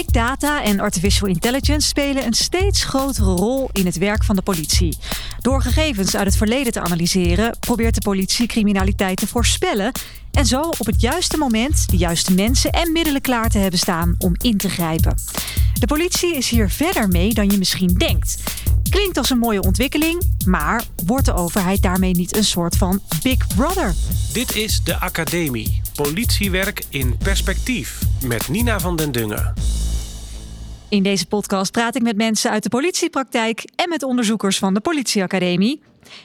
Big 0.00 0.10
data 0.10 0.62
en 0.62 0.80
artificial 0.80 1.28
intelligence 1.28 1.88
spelen 1.88 2.26
een 2.26 2.32
steeds 2.32 2.84
grotere 2.84 3.30
rol 3.30 3.68
in 3.72 3.86
het 3.86 3.98
werk 3.98 4.24
van 4.24 4.36
de 4.36 4.42
politie. 4.42 4.96
Door 5.40 5.62
gegevens 5.62 6.16
uit 6.16 6.26
het 6.26 6.36
verleden 6.36 6.72
te 6.72 6.80
analyseren, 6.80 7.56
probeert 7.58 7.94
de 7.94 8.00
politie 8.00 8.46
criminaliteit 8.46 9.16
te 9.16 9.26
voorspellen 9.26 9.92
en 10.32 10.46
zo 10.46 10.60
op 10.60 10.86
het 10.86 11.00
juiste 11.00 11.36
moment 11.36 11.90
de 11.90 11.96
juiste 11.96 12.34
mensen 12.34 12.70
en 12.70 12.92
middelen 12.92 13.20
klaar 13.20 13.48
te 13.48 13.58
hebben 13.58 13.78
staan 13.78 14.14
om 14.18 14.34
in 14.42 14.56
te 14.56 14.68
grijpen. 14.68 15.16
De 15.74 15.86
politie 15.86 16.36
is 16.36 16.48
hier 16.48 16.70
verder 16.70 17.08
mee 17.08 17.34
dan 17.34 17.50
je 17.50 17.58
misschien 17.58 17.94
denkt. 17.94 18.42
Klinkt 18.90 19.16
als 19.16 19.30
een 19.30 19.38
mooie 19.38 19.62
ontwikkeling, 19.62 20.22
maar 20.46 20.84
wordt 21.06 21.24
de 21.24 21.34
overheid 21.34 21.82
daarmee 21.82 22.12
niet 22.12 22.36
een 22.36 22.44
soort 22.44 22.76
van 22.76 23.00
Big 23.22 23.46
Brother? 23.56 23.94
Dit 24.32 24.56
is 24.56 24.84
de 24.84 25.00
Academie. 25.00 25.80
Politiewerk 25.94 26.84
in 26.88 27.16
perspectief 27.18 27.98
met 28.24 28.48
Nina 28.48 28.80
van 28.80 28.96
den 28.96 29.12
Dungen. 29.12 29.52
In 30.90 31.02
deze 31.02 31.26
podcast 31.26 31.72
praat 31.72 31.94
ik 31.94 32.02
met 32.02 32.16
mensen 32.16 32.50
uit 32.50 32.62
de 32.62 32.68
politiepraktijk 32.68 33.64
en 33.76 33.88
met 33.88 34.02
onderzoekers 34.02 34.58
van 34.58 34.74
de 34.74 34.80
Politieacademie. 34.80 35.82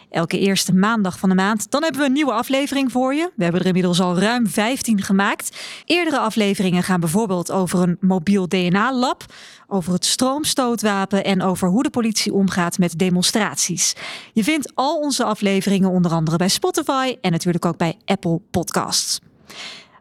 Elke 0.09 0.39
eerste 0.39 0.73
maandag 0.73 1.19
van 1.19 1.29
de 1.29 1.35
maand, 1.35 1.71
dan 1.71 1.83
hebben 1.83 2.01
we 2.01 2.07
een 2.07 2.13
nieuwe 2.13 2.31
aflevering 2.31 2.91
voor 2.91 3.13
je. 3.13 3.31
We 3.35 3.43
hebben 3.43 3.61
er 3.61 3.67
inmiddels 3.67 4.01
al 4.01 4.19
ruim 4.19 4.47
15 4.47 5.01
gemaakt. 5.01 5.57
Eerdere 5.85 6.17
afleveringen 6.19 6.83
gaan 6.83 6.99
bijvoorbeeld 6.99 7.51
over 7.51 7.79
een 7.79 7.97
mobiel 7.99 8.47
DNA-lab, 8.47 9.25
over 9.67 9.93
het 9.93 10.05
stroomstootwapen 10.05 11.23
en 11.23 11.41
over 11.41 11.67
hoe 11.67 11.83
de 11.83 11.89
politie 11.89 12.33
omgaat 12.33 12.77
met 12.77 12.99
demonstraties. 12.99 13.95
Je 14.33 14.43
vindt 14.43 14.71
al 14.75 14.99
onze 14.99 15.23
afleveringen 15.23 15.89
onder 15.89 16.11
andere 16.11 16.37
bij 16.37 16.49
Spotify 16.49 17.15
en 17.21 17.31
natuurlijk 17.31 17.65
ook 17.65 17.77
bij 17.77 17.97
Apple 18.05 18.41
Podcasts. 18.51 19.19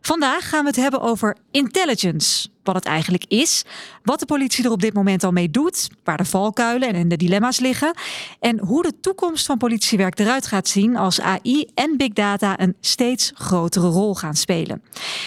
Vandaag 0.07 0.49
gaan 0.49 0.61
we 0.61 0.67
het 0.67 0.77
hebben 0.77 1.01
over 1.01 1.37
intelligence. 1.51 2.49
Wat 2.63 2.75
het 2.75 2.85
eigenlijk 2.85 3.25
is, 3.29 3.65
wat 4.03 4.21
de 4.21 4.27
politie 4.27 4.65
er 4.65 4.71
op 4.71 4.81
dit 4.81 4.95
moment 4.95 5.25
al 5.25 5.33
mee 5.33 5.51
doet, 5.51 5.89
waar 6.05 6.17
de 6.17 6.25
valkuilen 6.25 6.95
en 6.95 7.09
de 7.09 7.17
dilemma's 7.17 7.61
liggen 7.61 7.95
en 8.41 8.59
hoe 8.59 8.83
de 8.83 9.01
toekomst 9.01 9.47
van 9.47 9.59
politiewerk 9.59 10.19
eruit 10.19 10.47
gaat 10.47 10.69
zien 10.69 10.97
als 10.97 11.21
AI 11.21 11.67
en 11.75 11.97
big 11.97 12.13
data 12.13 12.61
een 12.61 12.77
steeds 12.81 13.33
grotere 13.35 13.89
rol 13.89 14.15
gaan 14.15 14.35
spelen. 14.35 14.83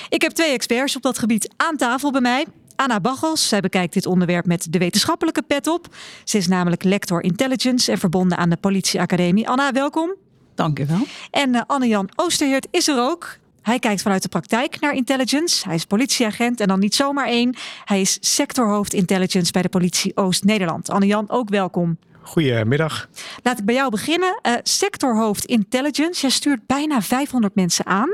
Ik 0.10 0.22
heb 0.22 0.32
twee 0.32 0.52
experts 0.52 0.96
op 0.96 1.02
dat 1.02 1.20
gebied 1.20 1.54
aan 1.56 1.78
tafel 1.78 2.12
bij 2.12 2.22
mij. 2.22 2.46
Anna 2.76 3.00
Bachels, 3.00 3.48
zij 3.48 3.60
bekijkt 3.60 3.94
dit 3.94 4.06
onderwerp 4.06 4.46
met 4.46 4.68
de 4.70 4.78
wetenschappelijke 4.78 5.42
pet 5.42 5.68
op. 5.68 5.96
Ze 6.24 6.38
is 6.38 6.48
namelijk 6.48 6.84
lector 6.84 7.24
intelligence 7.24 7.92
en 7.92 7.98
verbonden 7.98 8.38
aan 8.38 8.50
de 8.50 8.58
politieacademie. 8.58 9.50
Anna, 9.50 9.72
welkom. 9.72 10.16
Dank 10.56 10.80
u 10.80 10.86
wel. 10.86 11.02
En 11.32 11.56
uh, 11.56 11.62
Anne-Jan 11.68 12.10
Oosterheert 12.16 12.68
is 12.72 12.88
er 12.88 13.00
ook. 13.00 13.38
Hij 13.68 13.80
kijkt 13.80 14.02
vanuit 14.02 14.22
de 14.22 14.30
praktijk 14.30 14.80
naar 14.80 14.94
intelligence. 14.94 15.68
Hij 15.68 15.76
is 15.76 15.86
politieagent 15.86 16.60
en 16.60 16.68
dan 16.68 16.80
niet 16.80 16.96
zomaar 16.96 17.28
één. 17.28 17.56
Hij 17.86 18.02
is 18.02 18.18
sectorhoofd 18.22 18.94
intelligence 18.94 19.52
bij 19.52 19.62
de 19.62 19.70
politie 19.70 20.18
Oost-Nederland. 20.18 20.90
Anne-Jan, 20.90 21.30
ook 21.30 21.50
welkom. 21.50 21.98
Goedemiddag. 22.22 23.10
Laat 23.44 23.60
ik 23.60 23.66
bij 23.66 23.76
jou 23.76 23.90
beginnen. 23.90 24.40
Uh, 24.44 24.54
sectorhoofd 24.64 25.46
intelligence. 25.46 26.22
Jij 26.22 26.30
stuurt 26.30 26.66
bijna 26.66 27.02
500 27.02 27.56
mensen 27.56 27.86
aan. 27.86 28.10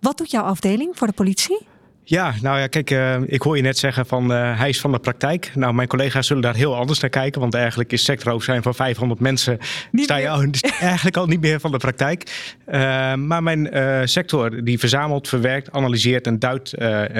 Wat 0.00 0.18
doet 0.18 0.30
jouw 0.30 0.44
afdeling 0.44 0.98
voor 0.98 1.06
de 1.06 1.12
politie? 1.12 1.66
Ja, 2.06 2.34
nou 2.42 2.58
ja, 2.58 2.66
kijk, 2.66 2.90
uh, 2.90 3.16
ik 3.26 3.42
hoor 3.42 3.56
je 3.56 3.62
net 3.62 3.78
zeggen 3.78 4.06
van 4.06 4.32
uh, 4.32 4.58
hij 4.58 4.68
is 4.68 4.80
van 4.80 4.92
de 4.92 4.98
praktijk. 4.98 5.50
Nou, 5.54 5.74
mijn 5.74 5.88
collega's 5.88 6.26
zullen 6.26 6.42
daar 6.42 6.54
heel 6.54 6.76
anders 6.76 7.00
naar 7.00 7.10
kijken, 7.10 7.40
want 7.40 7.54
eigenlijk 7.54 7.92
is 7.92 8.04
sectorhoofd 8.04 8.44
zijn 8.44 8.62
van 8.62 8.74
500 8.74 9.20
mensen. 9.20 9.58
Niet 9.90 10.04
sta 10.04 10.16
je 10.16 10.28
al, 10.28 10.44
eigenlijk 10.80 11.16
al 11.16 11.26
niet 11.26 11.40
meer 11.40 11.60
van 11.60 11.70
de 11.70 11.76
praktijk. 11.76 12.52
Uh, 12.68 13.14
maar 13.14 13.42
mijn 13.42 13.68
sector 14.08 14.64
die 14.64 14.78
verzamelt, 14.78 15.28
verwerkt, 15.28 15.72
analyseert 15.72 16.26
en 16.26 16.38
duidt 16.38 16.74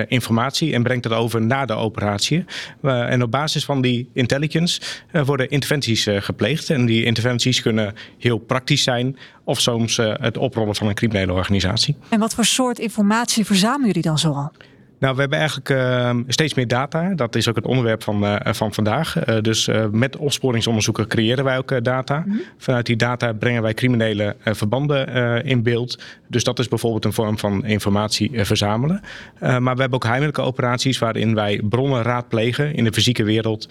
informatie 0.09 0.75
en 0.75 0.83
brengt 0.83 1.03
dat 1.03 1.12
over 1.12 1.43
naar 1.43 1.67
de 1.67 1.75
operatie. 1.75 2.45
en 2.83 3.23
op 3.23 3.31
basis 3.31 3.65
van 3.65 3.81
die 3.81 4.11
intelligence 4.12 4.81
worden 5.12 5.49
interventies 5.49 6.07
gepleegd. 6.19 6.71
En 6.71 6.87
die 6.87 7.05
interventies 7.05 7.62
kunnen 7.62 7.95
heel 8.19 8.39
praktisch 8.39 8.83
zijn 8.83 9.17
of 9.45 9.61
soms 9.61 9.97
het 9.97 10.37
oprollen 10.37 10.75
van 10.75 10.87
een 10.87 10.94
criminele 10.94 11.33
organisatie. 11.33 11.97
En 12.09 12.19
wat 12.19 12.34
voor 12.34 12.44
soort 12.44 12.78
informatie 12.78 13.44
verzamelen 13.44 13.87
jullie 13.87 14.03
dan 14.03 14.19
zoal? 14.19 14.53
Nou, 15.04 15.16
we 15.16 15.22
hebben 15.22 15.38
eigenlijk 15.38 15.70
uh, 15.70 16.10
steeds 16.26 16.54
meer 16.54 16.69
data. 16.69 17.15
Dat 17.15 17.34
is 17.34 17.48
ook 17.48 17.56
het 17.56 17.66
onderwerp 17.66 18.03
van, 18.03 18.25
uh, 18.25 18.37
van 18.42 18.75
vandaag. 18.75 19.28
Uh, 19.28 19.41
dus 19.41 19.69
met 19.91 20.16
opsporingsonderzoeken 20.16 21.06
creëren 21.06 21.44
wij 21.44 21.59
ook 21.59 21.84
data. 21.84 22.19
Mm 22.19 22.32
-hmm. 22.32 22.41
Vanuit 22.59 22.87
die 22.87 22.97
data 22.97 23.32
brengen 23.32 23.62
wij 23.62 23.75
criminele 23.75 24.37
verbanden 24.44 25.06
in 25.44 25.62
beeld. 25.62 26.03
Dus 26.28 26.44
dat 26.44 26.59
is 26.59 26.69
bijvoorbeeld 26.69 27.04
een 27.04 27.12
vorm 27.12 27.38
van 27.38 27.64
informatie 27.64 28.44
verzamelen. 28.44 29.00
maar 29.41 29.75
we 29.75 29.81
hebben 29.81 29.93
ook 29.93 30.04
heimelijke 30.04 30.41
operaties 30.41 30.98
waarin 30.98 31.34
wij 31.34 31.60
bronnen 31.69 32.03
raadplegen 32.03 32.75
in 32.75 32.84
de 32.84 32.93
fysieke 32.93 33.25
wereld. 33.25 33.69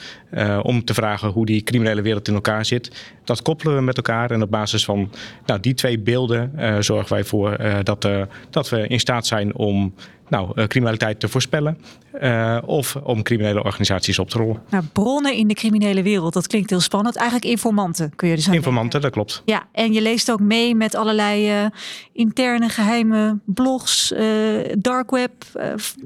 om 0.62 0.86
te 0.86 0.94
vragen 0.94 1.30
hoe 1.30 1.46
die 1.46 1.64
criminele 1.64 2.02
wereld 2.02 2.28
in 2.28 2.34
elkaar 2.34 2.66
zit. 2.66 3.14
Dat 3.24 3.42
koppelen 3.42 3.76
we 3.76 3.82
met 3.82 3.98
elkaar. 3.98 4.32
En 4.32 4.42
op 4.42 4.52
basis 4.52 4.86
van 4.86 5.12
nou, 5.46 5.60
die 5.60 5.74
twee 5.74 6.00
beelden 6.00 6.52
zorgen 6.84 7.14
wij 7.14 7.24
voor 7.24 7.58
dat, 7.84 8.08
dat 8.50 8.70
we 8.70 8.88
in 8.88 9.00
staat 9.00 9.28
zijn 9.28 9.56
om 9.56 9.94
nou, 10.34 10.52
uh, 10.56 10.66
criminaliteit 10.66 11.20
te 11.20 11.28
voorspellen 11.28 11.78
uh, 12.22 12.58
of 12.66 12.96
om 12.96 13.24
criminele 13.24 13.64
organisaties 13.64 14.20
op 14.20 14.30
te 14.30 14.38
rollen. 14.38 14.62
Nou, 14.70 14.84
bronnen 14.94 15.34
in 15.34 15.48
de 15.48 15.54
criminele 15.54 16.04
wereld, 16.04 16.34
dat 16.34 16.48
klinkt 16.48 16.70
heel 16.70 16.80
spannend. 16.80 17.16
Eigenlijk 17.16 17.52
informanten 17.52 18.16
kun 18.16 18.28
je 18.28 18.36
dus 18.36 18.48
aan 18.48 18.54
Informanten, 18.54 19.02
denken. 19.02 19.20
dat 19.20 19.28
klopt. 19.28 19.42
Ja, 19.46 19.68
en 19.72 19.94
je 19.94 20.02
leest 20.02 20.32
ook 20.32 20.40
mee 20.40 20.76
met 20.76 20.96
allerlei 20.96 21.64
uh, 21.64 21.66
interne 22.14 22.70
geheime 22.70 23.40
blogs, 23.46 24.14
dark 24.78 25.12
web, 25.12 25.32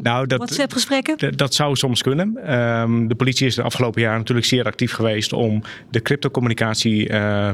nou, 0.01 0.25
WhatsApp 0.27 0.73
gesprekken. 0.73 1.37
Dat 1.37 1.53
zou 1.53 1.75
soms 1.75 2.01
kunnen. 2.01 2.53
Um, 2.57 3.07
de 3.07 3.15
politie 3.15 3.47
is 3.47 3.55
de 3.55 3.61
afgelopen 3.61 4.01
jaren 4.01 4.17
natuurlijk 4.17 4.47
zeer 4.47 4.65
actief 4.65 4.91
geweest 4.91 5.33
om 5.33 5.63
de 5.89 6.01
cryptocommunicatie 6.01 7.07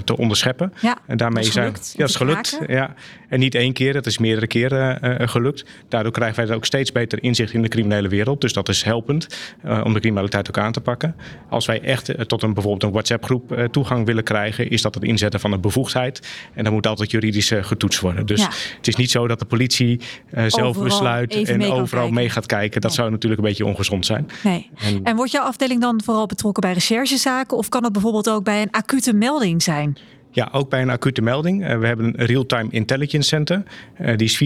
te 0.03 0.17
onderscheppen. 0.17 0.73
Ja, 0.81 0.97
en 1.07 1.17
daarmee 1.17 1.43
dat 1.43 1.51
is 1.51 1.59
gelukt. 1.59 1.85
Zijn, 1.85 1.95
ja, 1.97 1.99
dat 1.99 2.09
is 2.09 2.15
gelukt. 2.15 2.59
Ja. 2.67 2.93
En 3.29 3.39
niet 3.39 3.55
één 3.55 3.73
keer, 3.73 3.93
dat 3.93 4.05
is 4.05 4.17
meerdere 4.17 4.47
keren 4.47 5.29
gelukt. 5.29 5.65
Daardoor 5.89 6.11
krijgen 6.11 6.47
wij 6.47 6.55
ook 6.55 6.62
steeds 6.65 6.91
beter 6.91 7.23
inzicht 7.23 7.53
in 7.53 7.61
de 7.61 7.67
criminele 7.67 8.07
wereld. 8.07 8.41
Dus 8.41 8.53
dat 8.53 8.69
is 8.69 8.83
helpend 8.83 9.27
uh, 9.65 9.81
om 9.83 9.93
de 9.93 9.99
criminaliteit 9.99 10.47
ook 10.47 10.57
aan 10.57 10.71
te 10.71 10.81
pakken. 10.81 11.15
Als 11.49 11.65
wij 11.65 11.81
echt 11.81 12.09
uh, 12.09 12.15
tot 12.15 12.43
een, 12.43 12.53
bijvoorbeeld 12.53 12.83
een 12.83 12.91
WhatsApp-groep 12.91 13.51
uh, 13.51 13.63
toegang 13.63 14.05
willen 14.05 14.23
krijgen, 14.23 14.69
is 14.69 14.81
dat 14.81 14.95
het 14.95 15.03
inzetten 15.03 15.39
van 15.39 15.51
een 15.51 15.61
bevoegdheid. 15.61 16.27
En 16.53 16.63
dan 16.63 16.73
moet 16.73 16.87
altijd 16.87 17.11
juridisch 17.11 17.51
getoetst 17.61 17.99
worden. 17.99 18.25
Dus 18.25 18.41
ja. 18.41 18.49
het 18.77 18.87
is 18.87 18.95
niet 18.95 19.11
zo 19.11 19.27
dat 19.27 19.39
de 19.39 19.45
politie 19.45 19.99
zelf 20.31 20.61
overal 20.61 20.83
besluit 20.83 21.33
en 21.35 21.57
mee 21.57 21.71
overal 21.71 22.09
mee 22.09 22.29
gaat 22.29 22.45
kijken. 22.45 22.81
Dat 22.81 22.89
nee. 22.89 22.99
zou 22.99 23.11
natuurlijk 23.11 23.41
een 23.41 23.47
beetje 23.47 23.65
ongezond 23.65 24.05
zijn. 24.05 24.29
Nee. 24.43 24.69
En, 24.75 25.03
en 25.03 25.15
wordt 25.15 25.31
jouw 25.31 25.43
afdeling 25.43 25.81
dan 25.81 26.01
vooral 26.03 26.25
betrokken 26.25 26.61
bij 26.61 26.73
recherchezaken? 26.73 27.57
Of 27.57 27.69
kan 27.69 27.83
het 27.83 27.93
bijvoorbeeld 27.93 28.29
ook 28.29 28.43
bij 28.43 28.61
een 28.61 28.71
acute 28.71 29.13
melding 29.13 29.63
zijn? 29.63 29.97
Ja, 30.33 30.49
ook 30.51 30.69
bij 30.69 30.81
een 30.81 30.89
acute 30.89 31.21
melding. 31.21 31.61
Uh, 31.61 31.79
we 31.79 31.87
hebben 31.87 32.05
een 32.05 32.25
real-time 32.25 32.67
intelligence 32.69 33.27
center. 33.27 33.63
Uh, 34.01 34.17
die 34.17 34.27
is 34.27 34.43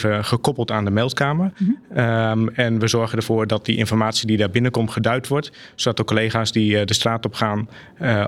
24-7 0.00 0.18
gekoppeld 0.20 0.70
aan 0.70 0.84
de 0.84 0.90
meldkamer. 0.90 1.52
Mm 1.58 1.78
-hmm. 1.88 1.98
um, 1.98 2.48
en 2.48 2.78
we 2.78 2.88
zorgen 2.88 3.18
ervoor 3.18 3.46
dat 3.46 3.64
die 3.64 3.76
informatie 3.76 4.26
die 4.26 4.36
daar 4.36 4.50
binnenkomt 4.50 4.90
geduid 4.90 5.28
wordt. 5.28 5.52
Zodat 5.74 5.96
de 5.96 6.04
collega's 6.04 6.52
die 6.52 6.72
uh, 6.72 6.84
de 6.84 6.94
straat 6.94 7.24
op 7.24 7.34
gaan 7.34 7.68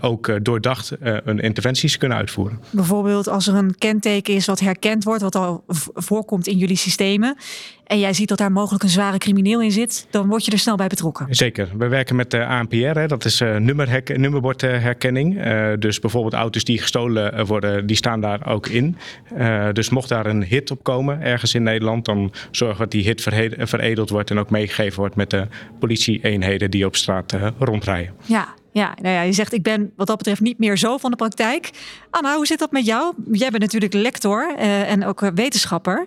ook 0.00 0.44
doordacht 0.44 0.92
hun 1.00 1.41
interventies 1.41 1.98
kunnen 1.98 2.19
uitvoeren. 2.19 2.60
Bijvoorbeeld 2.70 3.28
als 3.28 3.47
er 3.47 3.54
een 3.54 3.74
kenteken 3.78 4.34
is 4.34 4.47
wat 4.47 4.60
herkend 4.60 5.04
wordt, 5.04 5.22
wat 5.22 5.34
al 5.34 5.64
voorkomt 5.94 6.47
in 6.47 6.56
jullie 6.56 6.76
systemen. 6.76 7.36
En 7.84 7.98
jij 7.98 8.12
ziet 8.12 8.28
dat 8.28 8.38
daar 8.38 8.53
mogelijk 8.53 8.82
een 8.82 8.88
zware 8.88 9.19
crimineel 9.19 9.62
in 9.62 9.70
zit, 9.70 10.06
dan 10.10 10.28
word 10.28 10.44
je 10.44 10.50
er 10.50 10.59
snel 10.59 10.76
bij 10.76 10.87
betrokken. 10.87 11.26
Zeker. 11.31 11.69
We 11.76 11.88
werken 11.88 12.16
met 12.16 12.31
de 12.31 12.47
ANPR, 12.47 12.76
hè. 12.76 13.06
dat 13.06 13.25
is 13.25 13.41
nummerhek, 13.41 14.19
nummerbordherkenning. 14.19 15.43
dus 15.78 16.00
bijvoorbeeld 16.00 16.34
auto's 16.34 16.65
die 16.65 16.78
gestolen 16.78 17.47
worden, 17.47 17.87
die 17.87 17.97
staan 17.97 18.21
daar 18.21 18.47
ook 18.47 18.66
in. 18.66 18.97
Uh, 19.38 19.69
dus 19.72 19.91
mocht 19.91 20.09
daar 20.09 20.26
een 20.26 20.44
hit 20.44 20.71
op 20.71 20.82
komen 20.82 21.21
ergens 21.21 21.54
in 21.54 21.62
Nederland, 21.62 22.04
dan 22.04 22.32
zorgen 22.50 22.76
we 22.76 22.82
dat 22.82 22.91
die 22.91 23.04
hit 23.04 23.22
veredeld 23.59 24.10
wordt 24.10 24.31
en 24.31 24.38
ook 24.38 24.50
meegegeven 24.50 24.98
wordt 24.98 25.16
met 25.16 25.31
de 25.31 25.47
politie-eenheden 25.78 26.71
die 26.71 26.87
op 26.87 26.97
straat 26.97 27.33
uh, 27.33 27.47
rondrijden. 27.59 28.15
Ja, 28.24 28.54
ja, 28.72 28.95
nou 29.03 29.15
ja, 29.15 29.22
je 29.22 29.33
zegt 29.33 29.53
ik 29.53 29.62
ben 29.62 29.92
wat 29.97 30.07
dat 30.07 30.16
betreft 30.16 30.41
niet 30.41 30.59
meer 30.59 30.78
zo 30.78 30.97
van 30.97 31.10
de 31.10 31.16
praktijk. 31.16 31.71
Anna, 32.10 32.36
hoe 32.36 32.47
zit 32.47 32.59
dat 32.59 32.72
met 32.72 32.86
jou? 32.86 33.15
Jij 33.30 33.51
bent 33.51 33.62
natuurlijk 33.62 33.95
lector 33.95 34.54
uh, 34.59 34.91
en 34.91 35.04
ook 35.04 35.30
wetenschapper. 35.34 36.07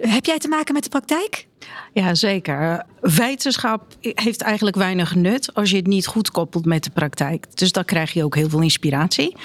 Heb 0.00 0.24
jij 0.24 0.38
te 0.38 0.48
maken 0.48 0.74
met 0.74 0.82
de 0.82 0.88
praktijk? 0.88 1.46
Ja, 1.92 2.14
zeker. 2.14 2.84
Wetenschap 3.00 3.82
heeft 4.00 4.40
eigenlijk 4.40 4.76
weinig 4.76 5.14
nut 5.14 5.54
als 5.54 5.70
je 5.70 5.76
het 5.76 5.86
niet 5.86 6.06
goed 6.06 6.30
koppelt 6.30 6.64
met 6.64 6.84
de 6.84 6.90
praktijk. 6.90 7.56
Dus 7.56 7.72
dan 7.72 7.84
krijg 7.84 8.12
je 8.12 8.24
ook 8.24 8.34
heel 8.34 8.48
veel 8.48 8.60
inspiratie. 8.60 9.36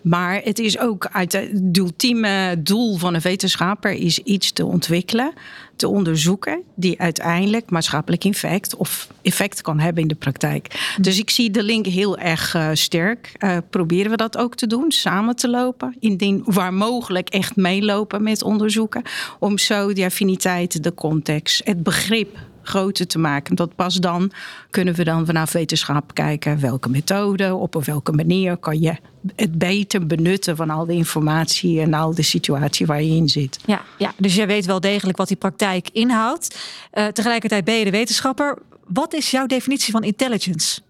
Maar 0.00 0.40
het 0.42 0.58
is 0.58 0.78
ook 0.78 1.08
het 1.12 1.50
ultieme 1.72 2.56
doel 2.58 2.96
van 2.96 3.14
een 3.14 3.20
wetenschapper 3.20 3.92
is 3.92 4.18
iets 4.18 4.52
te 4.52 4.64
ontwikkelen, 4.64 5.32
te 5.76 5.88
onderzoeken, 5.88 6.62
die 6.74 7.00
uiteindelijk 7.00 7.70
maatschappelijk 7.70 8.24
effect 8.24 8.76
of 8.76 9.08
effect 9.22 9.62
kan 9.62 9.78
hebben 9.78 10.02
in 10.02 10.08
de 10.08 10.14
praktijk. 10.14 10.92
Hm. 10.96 11.02
Dus 11.02 11.18
ik 11.18 11.30
zie 11.30 11.50
de 11.50 11.62
link 11.62 11.86
heel 11.86 12.18
erg 12.18 12.54
uh, 12.54 12.68
sterk. 12.72 13.32
Uh, 13.38 13.56
proberen 13.70 14.10
we 14.10 14.16
dat 14.16 14.36
ook 14.36 14.54
te 14.54 14.66
doen, 14.66 14.92
samen 14.92 15.36
te 15.36 15.48
lopen, 15.48 15.96
indien 16.00 16.42
waar 16.44 16.74
mogelijk 16.74 17.28
echt 17.28 17.56
meelopen 17.56 18.22
met 18.22 18.42
onderzoeken, 18.42 19.02
om 19.38 19.58
zo 19.58 19.92
die 19.92 20.04
affiniteit, 20.04 20.82
de 20.82 20.94
context, 20.94 21.60
het 21.64 21.82
begrip 21.82 22.38
groter 22.66 23.06
te 23.06 23.18
maken. 23.18 23.56
Dat 23.56 23.74
pas 23.74 23.94
dan 23.94 24.32
kunnen 24.70 24.94
we 24.94 25.04
dan 25.04 25.26
vanaf 25.26 25.52
wetenschap 25.52 26.14
kijken 26.14 26.60
welke 26.60 26.88
methode, 26.88 27.54
op 27.54 27.84
welke 27.84 28.12
manier 28.12 28.56
kan 28.56 28.80
je 28.80 28.96
het 29.36 29.58
beter 29.58 30.06
benutten 30.06 30.56
van 30.56 30.70
al 30.70 30.86
de 30.86 30.92
informatie 30.92 31.80
en 31.80 31.94
al 31.94 32.14
de 32.14 32.22
situatie 32.22 32.86
waar 32.86 33.02
je 33.02 33.14
in 33.14 33.28
zit. 33.28 33.58
Ja, 33.66 33.82
ja 33.98 34.12
dus 34.16 34.34
jij 34.34 34.46
weet 34.46 34.66
wel 34.66 34.80
degelijk 34.80 35.18
wat 35.18 35.28
die 35.28 35.36
praktijk 35.36 35.88
inhoudt. 35.92 36.58
Uh, 36.94 37.06
tegelijkertijd 37.06 37.64
ben 37.64 37.74
je 37.74 37.84
de 37.84 37.90
wetenschapper. 37.90 38.58
Wat 38.88 39.14
is 39.14 39.30
jouw 39.30 39.46
definitie 39.46 39.92
van 39.92 40.04
intelligence? 40.04 40.80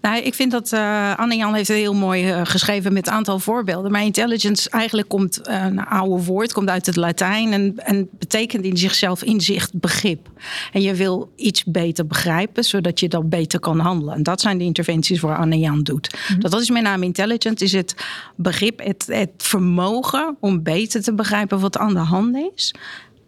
Nou, 0.00 0.22
ik 0.22 0.34
vind 0.34 0.50
dat 0.50 0.72
uh, 0.72 1.16
Anne-Jan 1.16 1.54
heeft 1.54 1.68
het 1.68 1.76
heel 1.76 1.94
mooi 1.94 2.28
uh, 2.28 2.40
geschreven 2.44 2.92
met 2.92 3.06
een 3.06 3.12
aantal 3.12 3.38
voorbeelden. 3.38 3.92
Maar 3.92 4.04
intelligence 4.04 4.70
eigenlijk 4.70 5.08
komt 5.08 5.40
uh, 5.48 5.64
een 5.64 5.84
oude 5.84 6.24
woord, 6.24 6.52
komt 6.52 6.68
uit 6.68 6.86
het 6.86 6.96
Latijn 6.96 7.52
en, 7.52 7.74
en 7.76 8.08
betekent 8.18 8.64
in 8.64 8.76
zichzelf 8.76 9.22
inzicht, 9.22 9.80
begrip. 9.80 10.28
En 10.72 10.82
je 10.82 10.94
wil 10.94 11.32
iets 11.36 11.64
beter 11.64 12.06
begrijpen, 12.06 12.64
zodat 12.64 13.00
je 13.00 13.08
dat 13.08 13.28
beter 13.28 13.60
kan 13.60 13.78
handelen. 13.78 14.14
En 14.14 14.22
dat 14.22 14.40
zijn 14.40 14.58
de 14.58 14.64
interventies 14.64 15.20
waar 15.20 15.36
Anne-Jan 15.36 15.82
doet. 15.82 16.12
Mm 16.12 16.18
-hmm. 16.26 16.40
dat, 16.40 16.50
dat 16.50 16.60
is 16.60 16.70
met 16.70 16.82
name 16.82 17.04
intelligence, 17.04 17.64
is 17.64 17.72
het 17.72 17.94
begrip, 18.36 18.84
het, 18.84 19.04
het 19.06 19.30
vermogen 19.36 20.36
om 20.40 20.62
beter 20.62 21.02
te 21.02 21.14
begrijpen 21.14 21.60
wat 21.60 21.78
aan 21.78 21.94
de 21.94 21.98
hand 21.98 22.36
is 22.54 22.74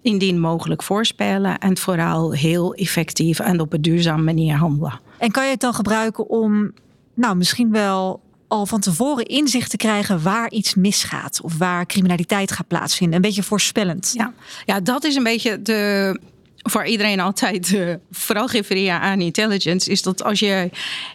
indien 0.05 0.41
mogelijk 0.41 0.83
voorspellen 0.83 1.59
en 1.59 1.77
vooral 1.77 2.33
heel 2.33 2.75
effectief 2.75 3.39
en 3.39 3.61
op 3.61 3.73
een 3.73 3.83
duurzame 3.83 4.23
manier 4.23 4.55
handelen. 4.55 5.01
En 5.19 5.31
kan 5.31 5.45
je 5.45 5.51
het 5.51 5.61
dan 5.61 5.75
gebruiken 5.75 6.29
om, 6.29 6.73
nou, 7.15 7.37
misschien 7.37 7.71
wel 7.71 8.21
al 8.49 8.67
van 8.67 8.81
tevoren 8.81 9.25
inzicht 9.25 9.71
te 9.71 9.77
krijgen 9.77 10.23
waar 10.23 10.51
iets 10.51 10.75
misgaat 10.75 11.41
of 11.43 11.59
waar 11.59 11.87
criminaliteit 11.87 12.53
gaat 12.53 12.67
plaatsvinden? 12.67 13.17
Een 13.17 13.23
beetje 13.23 13.43
voorspellend. 13.43 14.13
Ja, 14.15 14.33
ja 14.65 14.81
dat 14.81 15.05
is 15.05 15.15
een 15.15 15.23
beetje 15.23 15.63
de. 15.63 16.33
Voor 16.67 16.85
iedereen 16.85 17.21
altijd 17.21 17.71
uh, 17.71 17.95
vooral 18.11 18.51
refereren 18.51 19.01
aan 19.01 19.21
intelligence, 19.21 19.91
is 19.91 20.03
dat 20.03 20.23
als 20.23 20.39
je 20.39 20.71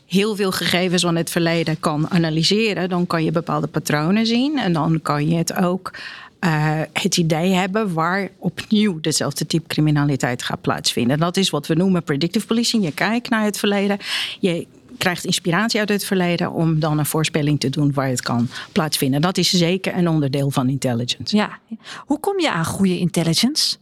heel 0.06 0.35
veel 0.35 0.51
gegevens 0.51 1.01
van 1.01 1.15
het 1.15 1.30
verleden 1.30 1.80
kan 1.80 2.09
analyseren, 2.09 2.89
dan 2.89 3.07
kan 3.07 3.24
je 3.24 3.31
bepaalde 3.31 3.68
patronen 3.68 4.25
zien 4.25 4.57
en 4.57 4.74
dan 4.74 5.00
kan 5.01 5.27
je 5.30 5.35
het 5.35 5.56
ook 5.56 5.92
uh, 6.39 6.81
het 6.94 7.18
idee 7.18 7.51
hebben 7.51 7.94
waar 7.94 8.30
opnieuw 8.38 9.00
dezelfde 9.00 9.45
type 9.45 9.68
criminaliteit 9.68 10.44
gaat 10.44 10.62
plaatsvinden. 10.62 11.19
Dat 11.19 11.38
is 11.38 11.50
wat 11.50 11.68
we 11.68 11.74
noemen 11.74 12.03
predictive 12.03 12.45
policing. 12.45 12.83
Je 12.83 12.91
kijkt 12.91 13.30
naar 13.30 13.44
het 13.44 13.59
verleden, 13.59 13.97
je 14.39 14.68
krijgt 14.97 15.25
inspiratie 15.25 15.80
uit 15.80 15.89
het 15.89 16.06
verleden 16.06 16.51
om 16.51 16.80
dan 16.80 17.00
een 17.00 17.06
voorspelling 17.06 17.59
te 17.59 17.69
doen 17.69 17.94
waar 17.94 18.07
het 18.07 18.21
kan 18.21 18.50
plaatsvinden. 18.71 19.21
Dat 19.21 19.38
is 19.38 19.50
zeker 19.50 19.97
een 19.97 20.09
onderdeel 20.09 20.51
van 20.51 20.69
intelligence. 20.69 21.36
Ja. 21.36 21.59
Hoe 21.97 22.19
kom 22.19 22.39
je 22.39 22.51
aan 22.51 22.65
goede 22.65 23.00
intelligence? 23.00 23.77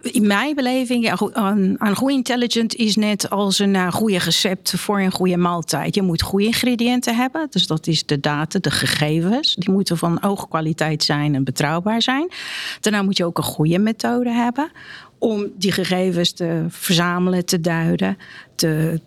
In 0.00 0.26
mijn 0.26 0.54
beleving, 0.54 1.10
aan 1.78 1.96
goede 1.96 2.14
intelligent 2.14 2.74
is 2.74 2.96
net 2.96 3.30
als 3.30 3.58
een 3.58 3.74
uh, 3.74 3.92
goede 3.92 4.18
recept 4.18 4.70
voor 4.70 5.00
een 5.00 5.12
goede 5.12 5.36
maaltijd. 5.36 5.94
Je 5.94 6.02
moet 6.02 6.22
goede 6.22 6.44
ingrediënten 6.44 7.16
hebben. 7.16 7.46
Dus 7.50 7.66
dat 7.66 7.86
is 7.86 8.06
de 8.06 8.20
data, 8.20 8.58
de 8.58 8.70
gegevens. 8.70 9.54
Die 9.54 9.70
moeten 9.70 9.98
van 9.98 10.18
hoge 10.20 10.48
kwaliteit 10.48 11.04
zijn 11.04 11.34
en 11.34 11.44
betrouwbaar 11.44 12.02
zijn. 12.02 12.30
Daarna 12.80 13.02
moet 13.02 13.16
je 13.16 13.24
ook 13.24 13.38
een 13.38 13.44
goede 13.44 13.78
methode 13.78 14.30
hebben 14.30 14.70
om 15.18 15.46
die 15.56 15.72
gegevens 15.72 16.32
te 16.32 16.64
verzamelen, 16.68 17.44
te 17.44 17.60
duiden, 17.60 18.18
te, 18.54 19.00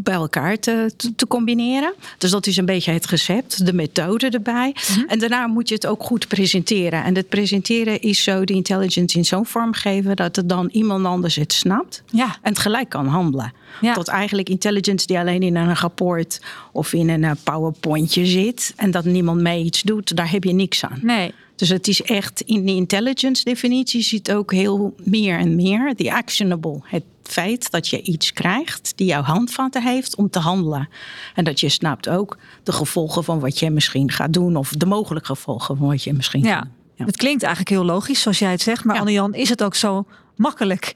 bij 0.00 0.14
elkaar 0.14 0.58
te, 0.58 0.92
te, 1.16 1.26
combineren. 1.26 1.94
Dus 2.18 2.30
dat 2.30 2.46
is 2.46 2.56
een 2.56 2.66
beetje 2.66 2.92
het 2.92 3.06
recept, 3.06 3.66
de 3.66 3.72
methode 3.72 4.28
erbij. 4.28 4.74
Mhm. 4.88 5.06
En 5.08 5.18
daarna 5.18 5.46
moet 5.46 5.68
je 5.68 5.74
het 5.74 5.86
ook 5.86 6.02
goed 6.02 6.28
presenteren. 6.28 7.04
En 7.04 7.14
het 7.14 7.28
presenteren 7.28 8.00
is 8.00 8.22
zo 8.22 8.44
de 8.44 8.52
intelligence 8.52 9.16
in 9.16 9.24
zo'n 9.24 9.46
vorm 9.46 9.72
geven 9.72 10.16
dat 10.16 10.36
het 10.36 10.48
dan 10.48 10.68
iemand 10.72 11.06
anders 11.06 11.36
het 11.36 11.52
snapt 11.52 12.02
ja. 12.10 12.36
en 12.42 12.50
het 12.50 12.58
gelijk 12.58 12.88
kan 12.88 13.06
handelen. 13.06 13.52
Ja. 13.80 13.92
Tot 13.92 14.08
eigenlijk 14.08 14.48
intelligence 14.48 15.06
die 15.06 15.18
alleen 15.18 15.42
in 15.42 15.56
een 15.56 15.74
rapport 15.74 16.40
of 16.72 16.92
in 16.92 17.08
een 17.08 17.24
eh, 17.24 17.30
PowerPointje 17.44 18.26
zit 18.26 18.72
en 18.76 18.90
dat 18.90 19.04
niemand 19.04 19.40
mee 19.40 19.64
iets 19.64 19.82
doet, 19.82 20.16
daar 20.16 20.30
heb 20.30 20.44
je 20.44 20.52
niks 20.52 20.84
aan. 20.84 20.98
Nee. 21.02 21.32
Dus 21.56 21.68
het 21.68 21.88
is 21.88 22.02
echt 22.02 22.40
in 22.40 22.66
de 22.66 22.72
intelligence 22.72 23.44
definitie 23.44 24.02
zit 24.02 24.32
ook 24.32 24.52
heel 24.52 24.94
meer 25.04 25.38
en 25.38 25.54
meer. 25.54 25.94
The 25.94 26.12
actionable. 26.12 26.80
Het 26.82 27.04
feit 27.22 27.70
dat 27.70 27.88
je 27.88 28.02
iets 28.02 28.32
krijgt 28.32 28.92
die 28.96 29.06
jouw 29.06 29.22
handvatten 29.22 29.82
heeft 29.82 30.16
om 30.16 30.30
te 30.30 30.38
handelen. 30.38 30.88
En 31.34 31.44
dat 31.44 31.60
je 31.60 31.68
snapt 31.68 32.08
ook 32.08 32.38
de 32.62 32.72
gevolgen 32.72 33.24
van 33.24 33.40
wat 33.40 33.58
je 33.58 33.70
misschien 33.70 34.10
gaat 34.10 34.32
doen. 34.32 34.56
Of 34.56 34.70
de 34.70 34.86
mogelijke 34.86 35.26
gevolgen 35.26 35.76
van 35.76 35.86
wat 35.86 36.02
je 36.02 36.12
misschien 36.12 36.42
ja. 36.42 36.54
gaat 36.54 36.62
doen. 36.62 36.72
Ja. 36.94 37.04
Het 37.04 37.16
klinkt 37.16 37.42
eigenlijk 37.42 37.74
heel 37.74 37.84
logisch 37.84 38.20
zoals 38.20 38.38
jij 38.38 38.50
het 38.50 38.62
zegt. 38.62 38.84
Maar 38.84 38.94
ja. 38.94 39.00
Anne-Jan, 39.00 39.34
is 39.34 39.48
het 39.48 39.62
ook 39.62 39.74
zo 39.74 40.06
makkelijk? 40.36 40.94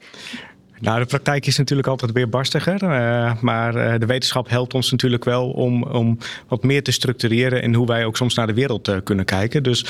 Nou, 0.81 0.99
de 0.99 1.05
praktijk 1.05 1.45
is 1.45 1.57
natuurlijk 1.57 1.87
altijd 1.87 2.11
weer 2.11 2.29
barstiger. 2.29 2.83
Uh, 2.83 3.33
maar 3.41 3.75
uh, 3.75 3.99
de 3.99 4.05
wetenschap 4.05 4.49
helpt 4.49 4.73
ons 4.73 4.91
natuurlijk 4.91 5.25
wel 5.25 5.49
om, 5.49 5.83
om 5.83 6.17
wat 6.47 6.63
meer 6.63 6.83
te 6.83 6.91
structureren 6.91 7.61
in 7.61 7.73
hoe 7.73 7.87
wij 7.87 8.05
ook 8.05 8.17
soms 8.17 8.35
naar 8.35 8.47
de 8.47 8.53
wereld 8.53 8.87
uh, 8.87 8.95
kunnen 9.03 9.25
kijken. 9.25 9.63
Dus 9.63 9.85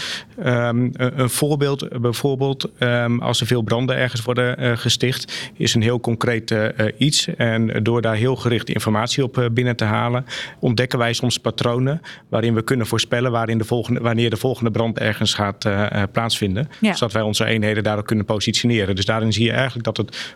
um, 0.46 0.92
een, 0.94 1.30
voorbeeld, 1.30 2.02
bijvoorbeeld, 2.02 2.70
um, 2.80 3.22
als 3.22 3.42
er 3.42 3.48
veel 3.48 3.62
branden 3.62 3.96
ergens 3.98 4.24
worden 4.24 4.78
gesticht, 4.78 5.52
is 5.58 5.74
een 5.74 5.82
heel 5.82 6.00
concreet 6.00 6.56
iets. 6.98 7.28
En 7.36 7.84
door 7.84 8.02
daar 8.02 8.16
heel 8.16 8.36
gericht 8.36 8.70
informatie 8.70 9.24
op 9.24 9.50
binnen 9.52 9.76
te 9.76 9.84
halen, 9.84 10.26
ontdekken 10.60 11.00
wij 11.00 11.14
soms 11.14 11.38
patronen 11.38 12.02
waarin 12.30 12.54
we 12.54 12.62
kunnen 12.62 12.88
voorspellen 12.88 13.32
waarin 13.32 13.58
de 13.58 13.64
volgende, 13.64 14.00
wanneer 14.00 14.30
de 14.30 14.38
volgende 14.38 14.72
brand 14.72 15.00
ergens 15.00 15.34
gaat 15.34 15.70
plaatsvinden. 16.12 16.70
Ja. 16.80 16.94
Zodat 16.94 17.14
wij 17.14 17.22
onze 17.22 17.46
eenheden 17.46 17.84
daarop 17.84 18.06
kunnen 18.06 18.26
positioneren. 18.26 18.96
Dus 18.96 19.06
daarin 19.06 19.34
zie 19.34 19.46
je 19.46 19.52
eigenlijk 19.52 19.84
dat 19.84 19.98
het 19.98 20.36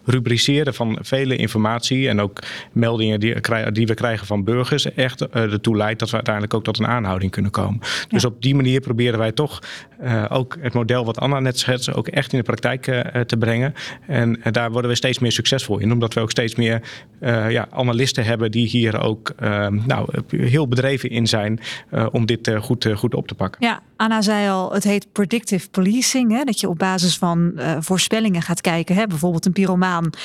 van 0.54 0.98
vele 1.02 1.36
informatie 1.36 2.10
en 2.10 2.22
ook 2.22 2.40
meldingen 2.72 3.20
die, 3.20 3.36
die 3.72 3.88
we 3.88 3.94
krijgen 3.94 4.28
van 4.28 4.44
burgers 4.44 4.94
echt 4.94 5.22
uh, 5.22 5.28
ertoe 5.34 5.78
leidt 5.78 6.00
dat 6.00 6.10
we 6.10 6.16
uiteindelijk 6.16 6.54
ook 6.54 6.64
tot 6.64 6.80
een 6.80 6.88
aanhouding 6.88 7.32
kunnen 7.32 7.52
komen. 7.52 7.80
Ja. 7.82 7.88
Dus 8.08 8.26
op 8.26 8.42
die 8.42 8.56
manier 8.56 8.80
proberen 8.80 9.20
wij 9.20 9.32
toch 9.32 9.60
uh, 10.04 10.26
ook 10.30 10.58
het 10.60 10.74
model 10.74 11.06
wat 11.06 11.20
Anna 11.20 11.40
net 11.40 11.60
schetste 11.60 11.94
ook 11.94 12.08
echt 12.08 12.32
in 12.32 12.38
de 12.38 12.44
praktijk 12.44 12.88
uh, 12.88 13.22
te 13.22 13.38
brengen. 13.38 13.74
En 14.08 14.40
daar 14.52 14.72
worden 14.72 14.90
we 14.90 14.96
steeds 14.96 15.20
meer 15.20 15.32
succesvol 15.32 15.78
in, 15.78 15.92
omdat 15.92 16.14
we 16.14 16.20
ook 16.20 16.32
steeds 16.32 16.56
meer 16.56 16.82
ja, 17.50 17.68
analisten 17.72 18.26
hebben 18.26 18.52
die 18.52 18.68
hier 18.68 19.00
ook 19.00 19.34
nou, 19.86 20.08
heel 20.30 20.68
bedreven 20.68 21.10
in 21.10 21.28
zijn 21.28 21.60
om 22.12 22.26
dit 22.26 22.52
goed, 22.60 22.88
goed 22.96 23.16
op 23.16 23.28
te 23.28 23.36
pakken. 23.36 23.66
Ja, 23.66 23.82
Anna 23.98 24.22
zei 24.22 24.50
al, 24.50 24.74
het 24.74 24.84
heet 24.84 25.08
predictive 25.12 25.70
policing. 25.70 26.32
Hè? 26.32 26.44
Dat 26.44 26.60
je 26.60 26.70
op 26.70 26.78
basis 26.78 27.18
van 27.18 27.52
uh, 27.56 27.78
voorspellingen 27.80 28.42
gaat 28.42 28.62
kijken. 28.62 28.96
Hè? 28.96 29.08
Bijvoorbeeld 29.08 29.46
een 29.46 29.52
pyromaan. 29.52 30.10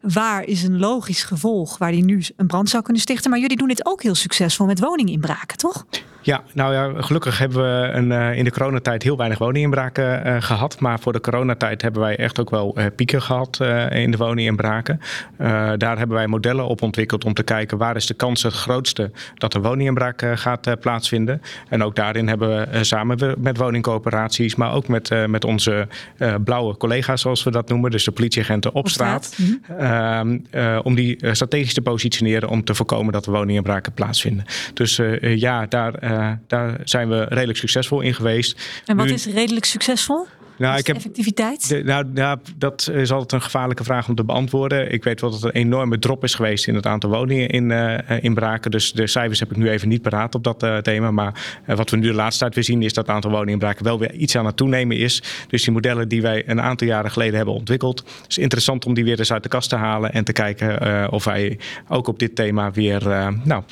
Waar 0.00 0.44
is 0.44 0.62
een 0.62 0.78
logisch 0.78 1.22
gevolg 1.22 1.78
waar 1.78 1.92
die 1.92 2.04
nu 2.04 2.22
een 2.36 2.46
brand 2.46 2.68
zou 2.68 2.82
kunnen 2.82 3.02
stichten? 3.02 3.30
Maar 3.30 3.40
jullie 3.40 3.56
doen 3.56 3.68
dit 3.68 3.86
ook 3.86 4.02
heel 4.02 4.14
succesvol 4.14 4.66
met 4.66 4.80
woninginbraken, 4.80 5.56
toch? 5.56 5.86
Ja, 6.26 6.42
nou 6.52 6.74
ja, 6.74 7.02
gelukkig 7.02 7.38
hebben 7.38 7.58
we 7.62 7.88
een, 7.92 8.10
uh, 8.10 8.36
in 8.36 8.44
de 8.44 8.50
coronatijd 8.50 9.02
heel 9.02 9.16
weinig 9.16 9.38
woninginbraken 9.38 10.26
uh, 10.26 10.36
gehad. 10.40 10.80
Maar 10.80 11.00
voor 11.00 11.12
de 11.12 11.20
coronatijd 11.20 11.82
hebben 11.82 12.00
wij 12.00 12.16
echt 12.16 12.40
ook 12.40 12.50
wel 12.50 12.78
uh, 12.78 12.84
pieken 12.96 13.22
gehad 13.22 13.60
in 13.90 14.10
de 14.10 14.16
woninginbraken. 14.16 15.00
daar 15.76 15.98
hebben 15.98 16.16
wij 16.16 16.26
modellen 16.26 16.66
op 16.66 16.82
ontwikkeld 16.82 17.24
om 17.24 17.34
te 17.34 17.42
kijken 17.42 17.78
waar 17.78 17.96
is 17.96 18.06
de 18.06 18.14
kans 18.14 18.42
het 18.42 18.52
grootste 18.52 19.10
dat 19.34 19.54
een 19.54 19.62
woninginbraak 19.62 20.22
gaat 20.34 20.80
plaatsvinden. 20.80 21.42
En 21.68 21.82
ook 21.82 21.96
daarin 21.96 22.28
hebben 22.28 22.70
we 22.70 22.84
samen 22.84 23.34
met 23.38 23.56
woningcoöperaties, 23.56 24.54
maar 24.54 24.72
ook 24.72 24.88
met, 24.88 25.26
met 25.26 25.44
onze 25.44 25.88
blauwe 26.44 26.76
collega's 26.76 27.20
zoals 27.20 27.42
we 27.42 27.50
dat 27.50 27.68
noemen. 27.68 27.90
Dus 27.90 28.04
de 28.04 28.10
politieagenten 28.10 28.70
op, 28.70 28.76
op 28.76 28.88
straat. 28.88 29.24
straat. 29.24 29.48
Mm 29.48 29.60
-hmm. 29.66 29.85
Om 30.82 30.94
die 30.94 31.16
strategisch 31.32 31.74
te 31.74 31.82
positioneren 31.82 32.48
om 32.48 32.64
te 32.64 32.74
voorkomen 32.74 33.12
dat 33.12 33.26
er 33.26 33.32
woninginbraken 33.32 33.92
plaatsvinden. 33.92 34.44
Dus 34.74 35.00
ja, 35.20 35.66
daar 35.66 35.94
daar 36.46 36.80
zijn 36.84 37.08
we 37.08 37.24
redelijk 37.28 37.58
succesvol 37.58 38.00
in 38.00 38.14
geweest. 38.14 38.80
En 38.84 38.96
wat 38.96 39.06
nu, 39.06 39.12
is 39.12 39.26
redelijk 39.26 39.64
succesvol? 39.64 40.26
Nou, 40.58 40.78
ik 40.78 40.86
heb, 40.86 40.96
effectiviteit? 40.96 41.68
De, 41.68 41.82
nou, 41.84 42.06
ja, 42.14 42.38
dat 42.56 42.90
is 42.92 43.12
altijd 43.12 43.32
een 43.32 43.42
gevaarlijke 43.42 43.84
vraag 43.84 44.08
om 44.08 44.14
te 44.14 44.24
beantwoorden. 44.24 44.92
Ik 44.92 45.04
weet 45.04 45.20
wel 45.20 45.30
dat 45.30 45.42
er 45.42 45.48
een 45.48 45.54
enorme 45.54 45.98
drop 45.98 46.24
is 46.24 46.34
geweest 46.34 46.66
in 46.66 46.74
het 46.74 46.86
aantal 46.86 47.10
woningen 47.10 47.48
in, 47.48 47.70
uh, 47.70 47.98
in 48.20 48.34
Braken. 48.34 48.70
Dus 48.70 48.92
de 48.92 49.06
cijfers 49.06 49.40
heb 49.40 49.50
ik 49.50 49.56
nu 49.56 49.70
even 49.70 49.88
niet 49.88 50.02
paraat 50.02 50.34
op 50.34 50.44
dat 50.44 50.62
uh, 50.62 50.76
thema. 50.76 51.10
Maar 51.10 51.60
uh, 51.66 51.76
wat 51.76 51.90
we 51.90 51.96
nu 51.96 52.06
de 52.06 52.14
laatste 52.14 52.40
tijd 52.40 52.54
weer 52.54 52.64
zien 52.64 52.82
is 52.82 52.92
dat 52.92 53.06
het 53.06 53.14
aantal 53.14 53.30
woningen 53.30 53.52
in 53.52 53.58
Braken 53.58 53.84
wel 53.84 53.98
weer 53.98 54.14
iets 54.14 54.36
aan 54.36 54.46
het 54.46 54.56
toenemen 54.56 54.96
is. 54.96 55.22
Dus 55.48 55.62
die 55.62 55.72
modellen 55.72 56.08
die 56.08 56.22
wij 56.22 56.48
een 56.48 56.60
aantal 56.60 56.86
jaren 56.86 57.10
geleden 57.10 57.36
hebben 57.36 57.54
ontwikkeld. 57.54 57.98
Het 57.98 58.30
is 58.30 58.38
interessant 58.38 58.86
om 58.86 58.94
die 58.94 59.04
weer 59.04 59.18
eens 59.18 59.32
uit 59.32 59.42
de 59.42 59.48
kast 59.48 59.68
te 59.68 59.76
halen. 59.76 60.12
En 60.12 60.24
te 60.24 60.32
kijken 60.32 61.12
of 61.12 61.24
wij 61.24 61.58
ook 61.88 62.08
op 62.08 62.18
dit 62.18 62.34
thema 62.34 62.70
weer 62.70 63.32
nou, 63.44 63.62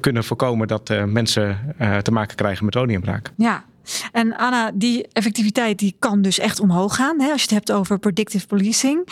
kunnen 0.00 0.24
voorkomen 0.24 0.68
dat 0.68 0.94
mensen 1.06 1.74
te 2.02 2.12
maken 2.12 2.36
krijgen 2.36 2.64
met 2.64 2.74
woninginbraken. 2.74 3.32
Ja, 3.36 3.64
en 4.12 4.36
Anna, 4.36 4.70
die 4.74 5.06
effectiviteit 5.12 5.78
die 5.78 5.96
kan 5.98 6.22
dus 6.22 6.38
echt 6.38 6.60
omhoog 6.60 6.94
gaan. 6.94 7.20
Hè, 7.20 7.30
als 7.30 7.42
je 7.42 7.54
het 7.54 7.66
hebt 7.66 7.72
over 7.72 7.98
predictive 7.98 8.46
policing. 8.46 9.08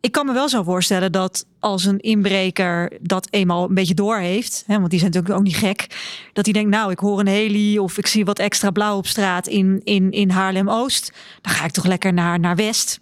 Ik 0.00 0.12
kan 0.12 0.26
me 0.26 0.32
wel 0.32 0.48
zo 0.48 0.62
voorstellen 0.62 1.12
dat 1.12 1.46
als 1.58 1.84
een 1.84 1.98
inbreker 2.00 2.92
dat 3.00 3.28
eenmaal 3.30 3.68
een 3.68 3.74
beetje 3.74 3.94
door 3.94 4.16
heeft, 4.16 4.64
want 4.66 4.90
die 4.90 4.98
zijn 4.98 5.10
natuurlijk 5.10 5.40
ook 5.40 5.46
niet 5.46 5.56
gek, 5.56 5.86
dat 6.32 6.44
hij 6.44 6.54
denkt, 6.54 6.70
nou, 6.70 6.90
ik 6.90 6.98
hoor 6.98 7.20
een 7.20 7.26
heli 7.26 7.78
of 7.78 7.98
ik 7.98 8.06
zie 8.06 8.24
wat 8.24 8.38
extra 8.38 8.70
blauw 8.70 8.96
op 8.96 9.06
straat 9.06 9.46
in, 9.46 9.80
in, 9.84 10.10
in 10.10 10.30
Haarlem-Oost, 10.30 11.12
dan 11.40 11.52
ga 11.52 11.64
ik 11.64 11.70
toch 11.70 11.84
lekker 11.84 12.12
naar, 12.12 12.40
naar 12.40 12.56
West. 12.56 13.00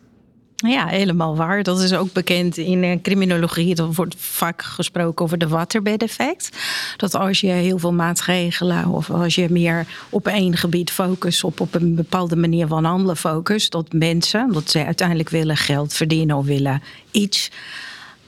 Ja, 0.62 0.86
helemaal 0.86 1.36
waar. 1.36 1.62
Dat 1.62 1.80
is 1.80 1.92
ook 1.92 2.12
bekend 2.12 2.56
in 2.56 2.82
uh, 2.82 2.96
criminologie. 3.02 3.76
Er 3.76 3.92
wordt 3.92 4.14
vaak 4.18 4.62
gesproken 4.62 5.24
over 5.24 5.38
de 5.38 5.48
waterbed-effect. 5.48 6.50
Dat 6.96 7.14
als 7.14 7.40
je 7.40 7.46
heel 7.46 7.78
veel 7.78 7.92
maatregelen 7.92 8.86
of 8.86 9.10
als 9.10 9.34
je 9.34 9.50
meer 9.50 9.86
op 10.10 10.26
één 10.26 10.56
gebied 10.56 10.90
focust, 10.90 11.44
op, 11.44 11.60
op 11.60 11.74
een 11.74 11.94
bepaalde 11.94 12.36
manier 12.36 12.66
van 12.66 12.84
handelen 12.84 13.16
focust, 13.16 13.72
dat 13.72 13.92
mensen, 13.92 14.52
dat 14.52 14.70
ze 14.70 14.84
uiteindelijk 14.84 15.28
willen 15.28 15.56
geld 15.56 15.92
verdienen 15.92 16.36
of 16.36 16.44
willen 16.44 16.82
iets, 17.10 17.50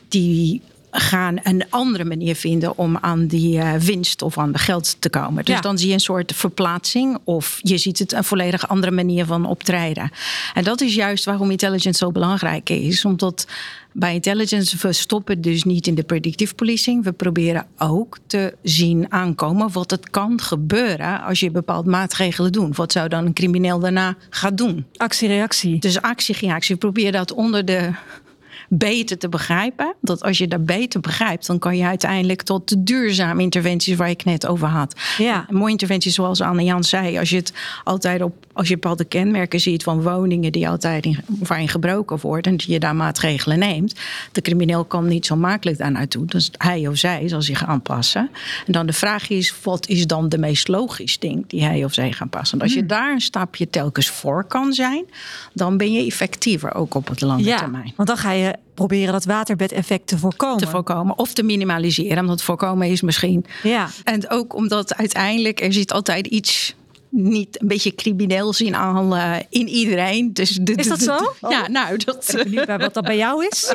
die 0.08 0.62
gaan 0.96 1.38
een 1.42 1.64
andere 1.68 2.04
manier 2.04 2.34
vinden 2.34 2.78
om 2.78 2.96
aan 3.00 3.26
die 3.26 3.56
uh, 3.56 3.72
winst 3.74 4.22
of 4.22 4.38
aan 4.38 4.52
de 4.52 4.58
geld 4.58 4.96
te 4.98 5.10
komen. 5.10 5.44
Dus 5.44 5.54
Ja. 5.54 5.60
dan 5.60 5.78
zie 5.78 5.88
je 5.88 5.94
een 5.94 6.00
soort 6.00 6.32
verplaatsing 6.34 7.18
of 7.24 7.58
je 7.62 7.78
ziet 7.78 7.98
het 7.98 8.12
een 8.12 8.24
volledig 8.24 8.68
andere 8.68 8.92
manier 8.92 9.24
van 9.26 9.46
optreden. 9.46 10.10
En 10.54 10.64
dat 10.64 10.80
is 10.80 10.94
juist 10.94 11.24
waarom 11.24 11.50
intelligence 11.50 11.98
zo 11.98 12.12
belangrijk 12.12 12.70
is, 12.70 13.04
omdat 13.04 13.46
bij 13.92 14.14
intelligence 14.14 14.76
we 14.80 14.92
stoppen 14.92 15.40
dus 15.40 15.64
niet 15.64 15.86
in 15.86 15.94
de 15.94 16.02
predictive 16.02 16.54
policing. 16.54 17.04
We 17.04 17.12
proberen 17.12 17.66
ook 17.78 18.18
te 18.26 18.54
zien 18.62 19.12
aankomen 19.12 19.72
wat 19.72 19.90
het 19.90 20.10
kan 20.10 20.40
gebeuren 20.40 21.22
als 21.22 21.40
je 21.40 21.50
bepaalde 21.50 21.90
maatregelen 21.90 22.52
doet. 22.52 22.76
Wat 22.76 22.92
zou 22.92 23.08
dan 23.08 23.26
een 23.26 23.32
crimineel 23.32 23.78
daarna 23.78 24.16
gaan 24.30 24.54
doen? 24.54 24.84
Actie-reactie. 24.96 25.78
Dus 25.78 26.00
actie-reactie. 26.02 26.76
Probeer 26.76 27.12
dat 27.12 27.32
onder 27.32 27.64
de 27.64 27.90
beter 28.68 29.18
te 29.18 29.28
begrijpen. 29.28 29.94
Dat 30.00 30.22
als 30.22 30.38
je 30.38 30.48
dat 30.48 30.66
beter 30.66 31.00
begrijpt, 31.00 31.46
dan 31.46 31.58
kan 31.58 31.76
je 31.76 31.84
uiteindelijk 31.84 32.42
tot 32.42 32.68
de 32.68 32.82
duurzame 32.82 33.42
interventies 33.42 33.96
waar 33.96 34.10
ik 34.10 34.16
het 34.16 34.26
net 34.26 34.46
over 34.46 34.68
had. 34.68 34.94
Ja. 35.18 35.46
Een 35.48 35.56
mooie 35.56 35.70
interventie 35.70 36.10
zoals 36.10 36.40
Anne 36.40 36.64
Jan 36.64 36.84
zei. 36.84 37.18
Als 37.18 37.30
je 37.30 37.36
het 37.36 37.52
altijd 37.84 38.22
op, 38.22 38.34
als 38.52 38.68
je 38.68 38.74
bepaalde 38.74 39.04
kenmerken 39.04 39.60
ziet 39.60 39.82
van 39.82 40.02
woningen 40.02 40.52
die 40.52 40.68
altijd 40.68 41.04
in, 41.04 41.18
waarin 41.26 41.68
gebroken 41.68 42.18
wordt 42.20 42.46
en 42.46 42.56
dat 42.56 42.66
je 42.66 42.78
daar 42.78 42.96
maatregelen 42.96 43.58
neemt. 43.58 43.94
De 44.32 44.40
crimineel 44.40 44.84
kan 44.84 45.08
niet 45.08 45.26
zo 45.26 45.36
makkelijk 45.36 45.78
daar 45.78 45.92
naartoe. 45.92 46.26
Dus 46.26 46.50
hij 46.56 46.88
of 46.88 46.96
zij 46.96 47.28
zal 47.28 47.42
zich 47.42 47.64
aanpassen. 47.64 48.30
En 48.66 48.72
dan 48.72 48.86
de 48.86 48.92
vraag 48.92 49.28
is, 49.28 49.54
wat 49.62 49.88
is 49.88 50.06
dan 50.06 50.28
de 50.28 50.38
meest 50.38 50.68
logisch 50.68 51.18
ding 51.18 51.44
die 51.46 51.64
hij 51.64 51.84
of 51.84 51.94
zij 51.94 52.12
gaan 52.12 52.28
passen? 52.28 52.58
En 52.58 52.64
als 52.64 52.74
je 52.74 52.86
daar 52.86 53.12
een 53.12 53.20
stapje 53.20 53.70
telkens 53.70 54.08
voor 54.08 54.44
kan 54.44 54.72
zijn, 54.72 55.04
dan 55.52 55.76
ben 55.76 55.92
je 55.92 56.06
effectiever 56.06 56.74
ook 56.74 56.94
op 56.94 57.08
het 57.08 57.20
lange 57.20 57.42
Ja, 57.44 57.58
termijn 57.58 57.92
want 57.96 58.08
dan 58.08 58.16
ga 58.18 58.30
je 58.30 58.54
proberen 58.74 59.12
dat 59.12 59.24
waterbed-effect 59.24 60.06
te 60.06 60.18
voorkomen. 60.18 60.58
te 60.58 60.66
voorkomen 60.66 61.18
of 61.18 61.32
te 61.32 61.42
minimaliseren. 61.42 62.18
Omdat 62.18 62.42
voorkomen 62.42 62.88
is 62.88 63.02
misschien. 63.02 63.44
Ja. 63.62 63.88
En 64.04 64.30
ook 64.30 64.54
omdat 64.54 64.94
uiteindelijk 64.96 65.60
er 65.60 65.72
zit 65.72 65.92
altijd 65.92 66.26
iets 66.26 66.74
niet 67.16 67.60
een 67.60 67.68
beetje 67.68 67.94
crimineels 67.94 68.60
in 68.60 68.74
aan 68.74 69.14
in 69.48 69.68
iedereen. 69.68 70.32
Dus 70.32 70.50
de, 70.50 70.72
Is 70.74 70.88
dat 70.88 71.00
zo? 71.00 71.34
Ja, 71.48 71.68
nou 71.68 71.96
dat. 71.96 72.34
Ik 72.44 72.66
bij 72.66 72.78
wat 72.78 72.94
dat 72.94 73.04
bij 73.04 73.16
jou 73.16 73.46
is. 73.46 73.74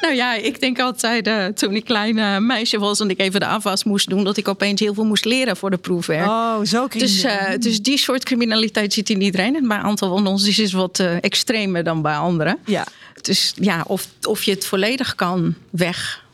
Nou 0.00 0.14
ja, 0.14 0.34
ik 0.34 0.60
denk 0.60 0.80
altijd 0.80 1.26
eh, 1.26 1.46
toen 1.46 1.74
ik 1.74 1.84
klein 1.84 2.18
eh, 2.18 2.38
meisje 2.38 2.78
was 2.78 3.00
en 3.00 3.10
ik 3.10 3.20
even 3.20 3.40
de 3.40 3.46
afwas 3.46 3.84
moest 3.84 4.08
doen, 4.08 4.24
dat 4.24 4.36
ik 4.36 4.48
opeens 4.48 4.80
heel 4.80 4.94
veel 4.94 5.04
moest 5.04 5.24
leren 5.24 5.56
voor 5.56 5.70
de 5.70 5.76
proefwerk. 5.76 6.26
Oh, 6.26 6.62
zo 6.64 6.88
Dus, 6.88 7.22
eh, 7.22 7.58
dus 7.58 7.82
die 7.82 7.98
soort 7.98 8.24
criminaliteit 8.24 8.92
zit 8.92 9.10
in 9.10 9.20
iedereen. 9.20 9.56
En 9.56 9.68
bij 9.68 9.76
een 9.76 9.82
aantal 9.82 10.16
van 10.16 10.26
ons 10.26 10.46
is 10.46 10.56
het 10.56 10.72
wat 10.72 10.98
extremer 11.20 11.84
dan 11.84 12.02
bij 12.02 12.16
anderen. 12.16 12.58
ja. 12.64 12.86
Dus 13.22 13.52
ja, 13.56 13.84
of, 13.86 14.06
of 14.22 14.42
je 14.42 14.50
het 14.50 14.66
volledig 14.66 15.14
kan 15.14 15.54
weg. 15.70 16.24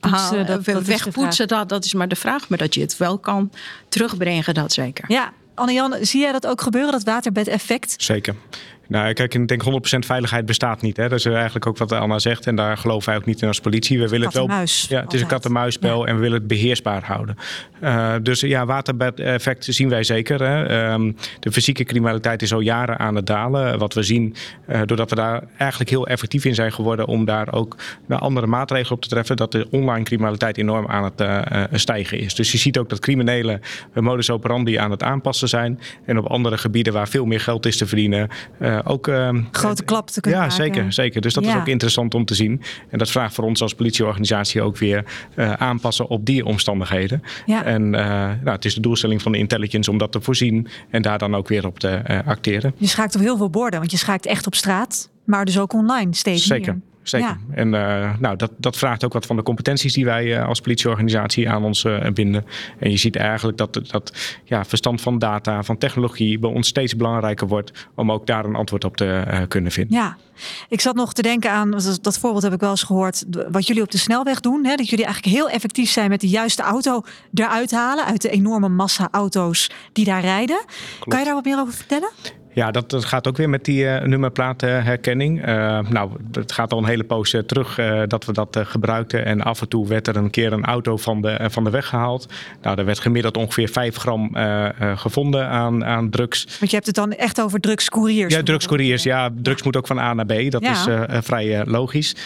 Poetsen, 0.00 0.36
dat- 0.46 0.46
dat 0.46 0.58
is 0.58 0.64
de 0.64 0.82
wegpoetsen, 0.84 1.48
dat, 1.48 1.68
dat 1.68 1.84
is 1.84 1.94
maar 1.94 2.08
de 2.08 2.16
vraag. 2.16 2.48
Maar 2.48 2.58
dat 2.58 2.74
je 2.74 2.80
het 2.80 2.96
wel 2.96 3.18
kan 3.18 3.52
terugbrengen, 3.88 4.54
dat 4.54 4.72
zeker. 4.72 5.04
ja. 5.08 5.32
Anne-Jan, 5.54 5.96
zie 6.00 6.20
jij 6.20 6.32
dat 6.32 6.46
ook 6.46 6.60
gebeuren, 6.60 6.92
dat 6.92 7.02
waterbed-effect? 7.02 7.94
Zeker. 7.96 8.34
Nou, 8.92 9.12
kijk, 9.12 9.34
ik 9.34 9.48
denk 9.48 9.62
100% 9.64 9.98
veiligheid 9.98 10.46
bestaat 10.46 10.82
niet. 10.82 10.96
Hè. 10.96 11.08
Dat 11.08 11.18
is 11.18 11.24
eigenlijk 11.24 11.66
ook 11.66 11.78
wat 11.78 11.92
Anna 11.92 12.18
zegt. 12.18 12.46
En 12.46 12.56
daar 12.56 12.76
geloven 12.76 13.08
wij 13.08 13.16
ook 13.18 13.24
niet 13.24 13.42
in 13.42 13.48
als 13.48 13.60
politie. 13.60 13.98
We 13.98 14.08
willen 14.08 14.26
het 14.26 14.34
wel. 14.34 14.50
Ja, 14.88 15.00
het 15.00 15.12
is 15.12 15.20
een 15.20 15.26
kat-en-muisspel 15.26 16.06
en 16.06 16.14
we 16.14 16.20
willen 16.20 16.38
het 16.38 16.46
beheersbaar 16.46 17.04
houden. 17.04 17.36
Eh, 17.80 18.14
dus 18.22 18.40
ja, 18.40 18.66
waterbed-effect 18.66 19.64
zien 19.64 19.88
wij 19.88 20.02
zeker. 20.02 20.42
Hè. 20.42 20.66
Ehm, 20.66 21.12
de 21.40 21.52
fysieke 21.52 21.84
criminaliteit 21.84 22.42
is 22.42 22.52
al 22.52 22.60
jaren 22.60 22.98
aan 22.98 23.14
het 23.14 23.26
dalen. 23.26 23.78
Wat 23.78 23.94
we 23.94 24.02
zien, 24.02 24.34
eh, 24.66 24.80
doordat 24.84 25.10
we 25.10 25.16
daar 25.16 25.42
eigenlijk 25.56 25.90
heel 25.90 26.06
effectief 26.06 26.44
in 26.44 26.54
zijn 26.54 26.72
geworden 26.72 27.06
om 27.06 27.24
daar 27.24 27.52
ook 27.52 27.76
naar 28.06 28.18
andere 28.18 28.46
maatregelen 28.46 28.92
op 28.92 29.02
te 29.02 29.08
treffen, 29.08 29.36
dat 29.36 29.52
de 29.52 29.66
online 29.70 30.04
criminaliteit 30.04 30.58
enorm 30.58 30.86
aan 30.86 31.04
het 31.04 31.20
eh, 31.20 31.62
stijgen 31.72 32.18
is. 32.18 32.34
Dus 32.34 32.52
je 32.52 32.58
ziet 32.58 32.78
ook 32.78 32.88
dat 32.88 32.98
criminelen 32.98 33.60
hun 33.92 34.04
modus 34.04 34.30
operandi 34.30 34.76
aan 34.76 34.90
het 34.90 35.02
aanpassen 35.02 35.48
zijn. 35.48 35.80
En 36.06 36.18
op 36.18 36.26
andere 36.26 36.58
gebieden 36.58 36.92
waar 36.92 37.08
veel 37.08 37.24
meer 37.24 37.40
geld 37.40 37.66
is 37.66 37.76
te 37.76 37.86
verdienen, 37.86 38.28
ook. 38.84 39.08
ehm, 39.08 39.42
Grote 39.50 39.84
klap 39.84 40.10
te 40.10 40.20
kunnen 40.20 40.40
ja, 40.40 40.46
maken. 40.46 40.64
zeker, 40.64 40.92
zeker. 40.92 41.20
Dus 41.20 41.34
dat 41.34 41.44
is 41.44 41.54
ook 41.54 41.66
interessant 41.66 42.14
om 42.14 42.24
te 42.24 42.34
zien. 42.34 42.62
En 42.88 42.98
dat 42.98 43.10
vraagt 43.10 43.34
voor 43.34 43.44
ons 43.44 43.62
als 43.62 43.74
politieorganisatie 43.74 44.62
ook 44.62 44.76
weer 44.76 45.04
eh, 45.34 45.52
aanpassen 45.52 46.08
op 46.08 46.26
die 46.26 46.44
omstandigheden. 46.44 47.22
Ja. 47.46 47.64
En 47.64 47.94
eh, 47.94 48.04
nou, 48.42 48.50
het 48.50 48.64
is 48.64 48.74
de 48.74 48.80
doelstelling 48.80 49.22
van 49.22 49.32
de 49.32 49.38
intelligence 49.38 49.90
om 49.90 49.98
dat 49.98 50.12
te 50.12 50.20
voorzien 50.20 50.68
en 50.90 51.02
daar 51.02 51.18
dan 51.18 51.34
ook 51.34 51.48
weer 51.48 51.66
op 51.66 51.78
te 51.78 51.88
eh, 51.88 52.18
acteren. 52.26 52.74
Je 52.76 52.86
schaakt 52.86 53.14
op 53.14 53.20
heel 53.20 53.36
veel 53.36 53.50
borden, 53.50 53.78
want 53.78 53.90
je 53.90 53.96
schaakt 53.96 54.26
echt 54.26 54.46
op 54.46 54.54
straat, 54.54 55.10
maar 55.24 55.44
dus 55.44 55.58
ook 55.58 55.72
online 55.72 56.14
steeds 56.14 56.46
Zeker. 56.46 56.72
meer. 56.72 56.91
Zeker. 57.02 57.28
Ja. 57.28 57.38
En 57.54 57.74
eh, 57.74 58.18
nou, 58.18 58.36
dat, 58.36 58.50
dat 58.56 58.76
vraagt 58.76 59.04
ook 59.04 59.12
wat 59.12 59.26
van 59.26 59.36
de 59.36 59.42
competenties 59.42 59.92
die 59.92 60.04
wij 60.04 60.38
eh, 60.38 60.46
als 60.46 60.60
politieorganisatie 60.60 61.50
aan 61.50 61.64
ons 61.64 61.84
eh, 61.84 62.10
binden. 62.10 62.44
En 62.78 62.90
je 62.90 62.96
ziet 62.96 63.16
eigenlijk 63.16 63.58
dat, 63.58 63.80
dat 63.90 64.36
ja, 64.44 64.64
verstand 64.64 65.00
van 65.00 65.18
data, 65.18 65.62
van 65.62 65.78
technologie 65.78 66.38
bij 66.38 66.50
ons 66.50 66.68
steeds 66.68 66.96
belangrijker 66.96 67.48
wordt 67.48 67.88
om 67.94 68.12
ook 68.12 68.26
daar 68.26 68.44
een 68.44 68.54
antwoord 68.54 68.84
op 68.84 68.96
te 68.96 69.06
eh, 69.06 69.40
kunnen 69.48 69.72
vinden. 69.72 69.96
Ja, 69.96 70.16
ik 70.68 70.80
zat 70.80 70.94
nog 70.94 71.12
te 71.12 71.22
denken 71.22 71.50
aan, 71.50 71.70
dat, 71.70 71.98
dat 72.02 72.18
voorbeeld 72.18 72.42
heb 72.42 72.52
ik 72.52 72.60
wel 72.60 72.70
eens 72.70 72.82
gehoord, 72.82 73.24
wat 73.50 73.66
jullie 73.66 73.82
op 73.82 73.90
de 73.90 73.98
snelweg 73.98 74.40
doen. 74.40 74.64
Hè, 74.64 74.74
dat 74.74 74.88
jullie 74.88 75.04
eigenlijk 75.04 75.36
heel 75.36 75.50
effectief 75.50 75.90
zijn 75.90 76.08
met 76.08 76.20
de 76.20 76.28
juiste 76.28 76.62
auto 76.62 77.02
eruit 77.34 77.70
halen 77.70 78.04
uit 78.04 78.22
de 78.22 78.30
enorme 78.30 78.68
massa 78.68 79.08
auto's 79.10 79.70
die 79.92 80.04
daar 80.04 80.20
rijden. 80.20 80.64
Kan 81.00 81.18
je 81.18 81.24
daar 81.24 81.34
wat 81.34 81.44
meer 81.44 81.58
over 81.58 81.74
vertellen? 81.74 82.10
Ja, 82.54 82.70
dat, 82.70 82.90
dat 82.90 83.04
gaat 83.04 83.28
ook 83.28 83.36
weer 83.36 83.48
met 83.48 83.64
die 83.64 83.88
eh, 83.88 84.06
nummerplaatherkenning. 84.06 85.44
Eh, 85.44 85.78
nou, 85.88 86.10
het 86.32 86.52
gaat 86.52 86.72
al 86.72 86.78
een 86.78 86.86
hele 86.86 87.04
poos 87.04 87.32
eh, 87.34 87.40
terug 87.40 87.80
dat 88.06 88.24
we 88.24 88.32
dat 88.32 88.58
gebruikten. 88.62 89.24
En 89.24 89.42
af 89.42 89.60
en 89.60 89.68
toe 89.68 89.88
werd 89.88 90.06
er 90.08 90.16
een 90.16 90.30
keer 90.30 90.52
een 90.52 90.64
auto 90.64 90.96
van 90.96 91.22
de, 91.22 91.48
van 91.50 91.64
de 91.64 91.70
weg 91.70 91.86
gehaald. 91.86 92.26
Nou, 92.62 92.78
er 92.78 92.84
werd 92.84 92.98
gemiddeld 92.98 93.36
ongeveer 93.36 93.68
5 93.68 93.96
gram 93.96 94.36
gevonden 94.96 95.48
aan, 95.48 95.84
aan 95.84 96.10
drugs. 96.10 96.44
Want 96.44 96.70
je 96.70 96.76
hebt 96.76 96.86
het 96.86 96.94
dan 96.94 97.12
echt 97.12 97.40
over 97.40 97.60
drugscouriers. 97.60 98.34
Ja, 98.34 98.42
drugscouriers. 98.42 99.02
Ja, 99.02 99.30
drugs 99.42 99.62
moet 99.62 99.76
ook 99.76 99.86
van 99.86 99.98
A 99.98 100.14
naar 100.14 100.26
B. 100.26 100.50
Dat 100.50 100.62
Ja. 100.62 100.70
is 100.70 101.24
vrij 101.24 101.64
logisch. 101.64 102.16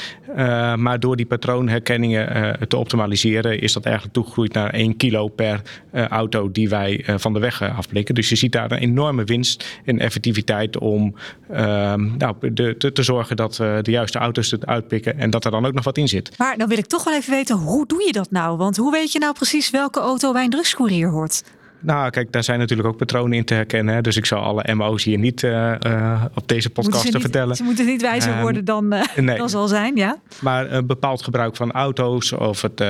Maar 0.76 1.00
door 1.00 1.16
die 1.16 1.26
patroonherkenningen 1.26 2.59
te 2.68 2.76
optimaliseren... 2.76 3.61
is 3.61 3.73
dat 3.73 3.85
eigenlijk 3.85 4.14
toegegroeid 4.14 4.52
naar 4.52 4.71
1 4.71 4.97
kilo 4.97 5.28
per 5.28 5.61
auto 5.92 6.50
die 6.50 6.68
wij 6.68 7.04
van 7.16 7.33
de 7.33 7.38
weg 7.38 7.62
afblikken. 7.62 8.14
Dus 8.14 8.28
je 8.28 8.37
ziet 8.37 8.52
daar 8.52 8.73
een 8.73 8.78
enorme 8.78 9.25
winst 9.25 9.80
in 9.85 9.99
effectiviteit... 9.99 10.15
om 10.80 11.14
ehm, 11.50 12.16
nou, 12.16 12.52
de, 12.52 12.92
te, 12.92 13.02
zorgen 13.02 13.37
dat 13.37 13.56
we 13.56 13.78
de 13.82 13.90
juiste 13.90 14.18
auto's 14.18 14.50
het 14.50 14.66
uitpikken... 14.66 15.18
en 15.18 15.30
dat 15.30 15.44
er 15.44 15.50
dan 15.50 15.66
ook 15.66 15.73
nog 15.73 15.85
wat 15.85 15.99
in 15.99 16.08
zit. 16.08 16.38
Maar 16.38 16.56
dan 16.56 16.68
wil 16.68 16.78
ik 16.78 16.87
toch 16.87 17.04
wel 17.04 17.14
even 17.14 17.32
weten, 17.32 17.56
hoe 17.56 17.87
doe 17.87 18.04
je 18.06 18.12
dat 18.12 18.30
nou? 18.30 18.56
Want 18.56 18.76
hoe 18.76 18.92
weet 18.92 19.12
je 19.12 19.18
nou 19.18 19.35
precies 19.35 19.70
welke 19.70 20.00
auto 20.00 20.32
bij 20.32 20.44
een 20.44 20.50
drugscourier 20.50 21.11
hoort? 21.11 21.42
Nou, 21.80 22.11
kijk, 22.11 22.33
daar 22.33 22.45
zijn 22.45 22.59
natuurlijk 22.59 22.88
ook 22.88 22.97
patronen 22.97 23.33
in 23.38 23.45
te 23.45 23.54
herkennen. 23.54 23.95
hè. 23.95 24.00
Dus 24.00 24.16
ik 24.16 24.26
zal 24.26 24.38
alle 24.40 24.75
MO's 24.75 25.04
hier 25.04 25.18
niet 25.18 25.42
eh, 25.42 25.73
eh, 25.85 26.25
op 26.35 26.49
deze 26.49 26.71
podcast 26.71 27.06
te 27.06 27.11
niet, 27.12 27.21
vertellen. 27.21 27.56
ze 27.56 27.62
moeten 27.62 27.87
niet 27.87 28.02
wijzer 28.02 28.33
Ehm, 28.33 28.40
worden 28.40 28.64
dan, 28.64 28.92
eh 28.92 29.16
nee. 29.25 29.37
dan 29.38 29.49
zal 29.49 29.68
zijn, 29.68 29.97
ja? 29.97 30.16
Maar 30.42 30.73
een 30.73 30.87
bepaald 30.87 31.23
gebruik 31.23 31.56
van 31.56 31.73
auto's 31.73 32.33
of, 32.33 32.62
het, 32.62 32.80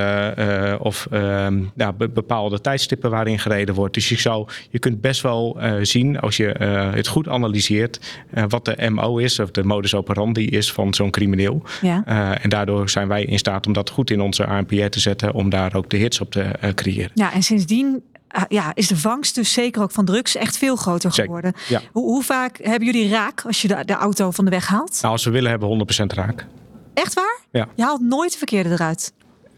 of 0.81 1.07
ehm, 1.11 1.62
ja, 1.75 1.93
be- 1.93 2.09
bepaalde 2.09 2.61
tijdstippen 2.61 3.11
waarin 3.11 3.38
gereden 3.38 3.75
wordt. 3.75 3.95
Dus 3.95 4.09
je, 4.09 4.19
zou, 4.21 4.49
je 4.71 4.78
kunt 4.78 5.00
best 5.00 5.21
wel 5.21 5.59
zien, 5.83 6.21
als 6.21 6.37
je 6.37 6.47
het 6.95 7.07
goed 7.09 7.28
analyseert, 7.28 8.21
wat 8.49 8.64
de 8.64 8.90
MO 8.90 9.16
is, 9.19 9.38
of 9.38 9.50
de 9.50 9.64
modus 9.64 9.95
operandi 9.95 10.49
is 10.49 10.73
van 10.73 10.95
zo'n 10.95 11.11
crimineel. 11.11 11.62
Ja. 11.81 12.05
En 12.40 12.49
daardoor 12.49 12.88
zijn 12.90 13.09
wij 13.09 13.25
in 13.25 13.38
staat 13.38 13.66
om 13.66 13.73
dat 13.73 13.90
goed 13.90 14.11
in 14.11 14.21
onze 14.21 14.47
ANPR 14.47 14.87
te 14.88 15.00
zetten, 15.00 15.33
om 15.35 15.50
daar 15.50 15.75
ook 15.75 15.90
de 15.90 15.97
hits 15.97 16.21
op 16.21 16.31
te 16.31 16.50
creëren. 16.75 17.11
Ja, 17.14 17.33
en 17.33 17.43
sindsdien 17.43 18.02
ja, 18.49 18.75
is 18.75 18.88
de 18.88 18.97
vangst 18.97 19.35
dus 19.35 19.52
zeker 19.52 19.83
ook 19.83 19.90
van 19.90 20.04
drugs 20.04 20.35
echt 20.35 20.59
veel 20.59 20.76
groter 20.76 21.11
Zeker, 21.12 21.25
geworden. 21.25 21.52
ja. 21.68 21.80
Hoe, 21.92 22.04
hoe 22.04 22.23
vaak 22.23 22.59
hebben 22.62 22.92
jullie 22.92 23.11
raak 23.11 23.42
als 23.47 23.62
je 23.62 23.68
de, 23.68 23.85
de 23.85 23.92
auto 23.95 24.30
van 24.30 24.45
de 24.45 24.50
weg 24.50 24.66
haalt? 24.66 24.99
Nou, 25.00 25.12
als 25.12 25.25
we 25.25 25.30
willen, 25.30 25.50
hebben 25.50 25.68
we 25.68 25.85
100% 26.02 26.06
raak. 26.06 26.47
Echt 26.95 27.14
waar? 27.14 27.38
Ja. 27.50 27.68
Je 27.75 27.83
haalt 27.83 28.00
nooit 28.00 28.33
de 28.33 28.38
verkeerde 28.38 28.71
eruit. 28.71 29.12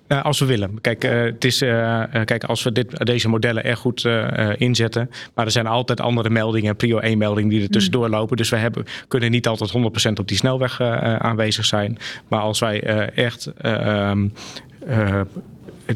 Eh, 0.08 0.24
als 0.24 0.38
we 0.38 0.44
willen. 0.44 0.80
Kijk, 0.80 1.04
eh, 1.04 1.22
het 1.22 1.44
is, 1.44 1.62
eh, 1.62 2.02
kijk 2.24 2.44
als 2.44 2.62
we 2.62 2.72
dit, 2.72 3.06
deze 3.06 3.28
modellen 3.28 3.64
erg 3.64 3.78
goed 3.78 4.08
inzetten. 4.56 5.10
Maar 5.34 5.44
er 5.44 5.50
zijn 5.50 5.66
altijd 5.66 6.00
andere 6.00 6.30
meldingen, 6.30 6.76
prio 6.76 6.98
1 6.98 7.18
meldingen 7.18 7.50
die 7.50 7.62
er 7.62 7.68
tussendoor 7.68 8.08
lopen. 8.08 8.36
Dus 8.36 8.48
we 8.48 8.56
hebben, 8.56 8.84
kunnen 9.08 9.30
niet 9.30 9.46
altijd 9.46 9.70
100% 9.70 10.18
op 10.18 10.28
die 10.28 10.36
snelweg 10.36 10.80
aanwezig 10.80 11.64
zijn. 11.64 11.98
Maar 12.28 12.40
als 12.40 12.58
wij 12.58 12.82
echt 13.14 13.46
eh, 13.46 14.08
ehm, 14.08 14.28
eh, 14.86 15.20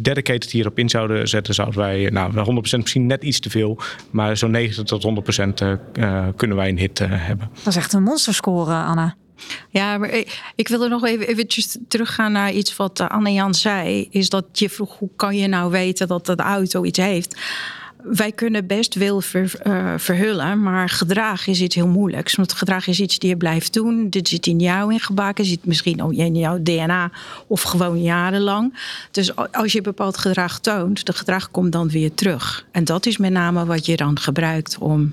dedicated 0.01 0.51
hierop 0.51 0.79
in 0.79 0.89
zouden 0.89 1.29
zetten, 1.29 1.55
zouden 1.55 1.79
wij, 1.79 2.11
nou, 2.11 2.33
wel 2.33 2.45
100% 2.45 2.77
misschien 2.77 3.07
net 3.07 3.23
iets 3.23 3.41
te 3.41 3.51
veel. 3.51 3.79
Maar 4.11 4.37
zo'n 4.37 4.51
90 4.51 4.85
tot 4.85 5.03
100% 5.03 5.63
eh, 5.63 5.73
eh, 5.93 6.29
kunnen 6.37 6.57
wij 6.57 6.69
een 6.69 6.79
hit 6.79 7.01
eh, 7.01 7.09
hebben. 7.11 7.51
Dat 7.55 7.67
is 7.67 7.77
echt 7.77 7.93
een 7.93 8.03
monsterscore, 8.03 8.75
Anna. 8.75 9.17
Ja, 9.69 9.99
maar 9.99 10.11
ik 10.55 10.69
wil 10.69 10.83
er 10.83 10.89
nog 10.89 11.05
even 11.05 11.27
eventjes 11.29 11.79
teruggaan 11.89 12.33
naar 12.33 12.53
iets 12.53 12.77
wat 12.77 13.01
Anne-Jan 13.01 13.55
zei. 13.55 14.07
Is 14.11 14.29
dat 14.29 14.45
je 14.53 14.69
vroeg, 14.69 14.99
hoe 14.99 15.11
kan 15.17 15.37
je 15.37 15.47
nou 15.47 15.71
weten 15.71 16.09
dat 16.09 16.27
de 16.27 16.37
auto 16.37 16.85
iets 16.85 16.99
heeft? 16.99 17.41
Wij 18.02 18.32
kunnen 18.32 18.66
best 18.66 18.94
veel 18.99 19.21
ver, 19.21 19.52
uh, 19.66 19.94
verhullen, 19.97 20.62
maar 20.62 20.88
gedrag 20.88 21.47
is 21.47 21.61
iets 21.61 21.75
heel 21.75 21.87
moeilijks. 21.87 22.35
Want 22.35 22.52
gedrag 22.52 22.87
is 22.87 23.00
iets 23.00 23.18
die 23.18 23.28
je 23.28 23.37
blijft 23.37 23.73
doen. 23.73 24.11
Dit 24.11 24.28
zit 24.28 24.47
in 24.47 24.59
jou 24.59 24.92
ingebakken, 24.92 25.44
zit 25.44 25.64
misschien 25.64 26.16
in 26.16 26.35
jouw 26.35 26.62
DNA 26.62 27.11
of 27.47 27.62
gewoon 27.62 28.02
jarenlang. 28.02 28.75
Dus 29.11 29.37
als 29.37 29.73
je 29.73 29.80
bepaald 29.80 30.18
gedrag 30.18 30.61
toont, 30.61 31.06
de 31.06 31.12
gedrag 31.12 31.50
komt 31.50 31.73
dan 31.73 31.88
weer 31.88 32.14
terug. 32.14 32.66
En 32.71 32.85
dat 32.85 33.06
is 33.06 33.16
met 33.16 33.32
name 33.32 33.64
wat 33.64 33.87
je 33.87 33.97
dan 33.97 34.18
gebruikt 34.18 34.78
om 34.78 35.12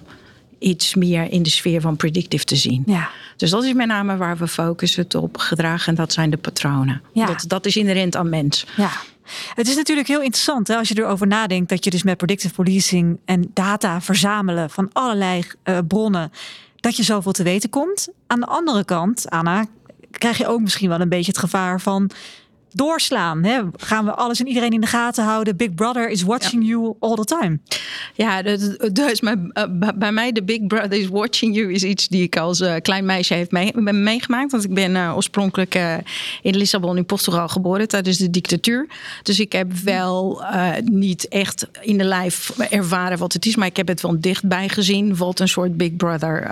iets 0.60 0.96
meer 0.96 1.31
in 1.31 1.43
de 1.43 1.50
sfeer 1.50 1.81
van 1.81 1.96
predictive 1.96 2.43
te 2.43 2.55
zien. 2.55 2.84
Ja. 2.86 3.10
Dus 3.38 3.50
dat 3.50 3.63
is 3.63 3.74
met 3.74 3.88
name 3.88 4.17
waar 4.17 4.38
we 4.38 4.48
focussen 4.48 5.05
op 5.15 5.38
gedrag 5.38 5.88
en 5.88 5.96
dat 5.96 6.13
zijn 6.13 6.29
de 6.29 6.38
patronen. 6.38 7.01
Ja. 7.13 7.25
Dat, 7.25 7.43
dat 7.48 7.65
is 7.65 7.77
inherent 7.77 8.15
aan 8.15 8.29
mens. 8.29 8.65
Ja. 8.77 8.91
Het 9.54 9.68
is 9.68 9.76
natuurlijk 9.76 10.08
heel 10.08 10.22
interessant 10.22 10.70
als 10.70 10.90
je 10.90 10.98
erover 10.98 11.28
nadenkt 11.28 11.70
dat 11.70 11.84
je 11.84 11.90
dus 11.90 12.04
met 12.04 12.18
predictive 12.18 12.54
policing 12.54 13.20
en 13.26 13.52
data 13.54 14.02
verzamelen 14.02 14.70
van 14.70 14.90
allerlei 14.94 15.44
uh, 15.64 15.78
bronnen, 15.88 16.32
dat 16.76 16.96
je 16.96 17.04
zoveel 17.04 17.32
te 17.32 17.44
weten 17.44 17.70
komt. 17.70 18.08
Aan 18.28 18.40
de 18.40 18.46
andere 18.46 18.86
kant, 18.86 19.30
Anna, 19.30 19.66
krijg 20.12 20.38
je 20.38 20.48
ook 20.48 20.62
misschien 20.62 20.90
wel 20.90 21.02
een 21.02 21.10
beetje 21.10 21.32
het 21.32 21.40
gevaar 21.40 21.82
van 21.82 22.12
doorslaan? 22.72 23.44
Hè? 23.44 23.62
Gaan 23.76 24.06
we 24.06 24.14
alles 24.14 24.40
en 24.40 24.48
iedereen 24.48 24.72
in 24.72 24.82
de 24.82 24.88
gaten 24.88 25.24
houden? 25.24 25.56
Big 25.56 25.74
Brother 25.74 26.10
is 26.10 26.24
watching 26.24 26.68
you 26.68 26.96
all 27.00 27.16
the 27.16 27.24
time. 27.24 27.60
Ja, 28.14 28.42
dus 28.92 29.20
bij 29.96 30.12
mij 30.12 30.32
de 30.32 30.44
Big 30.44 30.68
Brother 30.68 31.00
is 31.00 31.08
watching 31.08 31.56
you 31.56 31.74
is 31.74 31.84
iets 31.84 32.08
die 32.08 32.24
ik 32.24 32.38
als 32.38 32.62
uh, 32.62 32.76
klein 32.82 33.06
meisje 33.06 33.34
heeft 33.34 33.52
mee, 33.52 33.72
meegemaakt. 33.82 34.52
Want 34.52 34.64
ik 34.64 34.74
ben 34.74 34.92
uh, 34.92 35.16
oorspronkelijk 35.16 35.76
uh, 35.76 35.94
in 36.42 36.58
Lissabon 36.58 36.98
in 36.98 37.06
Portugal 37.06 37.48
geboren 37.48 37.88
tijdens 37.88 38.18
de 38.18 38.30
dictatuur. 38.30 38.88
Dus 39.24 39.40
ik 39.40 39.52
heb 39.52 39.74
wel 39.74 40.44
niet 40.84 41.28
echt 41.28 41.68
in 41.82 41.98
de 41.98 42.04
lijf 42.04 42.50
ervaren 42.58 43.18
wat 43.18 43.34
het 43.34 43.46
is, 43.46 43.56
maar 43.56 43.68
ik 43.68 43.78
heb 43.78 43.88
het 43.88 44.02
wel 44.02 44.20
dichtbij 44.20 44.70
gezien. 44.70 45.18
Wat 45.18 45.40
een 45.40 45.48
soort 45.48 45.78
Big 45.78 45.96
Brother 45.96 46.48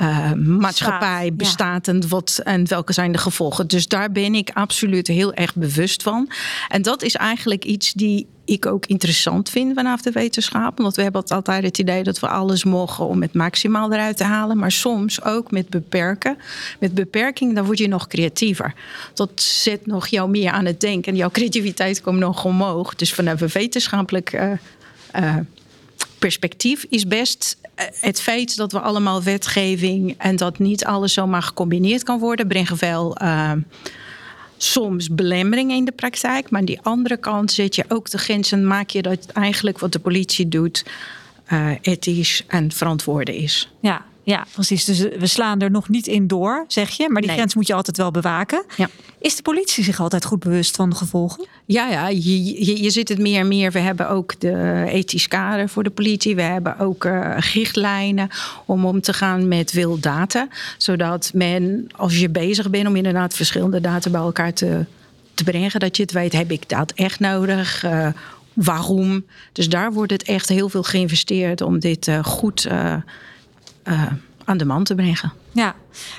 uh, 0.00 0.32
maatschappij 0.32 1.30
bestaat 1.32 1.88
en, 1.88 2.08
wat, 2.08 2.40
en 2.44 2.68
welke 2.68 2.92
zijn 2.92 3.12
de 3.12 3.18
gevolgen. 3.18 3.66
Dus 3.66 3.88
daar 3.88 4.12
ben 4.12 4.34
ik 4.34 4.50
absoluut 4.54 5.06
heel 5.06 5.34
erg 5.34 5.54
bewust 5.54 6.02
van. 6.02 6.30
En 6.68 6.82
dat 6.82 7.02
is 7.02 7.14
eigenlijk 7.14 7.64
iets 7.64 7.92
die 7.92 8.26
ik 8.44 8.66
ook 8.66 8.86
interessant 8.86 9.50
vind 9.50 9.74
vanaf 9.74 10.02
de 10.02 10.10
wetenschap. 10.10 10.78
Want 10.78 10.96
we 10.96 11.02
hebben 11.02 11.24
altijd 11.26 11.62
het 11.62 11.78
idee 11.78 12.02
dat 12.02 12.20
we 12.20 12.28
alles 12.28 12.64
mogen 12.64 13.06
om 13.06 13.22
het 13.22 13.34
maximaal 13.34 13.92
eruit 13.92 14.16
te 14.16 14.24
halen. 14.24 14.58
Maar 14.58 14.72
soms 14.72 15.22
ook 15.22 15.50
met 15.50 15.68
beperken. 15.68 16.38
Met 16.80 16.94
beperking, 16.94 17.54
dan 17.54 17.64
word 17.64 17.78
je 17.78 17.88
nog 17.88 18.06
creatiever. 18.06 18.74
Dat 19.14 19.30
zet 19.42 19.86
nog 19.86 20.06
jou 20.06 20.30
meer 20.30 20.50
aan 20.50 20.64
het 20.64 20.80
denken. 20.80 21.12
En 21.12 21.18
jouw 21.18 21.30
creativiteit 21.30 22.00
komt 22.00 22.18
nog 22.18 22.44
omhoog. 22.44 22.94
Dus 22.94 23.14
vanaf 23.14 23.40
een 23.40 23.50
wetenschappelijk 23.52 24.32
uh, 24.32 24.52
uh, 25.16 25.36
perspectief 26.18 26.86
is 26.88 27.06
best 27.06 27.58
eh, 27.74 27.86
het 28.00 28.20
feit 28.20 28.56
dat 28.56 28.72
we 28.72 28.80
allemaal 28.80 29.22
wetgeving 29.22 30.14
en 30.18 30.36
dat 30.36 30.58
niet 30.58 30.84
alles 30.84 31.12
zomaar 31.12 31.42
gecombineerd 31.42 32.02
kan 32.02 32.18
worden, 32.18 32.48
brengt 32.48 32.80
wel 32.80 33.22
uh, 33.22 33.52
soms 34.56 35.10
belemmeringen 35.10 35.76
in 35.76 35.84
de 35.84 35.92
praktijk. 35.92 36.50
Maar 36.50 36.60
aan 36.60 36.66
die 36.66 36.80
andere 36.82 37.16
kant 37.16 37.52
zet 37.52 37.74
je 37.74 37.84
ook 37.88 38.10
de 38.10 38.18
grenzen, 38.18 38.66
maak 38.66 38.90
je 38.90 39.02
dat 39.02 39.26
eigenlijk 39.26 39.78
wat 39.78 39.92
de 39.92 39.98
politie 39.98 40.48
doet 40.48 40.84
uh, 41.52 41.70
ethisch 41.80 42.44
en 42.46 42.72
verantwoorden 42.72 43.34
is. 43.34 43.72
Ja, 43.80 44.04
ja, 44.28 44.46
precies. 44.52 44.84
Dus 44.84 45.00
we 45.00 45.26
slaan 45.26 45.60
er 45.60 45.70
nog 45.70 45.88
niet 45.88 46.06
in 46.06 46.26
door, 46.26 46.64
zeg 46.66 46.90
je. 46.90 47.08
Maar 47.10 47.22
die 47.22 47.30
grens 47.30 47.54
moet 47.54 47.66
je 47.66 47.74
altijd 47.74 47.96
wel 47.96 48.10
bewaken. 48.10 48.64
Ja. 48.76 48.88
Is 49.18 49.36
de 49.36 49.42
politie 49.42 49.84
zich 49.84 50.00
altijd 50.00 50.24
goed 50.24 50.38
bewust 50.38 50.76
van 50.76 50.90
de 50.90 50.96
gevolgen? 50.96 51.46
Ja, 51.64 51.88
ja 51.88 52.08
je, 52.08 52.64
je, 52.64 52.82
je 52.82 52.90
ziet 52.90 53.08
het 53.08 53.18
meer 53.18 53.40
en 53.40 53.48
meer. 53.48 53.72
We 53.72 53.78
hebben 53.78 54.08
ook 54.08 54.40
de 54.40 54.84
ethisch 54.88 55.28
kader 55.28 55.68
voor 55.68 55.82
de 55.82 55.90
politie. 55.90 56.34
We 56.34 56.42
hebben 56.42 56.78
ook 56.78 57.04
uh, 57.04 57.36
richtlijnen 57.52 58.28
om 58.64 58.86
om 58.86 59.00
te 59.00 59.12
gaan 59.12 59.48
met 59.48 59.72
wild 59.72 60.02
data. 60.02 60.48
Zodat 60.78 61.30
men, 61.34 61.86
als 61.96 62.18
je 62.18 62.28
bezig 62.28 62.70
bent 62.70 62.86
om 62.86 62.96
inderdaad 62.96 63.34
verschillende 63.34 63.80
data 63.80 64.10
bij 64.10 64.20
elkaar 64.20 64.52
te, 64.52 64.84
te 65.34 65.44
brengen... 65.44 65.80
dat 65.80 65.96
je 65.96 66.02
het 66.02 66.12
weet, 66.12 66.32
heb 66.32 66.50
ik 66.50 66.68
dat 66.68 66.92
echt 66.92 67.20
nodig? 67.20 67.84
Uh, 67.84 68.08
waarom? 68.52 69.24
Dus 69.52 69.68
daar 69.68 69.92
wordt 69.92 70.12
het 70.12 70.22
echt 70.22 70.48
heel 70.48 70.68
veel 70.68 70.82
geïnvesteerd 70.82 71.60
om 71.60 71.78
dit 71.78 72.06
uh, 72.06 72.24
goed 72.24 72.68
uh, 73.88 74.02
aan 74.44 74.56
de 74.56 74.64
man 74.64 74.84
te 74.84 74.94
brengen. 74.94 75.32
Ja, 75.52 75.74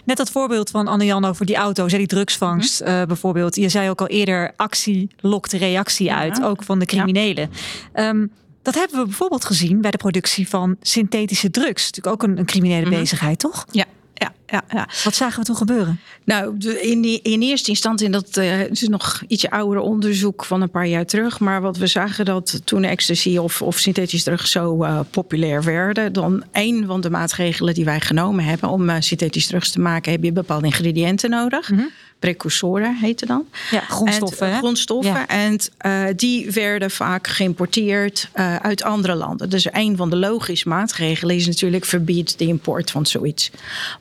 net 0.05 0.17
dat 0.17 0.32
voorbeeld 0.32 0.69
van 0.69 0.88
Anne-Jan 0.88 1.25
over 1.25 1.45
die 1.45 1.55
auto's, 1.55 1.91
die 1.91 2.08
drugsvangst 2.08 2.82
mm 2.86 2.88
bijvoorbeeld. 3.08 3.55
Je 3.55 3.69
zei 3.69 3.89
ook 3.89 4.01
al 4.01 4.08
eerder, 4.08 4.53
actie 4.55 5.10
lokt 5.19 5.53
reactie 5.53 6.13
uit, 6.13 6.43
ook 6.43 6.63
van 6.63 6.79
de 6.79 6.86
criminelen. 6.86 7.49
Um, 7.93 8.32
dat 8.62 8.75
hebben 8.75 8.99
we 8.99 9.05
bijvoorbeeld 9.05 9.45
gezien 9.45 9.82
bij 9.82 9.91
de 9.91 9.97
productie 9.97 10.49
van 10.49 10.75
synthetische 10.82 11.51
drugs. 11.51 11.86
Natuurlijk 11.86 12.15
ook 12.15 12.23
een, 12.23 12.38
een 12.38 12.45
criminele 12.45 12.86
mm 12.86 12.91
-hmm. 12.91 12.99
bezigheid, 12.99 13.39
toch? 13.39 13.65
Ja, 13.71 13.86
ja, 14.19 14.34
ja, 14.47 14.63
ja. 14.71 14.88
Wat 15.03 15.15
zagen 15.15 15.39
we 15.39 15.45
toen 15.45 15.55
gebeuren? 15.55 15.99
Nou, 16.23 16.58
in, 16.82 17.01
die, 17.01 17.21
in 17.21 17.41
eerste 17.41 17.69
instantie, 17.69 18.10
dat 18.10 18.38
uh, 18.38 18.69
is 18.69 18.88
nog 18.88 19.21
ietsje 19.27 19.51
ouder 19.51 19.82
onderzoek 19.82 20.45
van 20.45 20.62
een 20.62 20.69
paar 20.69 20.88
jaar 20.88 21.05
terug. 21.05 21.39
Maar 21.39 21.62
wat 21.62 21.77
we 21.77 21.88
zagen 21.88 22.25
dat 22.25 22.62
toen 22.63 22.84
ecstasy 22.84 23.38
of, 23.38 23.62
of 23.62 23.77
synthetisch 23.77 24.23
drugs 24.23 24.51
zo 24.51 24.84
uh, 24.84 24.99
populair 25.12 25.63
werden, 25.63 26.13
dan 26.13 26.43
een 26.51 26.84
van 26.88 27.01
de 27.01 27.10
maatregelen 27.10 27.73
die 27.73 27.86
wij 27.86 27.99
genomen 27.99 28.43
hebben 28.43 28.69
om 28.69 28.89
uh, 28.89 28.95
synthetisch 28.99 29.47
drugs 29.47 29.71
te 29.71 29.79
maken, 29.79 30.12
heb 30.12 30.23
je 30.23 30.32
bepaalde 30.32 30.65
ingrediënten 30.65 31.29
nodig. 31.29 31.69
Mm 31.69 31.77
-hmm 31.77 31.89
precursoren 32.19 32.95
heette 32.95 33.25
dan. 33.25 33.45
Ja, 33.71 33.79
grondstoffen. 33.79 34.47
En, 34.47 34.58
grondstoffen. 34.58 35.13
Ja. 35.13 35.27
En 35.27 35.60
uh, 35.86 36.03
die 36.15 36.51
werden 36.51 36.91
vaak 36.91 37.27
geïmporteerd 37.27 38.29
uh, 38.36 38.55
uit 38.55 38.84
andere 38.84 39.15
landen. 39.15 39.49
Dus 39.49 39.67
een 39.71 39.97
van 39.97 40.10
de 40.10 40.15
logische 40.15 40.67
maatregelen 40.67 41.36
is 41.36 41.47
natuurlijk 41.47 41.86
verbied 41.86 42.38
de 42.38 42.45
import 42.45 42.91
van 42.91 43.05
zoiets. 43.05 43.51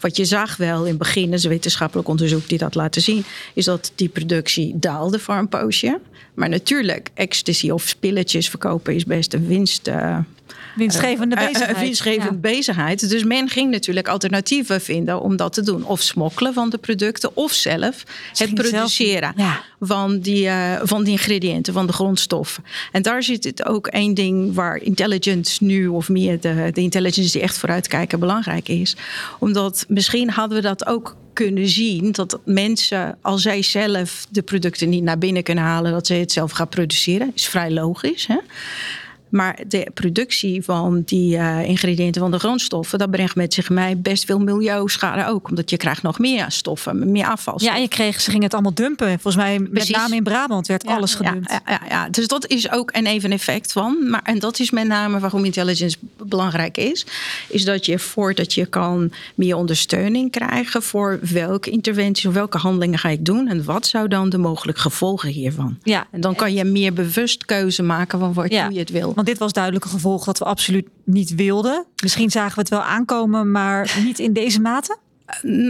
Wat 0.00 0.16
je 0.16 0.24
zag 0.24 0.57
wel 0.57 0.83
in 0.83 0.88
het 0.88 0.98
begin, 0.98 1.33
is 1.33 1.44
wetenschappelijk 1.44 2.09
onderzoek 2.09 2.48
die 2.48 2.59
dat 2.59 2.74
laten 2.74 3.02
zien, 3.02 3.24
is 3.54 3.64
dat 3.64 3.92
die 3.94 4.09
productie 4.09 4.78
daalde 4.78 5.18
voor 5.18 5.35
een 5.35 5.48
poosje. 5.48 6.00
Maar 6.35 6.48
natuurlijk, 6.48 7.11
ecstasy 7.14 7.70
of 7.70 7.83
spilletjes 7.83 8.48
verkopen 8.48 8.94
is 8.94 9.04
best 9.04 9.35
een 9.35 9.46
winst. 9.46 9.88
Uh, 9.88 10.18
winstgevende 10.74 11.37
eh, 11.37 11.42
eh, 11.42 11.48
bezigheid. 11.48 11.78
winstgevende 11.81 12.33
ja. 12.33 12.54
bezigheid. 12.54 13.09
Dus 13.09 13.24
men 13.24 13.48
ging 13.48 13.70
natuurlijk 13.70 14.09
alternatieven 14.09 14.81
vinden 14.81 15.20
om 15.20 15.37
dat 15.37 15.52
te 15.52 15.62
doen. 15.62 15.85
Of 15.85 16.02
smokkelen 16.02 16.54
van 16.54 16.70
de 16.70 16.78
producten, 16.78 17.37
of 17.37 17.52
zelf 17.52 18.04
het 18.35 18.54
produceren 18.54 19.33
ja. 19.37 19.62
van, 19.81 20.18
die, 20.18 20.44
uh, 20.44 20.81
van 20.83 21.04
die 21.04 21.12
ingrediënten, 21.12 21.72
van 21.72 21.87
de 21.87 21.92
grondstoffen. 21.92 22.64
En 22.92 23.02
daar 23.02 23.22
zit 23.22 23.44
het 23.44 23.64
ook 23.64 23.87
één 23.87 24.14
ding 24.14 24.54
waar 24.54 24.76
intelligence 24.83 25.64
nu, 25.64 25.87
of 25.87 26.09
meer 26.09 26.40
de, 26.40 26.70
de 26.72 26.81
intelligence 26.81 27.33
die 27.33 27.42
echt 27.42 27.59
vooruitkijken, 27.59 28.18
belangrijk 28.18 28.68
is. 28.68 28.96
Omdat 29.38 29.85
misschien 29.88 30.31
hadden 30.31 30.57
we 30.57 30.62
dat 30.62 30.87
ook 30.87 31.16
kunnen 31.33 31.68
zien 31.68 32.12
dat 32.12 32.40
mensen, 32.44 33.18
als 33.22 33.42
zij 33.42 33.62
zelf 33.62 34.26
de 34.31 34.42
producten 34.42 34.88
niet 34.88 35.02
naar 35.02 35.18
binnen 35.18 35.42
kunnen 35.42 35.64
halen, 35.64 35.92
dat 35.92 36.07
ze 36.07 36.14
het 36.14 36.33
zelf 36.33 36.50
gaan 36.50 36.68
produceren. 36.68 37.33
Is 37.35 37.46
vrij 37.46 37.70
logisch. 37.70 38.26
Hè? 38.26 38.37
Maar 39.29 39.59
de 39.69 39.87
productie 39.95 40.64
van 40.64 41.03
die 41.05 41.37
uh, 41.37 41.64
ingrediënten 41.64 42.21
van 42.21 42.31
de 42.31 42.38
grondstoffen, 42.38 42.99
dat 42.99 43.11
brengt 43.11 43.35
met 43.35 43.55
zich 43.55 43.71
mee 43.71 43.97
best 43.97 44.25
veel 44.25 44.38
milieuschade 44.38 45.27
ook. 45.27 45.49
Omdat 45.49 45.71
je 45.71 45.77
krijgt 45.77 46.03
nog 46.03 46.19
meer 46.19 46.45
stoffen, 46.49 47.11
meer 47.12 47.27
afval. 47.27 47.62
Ja, 47.62 47.75
en 47.75 47.81
je 47.81 47.88
kreeg, 47.88 48.21
ze 48.21 48.31
gingen 48.31 48.45
het 48.45 48.55
allemaal 48.55 48.75
dumpen. 48.75 49.09
Volgens 49.09 49.37
mij, 49.37 49.59
met 49.59 49.88
name 49.88 50.14
in 50.14 50.23
Brabant 50.23 50.67
werd 50.67 50.83
ja, 50.83 50.97
alles 50.97 51.14
gedumpt. 51.14 51.51
Ja, 51.51 51.61
ja, 51.67 51.81
ja, 51.88 52.09
dus 52.09 52.27
dat 52.27 52.47
is 52.47 52.71
ook 52.71 52.91
een 52.93 53.07
even 53.07 53.33
effect 53.33 53.73
van. 53.73 54.09
Maar, 54.09 54.23
en 54.23 54.38
dat 54.38 54.59
is 54.59 54.71
met 54.71 54.87
name 54.87 55.19
waarom 55.19 55.45
intelligence 55.45 55.97
belangrijk 56.23 56.77
is. 56.77 57.07
Is 57.49 57.64
dat 57.64 57.87
je 57.87 57.99
voordat 57.99 58.55
je 58.55 58.67
kan 58.67 59.12
meer 59.35 59.57
ondersteuning 59.57 60.31
krijgen 60.31 60.83
voor 60.83 61.19
welke 61.33 61.71
interventie 61.71 62.29
of 62.29 62.35
welke 62.35 62.59
handelingen 62.59 62.99
ga 62.99 63.09
ik 63.09 63.25
doen. 63.25 63.49
En 63.49 63.64
wat 63.64 63.87
zou 63.87 64.09
dan 64.09 64.29
de 64.29 64.38
mogelijke 64.38 64.81
gevolgen 64.81 65.29
hiervan? 65.29 65.79
Ja. 65.83 66.07
En 66.11 66.21
dan 66.21 66.35
kan 66.35 66.55
je 66.55 66.64
meer 66.64 66.93
bewust 66.93 67.45
keuze 67.45 67.83
maken 67.83 68.19
van 68.19 68.33
wat 68.33 68.53
ja. 68.53 68.69
je 68.69 68.79
het 68.79 68.91
wil. 68.91 69.12
Want 69.18 69.31
dit 69.31 69.38
was 69.38 69.52
duidelijk 69.52 69.85
een 69.85 69.90
gevolg 69.90 70.24
dat 70.24 70.38
we 70.38 70.44
absoluut 70.44 70.88
niet 71.04 71.35
wilden. 71.35 71.85
Misschien 72.02 72.31
zagen 72.31 72.54
we 72.54 72.61
het 72.61 72.68
wel 72.68 72.83
aankomen, 72.83 73.50
maar 73.50 73.96
niet 74.04 74.18
in 74.18 74.33
deze 74.33 74.61
mate. 74.61 74.98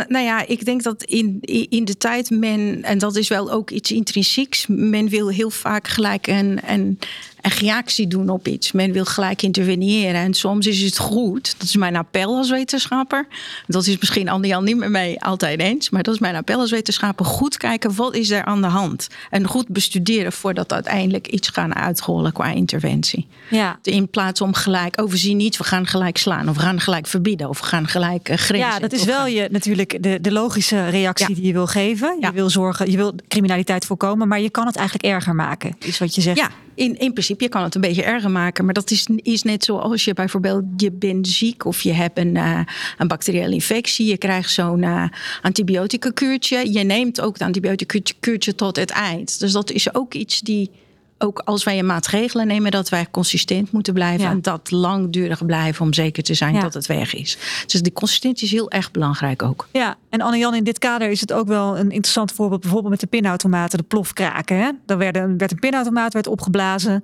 Nou 0.08 0.18
ja, 0.18 0.46
ik 0.46 0.64
denk 0.64 0.82
dat 0.82 1.02
in, 1.02 1.38
in 1.68 1.84
de 1.84 1.96
tijd 1.96 2.30
men, 2.30 2.82
en 2.82 2.98
dat 2.98 3.16
is 3.16 3.28
wel 3.28 3.50
ook 3.50 3.70
iets 3.70 3.92
intrinsieks, 3.92 4.66
men 4.66 5.08
wil 5.08 5.28
heel 5.28 5.50
vaak 5.50 5.88
gelijk 5.88 6.26
een, 6.26 6.60
een, 6.66 6.98
een 7.40 7.50
reactie 7.50 8.06
doen 8.06 8.28
op 8.28 8.48
iets. 8.48 8.72
Men 8.72 8.92
wil 8.92 9.04
gelijk 9.04 9.42
interveneren. 9.42 10.20
En 10.20 10.34
soms 10.34 10.66
is 10.66 10.82
het 10.82 10.98
goed. 10.98 11.54
Dat 11.58 11.68
is 11.68 11.76
mijn 11.76 11.96
appel 11.96 12.36
als 12.36 12.50
wetenschapper. 12.50 13.26
Dat 13.66 13.86
is 13.86 13.98
misschien 13.98 14.28
Andy 14.28 14.52
niet 14.52 14.76
met 14.76 14.88
mij 14.88 15.16
altijd 15.18 15.60
eens. 15.60 15.90
Maar 15.90 16.02
dat 16.02 16.14
is 16.14 16.20
mijn 16.20 16.36
appel 16.36 16.60
als 16.60 16.70
wetenschapper. 16.70 17.26
Goed 17.26 17.56
kijken, 17.56 17.94
wat 17.94 18.14
is 18.14 18.30
er 18.30 18.44
aan 18.44 18.60
de 18.60 18.66
hand? 18.66 19.08
En 19.30 19.46
goed 19.46 19.68
bestuderen 19.68 20.32
voordat 20.32 20.72
uiteindelijk 20.72 21.26
iets 21.26 21.48
gaan 21.48 21.74
uitrollen 21.74 22.32
qua 22.32 22.46
interventie. 22.50 23.26
Ja. 23.50 23.78
In 23.82 24.08
plaats 24.08 24.40
om 24.40 24.54
gelijk 24.54 25.00
overzien 25.02 25.36
niet, 25.36 25.56
we 25.56 25.64
gaan 25.64 25.86
gelijk 25.86 26.16
slaan. 26.16 26.48
Of 26.48 26.56
we 26.56 26.62
gaan 26.62 26.80
gelijk 26.80 27.06
verbieden. 27.06 27.48
Of 27.48 27.60
we 27.60 27.66
gaan 27.66 27.88
gelijk 27.88 28.28
uh, 28.28 28.36
grenzen. 28.36 28.68
Ja, 28.68 28.78
dat 28.78 28.92
is 28.92 29.04
wel 29.04 29.26
je, 29.26 29.34
je 29.34 29.48
natuurlijk 29.50 30.02
de, 30.02 30.18
de 30.20 30.32
logische 30.32 30.88
reactie 30.88 31.34
die 31.34 31.46
je 31.46 31.52
wil 31.52 31.66
geven. 31.66 32.16
Je 32.20 32.32
wil 32.32 32.50
zorgen, 32.50 32.90
je 32.90 32.96
wil 32.96 33.14
criminaliteit 33.28 33.84
voorkomen, 33.84 34.28
maar 34.28 34.40
je 34.40 34.50
kan 34.50 34.66
het 34.66 34.76
eigenlijk 34.76 35.14
erger 35.14 35.34
maken, 35.34 35.76
is 35.78 35.98
wat 35.98 36.14
je 36.14 36.20
zegt. 36.20 36.38
Ja, 36.38 36.50
in, 36.78 36.98
in 36.98 37.12
principe 37.12 37.44
je 37.44 37.50
kan 37.50 37.62
het 37.62 37.74
een 37.74 37.80
beetje 37.80 38.02
erger 38.02 38.30
maken. 38.30 38.64
Maar 38.64 38.74
dat 38.74 38.90
is, 38.90 39.06
is 39.22 39.42
net 39.42 39.64
zoals 39.64 40.04
je 40.04 40.14
bijvoorbeeld 40.14 40.64
je 40.76 40.92
bent 40.92 41.28
ziek 41.28 41.64
of 41.64 41.80
je 41.80 41.92
hebt 41.92 42.18
een, 42.18 42.34
uh, 42.34 42.60
een 42.98 43.08
bacteriële 43.08 43.54
infectie. 43.54 44.06
Je 44.06 44.18
krijgt 44.18 44.50
zo'n 44.50 44.82
uh, 44.82 45.04
antibiotica 45.42 46.10
kuurtje. 46.10 46.72
Je 46.72 46.84
neemt 46.84 47.20
ook 47.20 47.32
het 47.32 47.42
antibiotica 47.42 48.00
kuurtje 48.20 48.54
tot 48.54 48.76
het 48.76 48.90
eind. 48.90 49.40
Dus 49.40 49.52
dat 49.52 49.70
is 49.70 49.94
ook 49.94 50.14
iets 50.14 50.40
die 50.40 50.70
ook 51.18 51.38
als 51.44 51.64
wij 51.64 51.78
een 51.78 51.86
maatregelen 51.86 52.46
nemen, 52.46 52.70
dat 52.70 52.88
wij 52.88 53.06
consistent 53.10 53.72
moeten 53.72 53.94
blijven. 53.94 54.26
En 54.26 54.42
dat 54.42 54.70
langdurig 54.70 55.46
blijven 55.46 55.84
om 55.84 55.92
zeker 55.92 56.22
te 56.22 56.34
zijn 56.34 56.60
dat 56.60 56.74
het 56.74 56.86
weg 56.86 57.14
is. 57.14 57.38
Dus 57.66 57.82
die 57.82 57.92
consistentie 57.92 58.46
is 58.46 58.52
heel 58.52 58.70
erg 58.70 58.90
belangrijk 58.90 59.42
ook. 59.42 59.68
Ja, 59.72 59.96
en 60.08 60.20
Anne-Jan, 60.20 60.54
in 60.54 60.64
dit 60.64 60.78
kader 60.78 61.10
is 61.10 61.20
het 61.20 61.32
ook 61.32 61.46
wel 61.46 61.78
een 61.78 61.90
interessant 61.90 62.32
voorbeeld. 62.32 62.60
Bijvoorbeeld 62.60 62.90
met 62.90 63.00
de 63.00 63.06
pinautomaten, 63.06 63.78
de 63.78 63.84
plofkraken. 63.84 64.56
Hè? 64.56 64.70
Daar 64.86 64.98
werd 64.98 65.16
een, 65.16 65.38
werd 65.38 65.50
een 65.52 65.58
pinautomaat 65.58 66.12
werd 66.12 66.26
opgeblazen. 66.26 67.02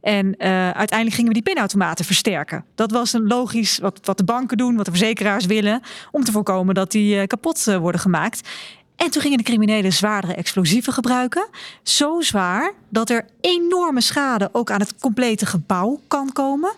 En 0.00 0.26
uh, 0.26 0.70
uiteindelijk 0.70 1.14
gingen 1.14 1.32
we 1.32 1.40
die 1.40 1.52
pinautomaten 1.52 2.04
versterken. 2.04 2.64
Dat 2.74 2.90
was 2.90 3.12
een 3.12 3.26
logisch 3.26 3.78
wat, 3.78 3.98
wat 4.02 4.18
de 4.18 4.24
banken 4.24 4.56
doen, 4.56 4.76
wat 4.76 4.84
de 4.84 4.90
verzekeraars 4.90 5.46
willen. 5.46 5.80
Om 6.10 6.24
te 6.24 6.32
voorkomen 6.32 6.74
dat 6.74 6.90
die 6.90 7.16
uh, 7.16 7.22
kapot 7.24 7.66
uh, 7.68 7.76
worden 7.76 8.00
gemaakt. 8.00 8.48
En 8.96 9.10
toen 9.10 9.22
gingen 9.22 9.38
de 9.38 9.44
criminelen 9.44 9.92
zwaardere 9.92 10.34
explosieven 10.34 10.92
gebruiken. 10.92 11.48
Zo 11.82 12.20
zwaar 12.20 12.72
dat 12.88 13.10
er 13.10 13.26
enorme 13.40 14.00
schade 14.00 14.48
ook 14.52 14.70
aan 14.70 14.80
het 14.80 14.98
complete 14.98 15.46
gebouw 15.46 16.00
kan 16.08 16.32
komen. 16.32 16.72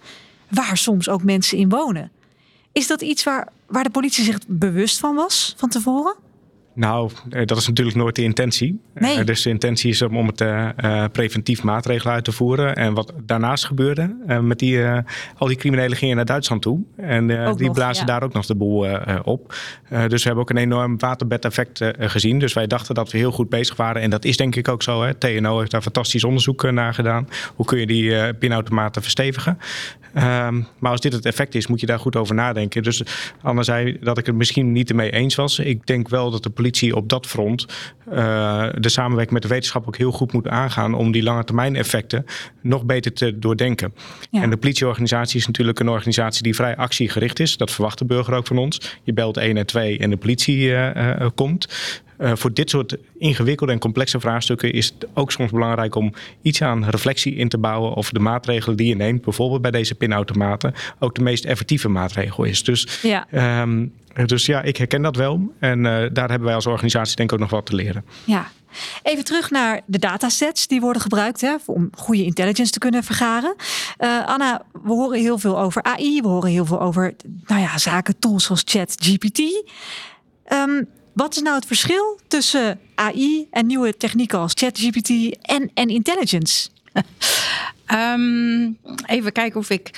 Waar 0.49 0.77
soms 0.77 1.09
ook 1.09 1.23
mensen 1.23 1.59
in 1.59 1.69
wonen. 1.69 2.11
Is 2.73 2.87
dat 2.87 3.03
iets 3.03 3.25
waar, 3.25 3.49
waar 3.67 3.83
de 3.83 3.91
politie 3.91 4.25
zich 4.25 4.39
bewust 4.47 4.99
van 4.99 5.15
was 5.15 5.55
van 5.57 5.69
tevoren? 5.69 6.15
Nou, 6.79 7.11
eh, 7.31 7.47
dat 7.47 7.59
is 7.59 7.67
natuurlijk 7.67 7.97
nooit 7.97 8.17
de 8.17 8.23
intentie. 8.23 8.81
Nee. 8.95 9.25
Dus 9.25 9.43
de 9.43 9.51
intentie 9.51 9.91
is 9.91 10.03
om 10.03 10.27
het 10.27 10.41
uh, 10.41 11.05
preventief 11.13 11.63
maatregelen 11.63 12.15
uit 12.15 12.25
te 12.25 12.33
voeren. 12.33 12.77
En 12.77 12.95
wat 12.95 13.13
daarnaast 13.25 13.65
gebeurde, 13.65 14.17
uh, 14.29 14.39
met 14.39 14.59
die, 14.59 14.85
al 15.37 15.47
die 15.47 15.57
criminelen 15.57 15.97
gingen 15.97 16.17
naar 16.17 16.25
Duitsland 16.25 16.63
toe. 16.63 16.81
En 16.97 17.27
die 17.27 17.67
nog, 17.67 17.73
blazen 17.73 18.07
ja. 18.07 18.13
daar 18.13 18.23
ook 18.23 18.33
nog 18.33 18.47
de 18.47 18.55
boel 18.55 18.87
op. 19.23 19.55
dus 19.89 20.23
we 20.23 20.29
hebben 20.29 20.43
ook 20.43 20.51
een 20.51 20.57
enorm 20.57 20.99
waterbedeffect 20.99 21.81
gezien. 21.99 22.39
Dus 22.39 22.53
wij 22.53 22.67
dachten 22.67 22.95
dat 22.95 23.11
we 23.11 23.19
heel 23.19 23.33
goed 23.33 23.49
bezig 23.49 23.77
waren. 23.77 24.03
En 24.03 24.11
dat 24.11 24.25
is 24.25 24.37
denk 24.37 24.57
ik 24.57 24.69
ook 24.69 24.83
zo. 24.83 25.03
Hè. 25.03 25.15
TNO 25.15 25.59
heeft 25.59 25.71
daar 25.71 25.83
fantastisch 25.83 26.25
onderzoek 26.25 26.71
naar 26.71 26.95
gedaan. 26.95 27.29
Hoe 27.55 27.67
kun 27.67 27.79
je 27.79 27.87
die 27.87 28.35
pinautomaten 28.35 29.03
verstevigen? 29.03 29.59
Um, 30.17 30.67
maar 30.79 30.91
als 30.91 31.01
dit 31.01 31.13
het 31.13 31.25
effect 31.25 31.55
is, 31.55 31.67
moet 31.67 31.81
je 31.81 31.87
daar 31.87 31.99
goed 31.99 32.17
over 32.17 32.35
nadenken. 32.35 32.83
Dus 32.83 33.03
Anne 33.43 33.63
zei 33.63 33.99
dat 34.01 34.19
ik 34.19 34.27
het 34.27 34.35
misschien 34.35 34.73
niet 34.73 34.89
ermee 34.91 35.11
eens 35.11 35.35
was. 35.35 35.59
Ik 35.59 35.87
denk 35.87 36.09
wel 36.09 36.31
dat 36.31 36.43
de 36.43 36.51
politie 36.51 36.97
op 36.97 37.09
dat 37.09 37.27
front 37.27 37.67
uh, 38.13 38.69
de 38.79 38.89
samenwerking 38.89 39.33
met 39.33 39.43
de 39.43 39.49
wetenschap 39.49 39.87
ook 39.87 39.97
heel 39.97 40.13
goed 40.13 40.33
moet 40.33 40.49
aangaan 40.49 40.95
om 40.95 41.13
die 41.13 41.23
lange 41.23 41.45
termijn 41.45 41.77
effecten 41.77 42.25
nog 42.61 42.85
beter 42.85 43.13
te 43.13 43.39
doordenken. 43.39 43.95
Ja. 44.31 44.43
En 44.43 44.51
de 44.51 44.57
politieorganisatie 44.57 45.41
is 45.41 45.47
natuurlijk 45.47 45.81
een 45.81 45.89
organisatie 45.89 46.43
die 46.43 46.55
vrij 46.55 46.77
actiegericht 46.77 47.41
is. 47.41 47.57
Dat 47.57 47.71
verwacht 47.71 47.99
de 47.99 48.05
burger 48.05 48.35
ook 48.35 48.47
van 48.47 48.59
ons. 48.59 48.99
Je 49.03 49.13
belt 49.13 49.37
1 49.37 49.57
en 49.57 49.67
2 49.67 49.99
en 49.99 50.11
de 50.11 50.17
politie 50.17 50.59
uh, 50.59 50.95
uh, 50.95 51.27
komt. 51.35 51.69
Uh, 52.19 52.33
voor 52.35 52.53
dit 52.53 52.71
soort 52.71 52.97
ingewikkelde 53.19 53.73
en 53.73 53.79
complexe 53.79 54.21
vraagstukken 54.21 54.73
is 54.73 54.87
het 54.87 55.07
ook 55.15 55.33
soms 55.33 55.51
belangrijk 55.51 55.95
om 55.95 56.13
iets 56.43 56.63
aan 56.63 56.85
reflectie 56.85 57.35
in 57.35 57.49
te 57.49 57.59
bouwen 57.59 57.95
of 57.95 58.11
de 58.11 58.19
maatregelen 58.19 58.77
die 58.77 58.89
je 58.89 58.97
neemt, 58.97 59.23
bijvoorbeeld 59.23 59.63
bij 59.63 59.71
deze 59.71 59.95
pinautomaten, 59.95 60.75
ook 60.99 61.15
de 61.15 61.23
meest 61.23 61.45
effectieve 61.45 61.89
maatregel 61.89 62.45
is. 62.45 62.65
Dus 62.65 63.01
ja, 63.03 63.27
um, 63.61 63.93
dus 64.27 64.47
ja 64.47 64.63
ik 64.63 64.77
herken 64.77 65.03
dat 65.03 65.17
wel. 65.17 65.53
En 65.59 65.79
uh, 65.79 65.85
daar 66.13 66.29
hebben 66.29 66.47
wij 66.47 66.55
als 66.55 66.67
organisatie 66.67 67.17
denk 67.17 67.29
ik 67.29 67.35
ook 67.35 67.43
nog 67.43 67.51
wat 67.51 67.67
te 67.67 67.75
leren. 67.75 68.05
Ja. 68.25 68.51
Even 69.03 69.25
terug 69.25 69.51
naar 69.51 69.81
de 69.87 69.99
datasets 69.99 70.67
die 70.67 70.81
worden 70.81 71.03
gebruikt 71.03 71.41
hè, 71.41 71.55
om 71.67 71.91
goede 71.93 72.25
intelligence 72.25 72.73
te 72.73 72.79
kunnen 72.79 73.05
vergaren. 73.05 73.55
Uh, 73.99 74.27
Anna, 74.27 74.63
we 74.83 74.93
horen 74.93 75.19
heel 75.19 75.39
veel 75.39 75.61
over 75.61 75.83
AI, 75.83 76.21
we 76.21 76.29
horen 76.29 76.51
heel 76.51 76.65
veel 76.65 76.81
over 76.81 77.15
nou 77.47 77.61
ja, 77.61 77.79
zaken, 77.79 78.19
tools 78.19 78.45
zoals 78.45 78.63
ChatGPT. 78.65 79.41
Um, 80.53 80.89
wat 81.13 81.37
is 81.37 81.43
nou 81.43 81.57
het 81.57 81.67
verschil 81.67 82.19
tussen 82.29 82.81
AI 82.95 83.47
en 83.51 83.67
nieuwe 83.67 83.97
technieken 83.97 84.39
als 84.39 84.53
ChatGPT 84.55 85.11
en, 85.43 85.71
en 85.75 85.89
intelligence? 85.89 86.69
Um, 87.93 88.79
even 89.17 89.33
kijken 89.33 89.61
of 89.61 89.71
ik. 89.71 89.91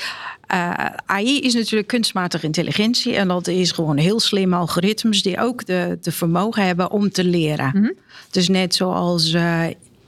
Uh, 0.54 0.86
AI 1.06 1.40
is 1.40 1.54
natuurlijk 1.54 1.88
kunstmatige 1.88 2.46
intelligentie. 2.46 3.14
En 3.14 3.28
dat 3.28 3.46
is 3.46 3.72
gewoon 3.72 3.96
heel 3.96 4.20
slimme 4.20 4.56
algoritmes 4.56 5.22
die 5.22 5.40
ook 5.40 5.66
de, 5.66 5.98
de 6.00 6.12
vermogen 6.12 6.66
hebben 6.66 6.90
om 6.90 7.10
te 7.10 7.24
leren. 7.24 7.70
Mm 7.74 7.82
-hmm. 7.82 7.94
Dus 8.30 8.48
net 8.48 8.74
zoals 8.74 9.32
uh, 9.32 9.64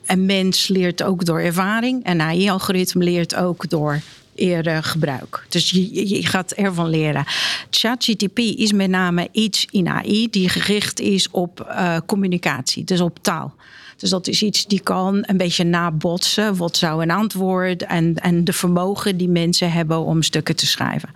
een 0.06 0.26
mens 0.26 0.68
leert 0.68 1.02
ook 1.02 1.24
door 1.24 1.40
ervaring. 1.40 2.06
Een 2.06 2.20
AI-algoritme 2.20 3.04
leert 3.04 3.34
ook 3.34 3.68
door 3.68 4.00
eerder 4.34 4.82
gebruik. 4.82 5.46
Dus 5.48 5.70
je, 5.70 6.26
gaat 6.26 6.52
ervan 6.52 6.88
leren. 6.88 7.24
ChatGTP 7.70 8.38
is 8.38 8.72
met 8.72 8.90
name 8.90 9.28
iets 9.32 9.66
in 9.70 9.88
AI 9.88 10.28
die 10.30 10.48
gericht 10.48 11.00
is 11.00 11.30
op 11.30 11.66
uh, 11.68 11.96
communicatie, 12.06 12.84
dus 12.84 13.00
op 13.00 13.18
taal. 13.22 13.54
Dus 13.96 14.10
dat 14.10 14.26
is 14.26 14.42
iets 14.42 14.66
die 14.66 14.80
kan 14.80 15.24
een 15.26 15.36
beetje 15.36 15.64
nabotsen. 15.64 16.56
Wat 16.56 16.76
zou 16.76 17.02
een 17.02 17.10
antwoord 17.10 17.82
en, 17.82 18.14
en 18.14 18.44
de 18.44 18.52
vermogen 18.52 19.16
die 19.16 19.28
mensen 19.28 19.72
hebben 19.72 19.98
om 19.98 20.22
stukken 20.22 20.56
te 20.56 20.66
schrijven. 20.66 21.08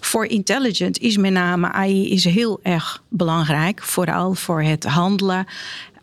Voor 0.00 0.26
intelligent 0.26 0.98
is 0.98 1.16
met 1.16 1.32
name 1.32 1.72
AI 1.72 2.10
is 2.10 2.24
heel 2.24 2.60
erg 2.62 3.02
belangrijk. 3.08 3.82
Vooral 3.82 4.34
voor 4.34 4.62
het 4.62 4.84
handelen 4.84 5.46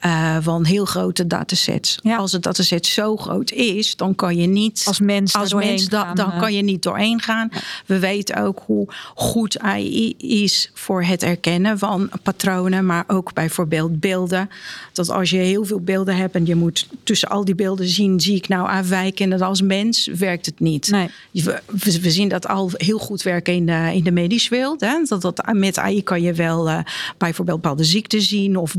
uh, 0.06 0.38
van 0.42 0.66
heel 0.66 0.86
grote 0.86 1.28
datasets. 1.28 2.00
Ja. 2.02 2.18
Als 2.18 2.32
het 2.32 2.44
dataset 2.44 2.86
zo 2.86 3.18
groot 3.18 3.52
is, 3.52 3.96
dan 3.96 4.16
kan 4.16 4.38
je 4.38 4.48
niet 4.48 4.84
als 4.86 5.00
mens, 5.00 5.34
als 5.34 5.54
mens 5.54 5.90
da, 5.90 6.14
dan 6.14 6.30
uh... 6.30 6.40
kan 6.40 6.54
je 6.54 6.62
niet 6.62 6.84
doorheen 6.84 7.22
gaan. 7.22 7.50
Ja. 7.52 7.60
We 7.86 8.00
weten 8.00 8.44
ook 8.44 8.62
hoe 8.66 8.88
goed 9.16 9.60
AI 9.60 10.16
is 10.18 10.72
voor 10.74 11.04
het 11.04 11.22
herkennen 11.22 11.80
van 11.80 12.10
patronen, 12.24 12.86
maar 12.86 13.04
ook 13.08 13.34
bijvoorbeeld 13.34 14.00
beelden. 14.00 14.50
Dat 14.94 15.10
als 15.10 15.30
je 15.30 15.38
heel 15.38 15.66
veel 15.66 15.80
beelden 15.80 16.16
hebt 16.16 16.36
en 16.36 16.46
je 16.46 16.56
moet 16.56 16.88
tussen 17.04 17.30
al 17.30 17.46
die 17.46 17.56
beelden 17.56 17.88
zien, 17.88 18.20
zie 18.20 18.36
ik 18.36 18.48
nou 18.48 18.70
afwijken. 18.70 19.32
En 19.32 19.42
als 19.42 19.62
mens 19.62 20.08
werkt 20.08 20.46
het 20.46 20.60
niet. 20.60 20.90
Nee. 20.90 21.10
We, 21.32 21.62
we, 22.02 22.12
zien 22.12 22.30
dat 22.30 22.48
al 22.48 22.72
heel 22.74 23.00
goed 23.00 23.22
werken 23.22 23.54
in 23.54 23.66
de, 23.66 23.92
in 23.94 24.04
de 24.04 24.12
medische 24.12 24.50
wereld. 24.50 24.82
Hè? 24.82 25.04
Dat, 25.08 25.22
dat, 25.22 25.54
met 25.54 25.78
AI 25.78 26.04
kan 26.04 26.22
je 26.22 26.34
wel 26.34 26.70
uh, 26.70 26.80
bijvoorbeeld 27.18 27.62
bepaalde 27.62 27.84
ziekten 27.84 28.22
zien 28.22 28.58
of 28.58 28.76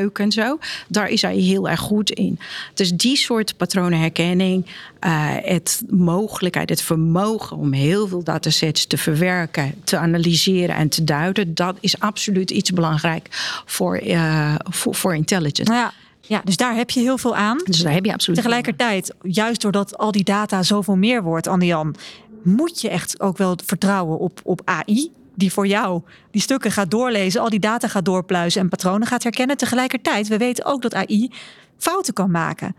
botbreuk 0.00 0.18
en 0.18 0.32
zo. 0.32 0.58
Daar 0.88 1.08
is 1.08 1.22
hij 1.22 1.36
heel 1.36 1.68
erg 1.68 1.80
goed 1.80 2.10
in. 2.10 2.38
Dus 2.74 2.92
die 2.92 3.16
soort 3.16 3.56
patronenherkenning, 3.56 4.66
uh, 4.66 5.34
het 5.42 5.82
mogelijkheid, 5.88 6.68
het 6.68 6.82
vermogen 6.82 7.56
om 7.56 7.72
heel 7.72 8.08
veel 8.08 8.22
datasets 8.22 8.86
te 8.86 8.98
verwerken, 8.98 9.74
te 9.84 9.96
analyseren 9.96 10.76
en 10.76 10.88
te 10.88 11.04
duiden, 11.04 11.54
dat 11.54 11.76
is 11.80 12.00
absoluut 12.00 12.50
iets 12.50 12.70
belangrijk 12.70 13.28
voor, 13.66 14.02
uh, 14.02 14.54
voor, 14.58 14.94
voor 14.94 15.14
intelligence. 15.14 15.72
Ja. 15.72 15.92
Ja, 16.26 16.40
dus 16.44 16.56
daar 16.56 16.74
heb 16.74 16.90
je 16.90 17.00
heel 17.00 17.18
veel 17.18 17.36
aan. 17.36 17.60
Dus 17.64 17.82
daar 17.82 17.92
heb 17.92 18.04
je 18.04 18.12
absoluut. 18.12 18.42
Tegelijkertijd, 18.42 19.14
juist 19.22 19.60
doordat 19.60 19.98
al 19.98 20.12
die 20.12 20.24
data 20.24 20.62
zoveel 20.62 20.96
meer 20.96 21.22
wordt, 21.22 21.46
Andian, 21.46 21.94
moet 22.42 22.80
je 22.80 22.88
echt 22.88 23.20
ook 23.20 23.38
wel 23.38 23.58
vertrouwen 23.64 24.18
op, 24.18 24.40
op 24.42 24.60
AI 24.64 25.10
die 25.34 25.52
voor 25.52 25.66
jou 25.66 26.02
die 26.30 26.40
stukken 26.40 26.70
gaat 26.70 26.90
doorlezen, 26.90 27.40
al 27.40 27.50
die 27.50 27.58
data 27.58 27.88
gaat 27.88 28.04
doorpluizen 28.04 28.60
en 28.60 28.68
patronen 28.68 29.06
gaat 29.06 29.22
herkennen. 29.22 29.56
Tegelijkertijd, 29.56 30.28
we 30.28 30.36
weten 30.36 30.64
ook 30.64 30.82
dat 30.82 30.94
AI 30.94 31.30
fouten 31.78 32.14
kan 32.14 32.30
maken. 32.30 32.76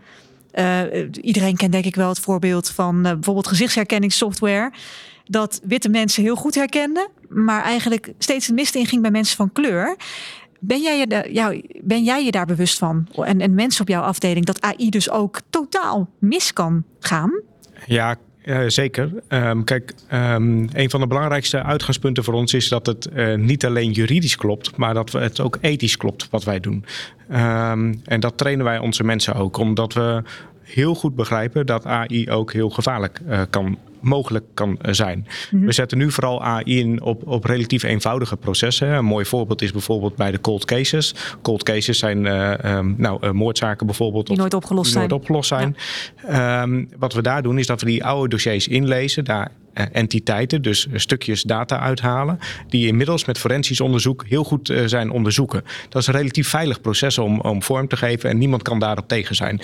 Uh, 0.54 0.82
iedereen 1.20 1.56
kent 1.56 1.72
denk 1.72 1.84
ik 1.84 1.94
wel 1.94 2.08
het 2.08 2.20
voorbeeld 2.20 2.70
van 2.70 2.96
uh, 2.96 3.12
bijvoorbeeld 3.12 3.46
gezichtsherkenningssoftware. 3.46 4.72
Dat 5.24 5.60
witte 5.64 5.88
mensen 5.88 6.22
heel 6.22 6.36
goed 6.36 6.54
herkenden, 6.54 7.08
maar 7.28 7.62
eigenlijk 7.62 8.12
steeds 8.18 8.48
een 8.48 8.54
mist 8.54 8.74
inging 8.74 9.02
bij 9.02 9.10
mensen 9.10 9.36
van 9.36 9.52
kleur. 9.52 9.96
Ben 10.58 10.82
jij, 10.82 10.98
je, 10.98 11.80
ben 11.82 12.02
jij 12.02 12.24
je 12.24 12.30
daar 12.30 12.46
bewust 12.46 12.78
van? 12.78 13.08
En, 13.12 13.40
en 13.40 13.54
mensen 13.54 13.80
op 13.80 13.88
jouw 13.88 14.02
afdeling, 14.02 14.46
dat 14.46 14.60
AI 14.60 14.90
dus 14.90 15.10
ook 15.10 15.40
totaal 15.50 16.08
mis 16.18 16.52
kan 16.52 16.84
gaan? 16.98 17.40
Ja, 17.86 18.16
ja, 18.44 18.68
zeker. 18.68 19.10
Um, 19.28 19.64
kijk, 19.64 19.94
um, 20.12 20.68
een 20.72 20.90
van 20.90 21.00
de 21.00 21.06
belangrijkste 21.06 21.62
uitgangspunten 21.62 22.24
voor 22.24 22.34
ons 22.34 22.54
is 22.54 22.68
dat 22.68 22.86
het 22.86 23.08
uh, 23.14 23.34
niet 23.34 23.64
alleen 23.64 23.90
juridisch 23.90 24.36
klopt, 24.36 24.76
maar 24.76 24.94
dat 24.94 25.12
het 25.12 25.40
ook 25.40 25.58
ethisch 25.60 25.96
klopt 25.96 26.28
wat 26.30 26.44
wij 26.44 26.60
doen. 26.60 26.84
Um, 27.30 28.00
en 28.04 28.20
dat 28.20 28.38
trainen 28.38 28.64
wij 28.64 28.78
onze 28.78 29.04
mensen 29.04 29.34
ook, 29.34 29.56
omdat 29.56 29.92
we 29.92 30.22
heel 30.62 30.94
goed 30.94 31.14
begrijpen 31.14 31.66
dat 31.66 31.86
AI 31.86 32.30
ook 32.30 32.52
heel 32.52 32.70
gevaarlijk 32.70 33.20
uh, 33.28 33.40
kan 33.50 33.78
mogelijk 34.02 34.44
kan 34.54 34.78
zijn. 34.90 35.18
Mm 35.18 35.24
-hmm. 35.58 35.66
We 35.66 35.72
zetten 35.72 35.98
nu 35.98 36.10
vooral 36.10 36.42
AI 36.42 36.78
in 36.78 37.02
op, 37.02 37.26
op 37.26 37.44
relatief 37.44 37.82
eenvoudige 37.82 38.36
processen. 38.36 38.88
Een 38.88 39.04
mooi 39.04 39.24
voorbeeld 39.24 39.62
is 39.62 39.72
bijvoorbeeld 39.72 40.16
bij 40.16 40.30
de 40.30 40.40
cold 40.40 40.64
cases. 40.64 41.14
Cold 41.42 41.62
cases 41.62 41.98
zijn 41.98 42.24
uh, 42.24 42.52
um, 42.64 42.94
nou, 42.98 43.26
uh, 43.26 43.30
moordzaken 43.30 43.86
bijvoorbeeld. 43.86 44.26
Die 44.26 44.36
nooit 44.36 44.54
opgelost 44.54 44.84
die 44.84 44.92
zijn. 44.92 45.08
Nooit 45.08 45.20
opgelost 45.20 45.48
zijn. 45.48 45.76
Ja. 46.28 46.62
Um, 46.62 46.88
wat 46.98 47.12
we 47.12 47.22
daar 47.22 47.42
doen 47.42 47.58
is 47.58 47.66
dat 47.66 47.80
we 47.80 47.86
die 47.86 48.04
oude 48.04 48.28
dossiers 48.28 48.68
inlezen. 48.68 49.24
Daar 49.24 49.50
entiteiten, 49.92 50.62
dus 50.62 50.86
stukjes 50.94 51.42
data 51.42 51.78
uithalen, 51.78 52.38
die 52.68 52.86
inmiddels 52.86 53.24
met 53.24 53.38
forensisch 53.38 53.80
onderzoek 53.80 54.24
heel 54.28 54.44
goed 54.44 54.72
zijn 54.86 55.10
onderzoeken. 55.10 55.64
Dat 55.88 56.02
is 56.02 56.08
een 56.08 56.14
relatief 56.14 56.48
veilig 56.48 56.80
proces 56.80 57.18
om, 57.18 57.40
om 57.40 57.62
vorm 57.62 57.88
te 57.88 57.96
geven 57.96 58.30
en 58.30 58.38
niemand 58.38 58.62
kan 58.62 58.78
daarop 58.78 59.08
tegen 59.08 59.34
zijn. 59.34 59.60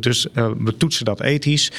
dus 0.00 0.26
we 0.58 0.74
toetsen 0.78 1.04
dat 1.04 1.20
ethisch 1.20 1.72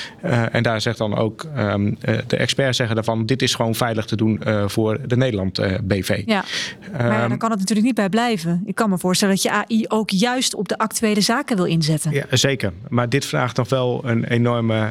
en 0.51 0.63
daar 0.63 0.81
zegt 0.81 0.97
dan 0.97 1.15
ook 1.15 1.47
ehm, 1.55 1.93
de 2.27 2.37
experts 2.37 2.77
zeggen 2.77 2.95
daarvan, 2.95 3.25
dit 3.25 3.41
is 3.41 3.55
gewoon 3.55 3.75
veilig 3.75 4.05
te 4.05 4.15
doen 4.15 4.41
voor 4.65 4.99
de 5.07 5.17
Nederland 5.17 5.59
BV. 5.83 6.21
Ja, 6.25 6.43
maar 6.91 7.11
ja, 7.11 7.27
dan 7.27 7.37
kan 7.37 7.49
het 7.49 7.59
natuurlijk 7.59 7.87
niet 7.87 7.95
bij 7.95 8.09
blijven. 8.09 8.63
Ik 8.65 8.75
kan 8.75 8.89
me 8.89 8.97
voorstellen 8.97 9.35
dat 9.35 9.43
je 9.43 9.51
AI 9.51 9.85
ook 9.87 10.09
juist 10.09 10.55
op 10.55 10.67
de 10.67 10.77
actuele 10.77 11.21
zaken 11.21 11.55
wil 11.55 11.65
inzetten. 11.65 12.11
Ja, 12.11 12.25
zeker. 12.29 12.73
Maar 12.89 13.09
dit 13.09 13.25
vraagt 13.25 13.57
nog 13.57 13.69
wel 13.69 14.01
een 14.05 14.23
enorme 14.23 14.89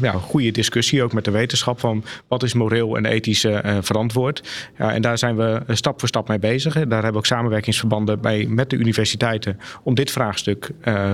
ja, 0.00 0.12
goede 0.12 0.50
discussie, 0.50 1.02
ook 1.02 1.12
met 1.12 1.24
de 1.24 1.30
wetenschap, 1.30 1.80
van 1.80 2.04
wat 2.32 2.42
is 2.42 2.54
moreel 2.54 2.96
en 2.96 3.04
ethisch 3.04 3.44
uh, 3.44 3.58
verantwoord. 3.80 4.68
Ja, 4.78 4.92
en 4.92 5.02
daar 5.02 5.18
zijn 5.18 5.36
we 5.36 5.62
stap 5.68 5.98
voor 5.98 6.08
stap 6.08 6.28
mee 6.28 6.38
bezig. 6.38 6.74
Daar 6.74 6.82
hebben 6.88 7.10
we 7.10 7.16
ook 7.16 7.26
samenwerkingsverbanden 7.26 8.20
bij 8.20 8.46
met 8.48 8.70
de 8.70 8.76
universiteiten 8.76 9.58
om 9.82 9.94
dit 9.94 10.10
vraagstuk 10.10 10.70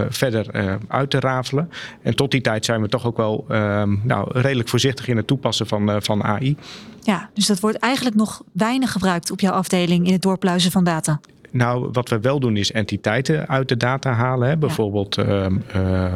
verder 0.09 0.77
uit 0.89 1.11
te 1.11 1.21
rafelen. 1.21 1.71
En 2.03 2.17
tot 2.17 2.31
die 2.31 2.41
tijd 2.41 2.65
zijn 2.65 2.83
we 2.83 2.89
toch 2.89 3.07
ook 3.07 3.17
wel 3.17 3.45
ehm, 3.49 3.97
nou, 4.03 4.41
redelijk 4.41 4.69
voorzichtig 4.69 5.09
in 5.09 5.17
het 5.17 5.27
toepassen 5.27 5.67
van, 5.67 6.03
van 6.03 6.25
AI. 6.25 6.57
Ja, 7.03 7.31
dus 7.35 7.47
dat 7.47 7.61
wordt 7.61 7.77
eigenlijk 7.77 8.17
nog 8.17 8.43
weinig 8.53 8.93
gebruikt 8.93 9.31
op 9.31 9.41
jouw 9.41 9.53
afdeling 9.53 10.07
in 10.07 10.13
het 10.13 10.23
doorpluizen 10.23 10.71
van 10.71 10.85
data. 10.85 11.21
Nou, 11.51 11.89
wat 11.93 12.09
we 12.09 12.21
wel 12.21 12.41
doen 12.41 12.57
is 12.57 12.73
entiteiten 12.73 13.49
uit 13.49 13.69
de 13.69 13.77
data 13.77 14.13
halen. 14.13 14.49
Hè? 14.49 14.57
Bijvoorbeeld 14.57 15.19
uh, 15.19 15.47
uh, 15.77 16.13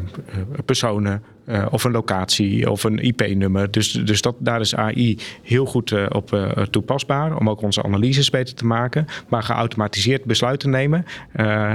personen, 0.64 1.22
uh, 1.46 1.66
of 1.70 1.84
een 1.84 1.90
locatie 1.90 2.70
of 2.70 2.84
een 2.84 2.98
IP-nummer. 2.98 3.70
Dus, 3.70 3.90
dus 3.92 4.22
dat, 4.22 4.34
daar 4.38 4.60
is 4.60 4.74
AI 4.74 5.18
heel 5.42 5.66
goed 5.66 5.90
uh, 5.90 6.06
op 6.08 6.32
uh, 6.32 6.50
toepasbaar 6.50 7.36
om 7.36 7.50
ook 7.50 7.62
onze 7.62 7.82
analyses 7.82 8.30
beter 8.30 8.54
te 8.54 8.64
maken. 8.64 9.06
Maar 9.28 9.42
geautomatiseerd 9.42 10.24
besluiten 10.24 10.70
nemen, 10.70 11.04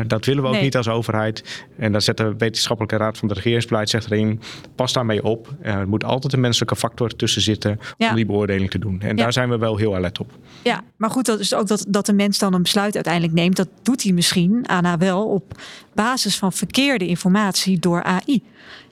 dat 0.08 0.25
willen 0.25 0.43
we 0.43 0.49
ook 0.49 0.62
niet 0.62 0.77
als 0.77 0.88
overheid. 0.88 1.65
En 1.77 1.91
daar 1.91 2.01
zet 2.01 2.17
de 2.17 2.34
wetenschappelijke 2.38 2.97
raad 2.97 3.17
van 3.17 3.27
de 3.27 3.34
regeringsbeleid 3.34 3.89
zegt 3.89 4.12
erin, 4.12 4.41
pas 4.75 4.93
daarmee 4.93 5.23
op. 5.23 5.53
er 5.62 5.88
moet 5.88 6.03
altijd 6.03 6.34
een 6.34 6.39
menselijke 6.39 6.75
factor 6.75 7.15
tussen 7.15 7.41
zitten 7.41 7.80
om 7.97 8.15
die 8.15 8.25
beoordeling 8.25 8.69
te 8.69 8.80
doen. 8.80 9.01
En 9.01 9.15
daar 9.15 9.34
zijn 9.34 9.49
we 9.49 9.58
wel 9.58 9.77
heel 9.77 9.95
alert 9.95 10.19
op. 10.19 10.32
Ja, 10.63 10.84
maar 10.97 11.10
goed, 11.10 11.25
dat 11.25 11.39
is 11.39 11.53
ook 11.53 11.67
dat, 11.67 11.86
dat 11.88 12.06
de 12.06 12.13
mens 12.13 12.38
dan 12.38 12.53
een 12.53 12.62
besluit 12.62 12.95
uiteindelijk 12.95 13.34
neemt. 13.34 13.56
Dat 13.56 13.69
doet 13.82 14.03
hij 14.03 14.12
misschien, 14.12 14.65
Anna, 14.65 14.97
wel 14.97 15.25
op 15.25 15.60
basis 15.93 16.38
van 16.38 16.53
verkeerde 16.53 17.08
informatie 17.08 17.80
door 17.80 18.03
AI. 18.03 18.43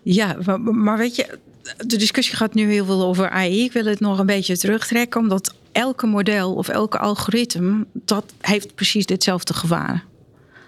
Ja, 0.08 0.36
maar, 0.72 0.98
weet 0.98 1.16
je, 1.16 1.40
de 1.78 1.98
discussie 1.98 2.36
gaat 2.36 2.54
nu 2.54 2.72
heel 2.72 2.86
veel 2.86 3.04
over 3.04 3.30
AI. 3.30 3.64
Ik 3.64 3.72
wil 3.72 3.86
het 3.86 4.00
nog 4.00 4.20
een 4.20 4.26
beetje 4.26 4.58
terugtrekken, 4.58 5.22
omdat 5.22 5.54
elke 5.72 6.06
model 6.06 6.54
of 6.54 6.68
elke 6.68 7.00
algoritme, 7.00 7.86
dat 7.94 8.34
heeft 8.42 8.76
precies 8.76 9.06
ditzelfde 9.06 9.54
gevaar. 9.54 10.04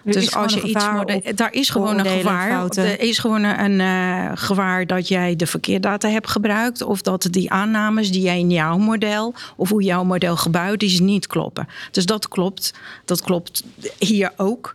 dus 0.04 0.34
als 0.34 0.54
je 0.54 0.62
iets 0.62 0.86
daar 1.34 1.52
is 1.52 1.70
gewoon 1.70 1.98
een 1.98 2.06
gevaar. 2.06 2.68
Er 2.68 3.00
is 3.00 3.18
gewoon 3.18 3.42
een 3.42 3.80
uh, 3.80 4.30
gevaar 4.34 4.86
dat 4.86 5.08
jij 5.08 5.36
de 5.36 5.46
verkeerdata 5.46 6.08
hebt 6.08 6.30
gebruikt. 6.30 6.82
Of 6.82 7.02
dat 7.02 7.28
die 7.30 7.50
aannames 7.50 8.12
die 8.12 8.22
jij 8.22 8.38
in 8.38 8.50
jouw 8.50 8.78
model 8.78 9.34
of 9.56 9.68
hoe 9.68 9.82
jouw 9.82 10.04
model 10.04 10.36
gebouwd 10.36 10.82
is, 10.82 11.00
niet 11.00 11.26
kloppen. 11.26 11.68
Dus 11.90 12.06
dat 12.06 12.28
klopt. 12.28 12.74
Dat 13.04 13.22
klopt 13.22 13.62
hier 13.98 14.32
ook. 14.36 14.74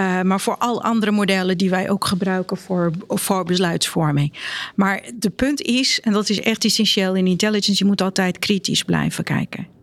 Uh, 0.00 0.22
maar 0.22 0.40
voor 0.40 0.56
al 0.56 0.82
andere 0.82 1.10
modellen 1.10 1.58
die 1.58 1.70
wij 1.70 1.90
ook 1.90 2.04
gebruiken 2.04 2.56
voor, 2.56 2.92
voor 3.08 3.44
besluitvorming. 3.44 4.32
Maar 4.74 5.02
de 5.14 5.30
punt 5.30 5.60
is, 5.62 6.00
en 6.00 6.12
dat 6.12 6.28
is 6.28 6.40
echt 6.40 6.64
essentieel 6.64 7.14
in 7.14 7.26
intelligence, 7.26 7.82
je 7.82 7.84
moet 7.84 8.00
altijd 8.00 8.38
kritisch 8.38 8.82
blijven 8.82 9.24
kijken. 9.24 9.77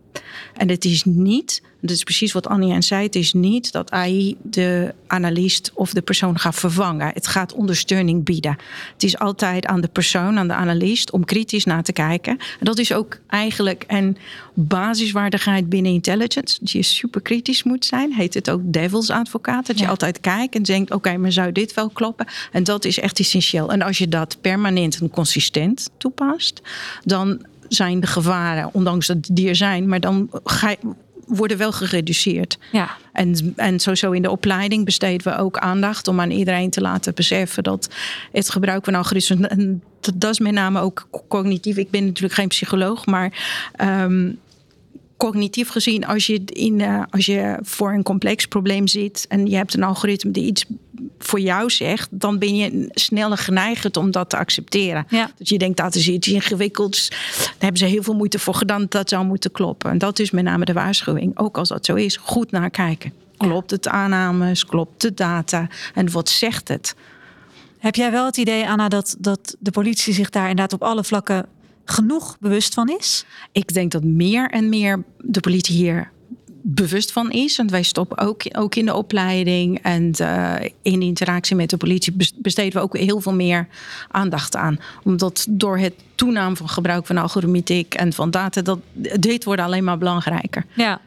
En 0.56 0.68
het 0.68 0.84
is 0.84 1.04
niet 1.04 1.62
dat 1.86 1.96
is 1.96 2.02
precies 2.02 2.32
wat 2.32 2.46
Annie 2.46 2.82
zei. 2.82 3.02
Het 3.02 3.14
is 3.14 3.32
niet 3.32 3.72
dat 3.72 3.90
AI 3.90 4.36
de 4.42 4.94
analist 5.06 5.70
of 5.74 5.92
de 5.92 6.02
persoon 6.02 6.38
gaat 6.38 6.54
vervangen. 6.54 7.10
Het 7.14 7.26
gaat 7.26 7.52
ondersteuning 7.52 8.24
bieden. 8.24 8.56
Het 8.92 9.02
is 9.02 9.18
altijd 9.18 9.66
aan 9.66 9.80
de 9.80 9.88
persoon, 9.88 10.38
aan 10.38 10.48
de 10.48 10.54
analist, 10.54 11.10
om 11.10 11.24
kritisch 11.24 11.64
naar 11.64 11.82
te 11.82 11.92
kijken. 11.92 12.32
En 12.38 12.64
dat 12.64 12.78
is 12.78 12.92
ook 12.92 13.18
eigenlijk 13.26 13.84
een 13.86 14.16
basiswaardigheid 14.54 15.68
binnen 15.68 15.92
intelligence. 15.92 16.58
Dat 16.60 16.70
je 16.70 16.82
super 16.82 17.20
kritisch 17.20 17.62
moet 17.62 17.84
zijn. 17.84 18.12
Heet 18.12 18.34
het 18.34 18.50
ook 18.50 18.60
devil's 18.64 19.10
advocaat. 19.10 19.66
Dat 19.66 19.78
je 19.78 19.88
altijd 19.88 20.20
kijkt 20.20 20.54
en 20.54 20.62
denkt: 20.62 20.90
oké, 20.90 21.16
maar 21.16 21.32
zou 21.32 21.52
dit 21.52 21.74
wel 21.74 21.88
kloppen? 21.88 22.26
En 22.52 22.64
dat 22.64 22.84
is 22.84 22.98
echt 22.98 23.18
essentieel. 23.18 23.72
En 23.72 23.82
als 23.82 23.98
je 23.98 24.08
dat 24.08 24.36
permanent 24.40 24.98
en 25.00 25.10
consistent 25.10 25.90
toepast, 25.98 26.62
dan 27.04 27.46
zijn 27.68 28.00
de 28.00 28.06
gevaren, 28.06 28.68
ondanks 28.72 29.06
dat 29.06 29.28
die 29.32 29.48
er 29.48 29.56
zijn, 29.56 29.88
maar 29.88 30.00
dan 30.00 30.30
ga 30.44 30.70
je, 30.70 30.78
worden 31.26 31.58
wel 31.58 31.72
gereduceerd. 31.72 32.58
Ja. 32.72 32.90
En, 33.12 33.52
en 33.56 33.80
sowieso 33.80 34.10
in 34.10 34.22
de 34.22 34.30
opleiding 34.30 34.84
besteden 34.84 35.32
we 35.32 35.38
ook 35.38 35.58
aandacht 35.58 36.08
om 36.08 36.20
aan 36.20 36.30
iedereen 36.30 36.70
te 36.70 36.80
laten 36.80 37.14
beseffen 37.14 37.62
dat 37.62 37.88
het 38.32 38.50
gebruik 38.50 38.84
van 38.84 38.94
algoritmes, 38.94 39.48
en 39.48 39.82
dat 40.14 40.30
is 40.30 40.38
met 40.38 40.52
name 40.52 40.80
ook 40.80 41.08
cognitief. 41.28 41.76
Ik 41.76 41.90
ben 41.90 42.04
natuurlijk 42.04 42.34
geen 42.34 42.48
psycholoog, 42.48 43.06
maar 43.06 43.32
ehm, 43.72 44.30
cognitief 45.16 45.68
gezien, 45.68 46.06
als 46.06 46.26
je, 46.26 46.40
in, 46.44 46.78
uh, 46.78 47.02
als 47.10 47.26
je 47.26 47.58
voor 47.62 47.92
een 47.92 48.02
complex 48.02 48.46
probleem 48.46 48.86
zit 48.86 49.26
en 49.28 49.46
je 49.46 49.56
hebt 49.56 49.74
een 49.74 49.82
algoritme 49.82 50.30
die 50.30 50.44
iets 50.44 50.64
voor 51.18 51.40
jou 51.40 51.70
zegt, 51.70 52.08
dan 52.10 52.38
ben 52.38 52.56
je 52.56 52.88
sneller 52.90 53.38
geneigd 53.38 53.96
om 53.96 54.10
dat 54.10 54.30
te 54.30 54.36
accepteren. 54.36 55.06
Ja. 55.08 55.30
Dat 55.38 55.48
je 55.48 55.58
denkt 55.58 55.76
dat 55.76 55.94
is 55.94 56.08
iets 56.08 56.28
ingewikkelds. 56.28 57.08
Daar 57.08 57.54
hebben 57.58 57.78
ze 57.78 57.84
heel 57.84 58.02
veel 58.02 58.14
moeite 58.14 58.38
voor 58.38 58.54
gedaan. 58.54 58.86
Dat 58.88 59.08
zou 59.08 59.24
moeten 59.24 59.52
kloppen. 59.52 59.90
En 59.90 59.98
dat 59.98 60.18
is 60.18 60.30
met 60.30 60.44
name 60.44 60.64
de 60.64 60.72
waarschuwing. 60.72 61.38
Ook 61.38 61.58
als 61.58 61.68
dat 61.68 61.86
zo 61.86 61.94
is, 61.94 62.16
goed 62.16 62.50
naar 62.50 62.70
kijken. 62.70 63.12
Klopt 63.36 63.70
het 63.70 63.88
aannames? 63.88 64.66
Klopt 64.66 65.00
de 65.00 65.14
data? 65.14 65.68
En 65.94 66.10
wat 66.10 66.28
zegt 66.28 66.68
het? 66.68 66.94
Heb 67.78 67.94
jij 67.94 68.10
wel 68.10 68.26
het 68.26 68.36
idee, 68.36 68.68
Anna, 68.68 68.88
dat, 68.88 69.16
dat 69.18 69.56
de 69.58 69.70
politie 69.70 70.14
zich 70.14 70.30
daar 70.30 70.48
inderdaad 70.48 70.72
op 70.72 70.82
alle 70.82 71.04
vlakken 71.04 71.46
genoeg 71.86 72.36
bewust 72.40 72.74
van 72.74 72.88
is? 72.88 73.24
Ik 73.52 73.74
denk 73.74 73.92
dat 73.92 74.04
meer 74.04 74.50
en 74.50 74.68
meer 74.68 75.04
de 75.20 75.40
politie 75.40 75.76
hier 75.76 76.10
bewust 76.68 77.12
van 77.12 77.30
is. 77.30 77.56
Want 77.56 77.70
wij 77.70 77.82
stoppen 77.82 78.18
ook, 78.18 78.42
ook 78.52 78.74
in 78.74 78.84
de 78.84 78.94
opleiding 78.94 79.78
en 79.82 80.12
uh, 80.20 80.54
in 80.82 81.02
interactie 81.02 81.56
met 81.56 81.70
de 81.70 81.76
politie 81.76 82.16
besteden 82.36 82.72
we 82.72 82.80
ook 82.80 82.96
heel 82.96 83.20
veel 83.20 83.34
meer 83.34 83.68
aandacht 84.10 84.56
aan. 84.56 84.80
Omdat 85.04 85.46
door 85.50 85.78
het 85.78 85.94
toename 86.14 86.56
van 86.56 86.68
gebruik 86.68 87.06
van 87.06 87.16
algoritmiek 87.16 87.94
en 87.94 88.12
van 88.12 88.30
data, 88.30 88.62
dat 88.62 88.78
dit 89.20 89.44
wordt 89.44 89.62
alleen 89.62 89.84
maar 89.84 89.98
belangrijker. 89.98 90.64
Ja. 90.74 91.00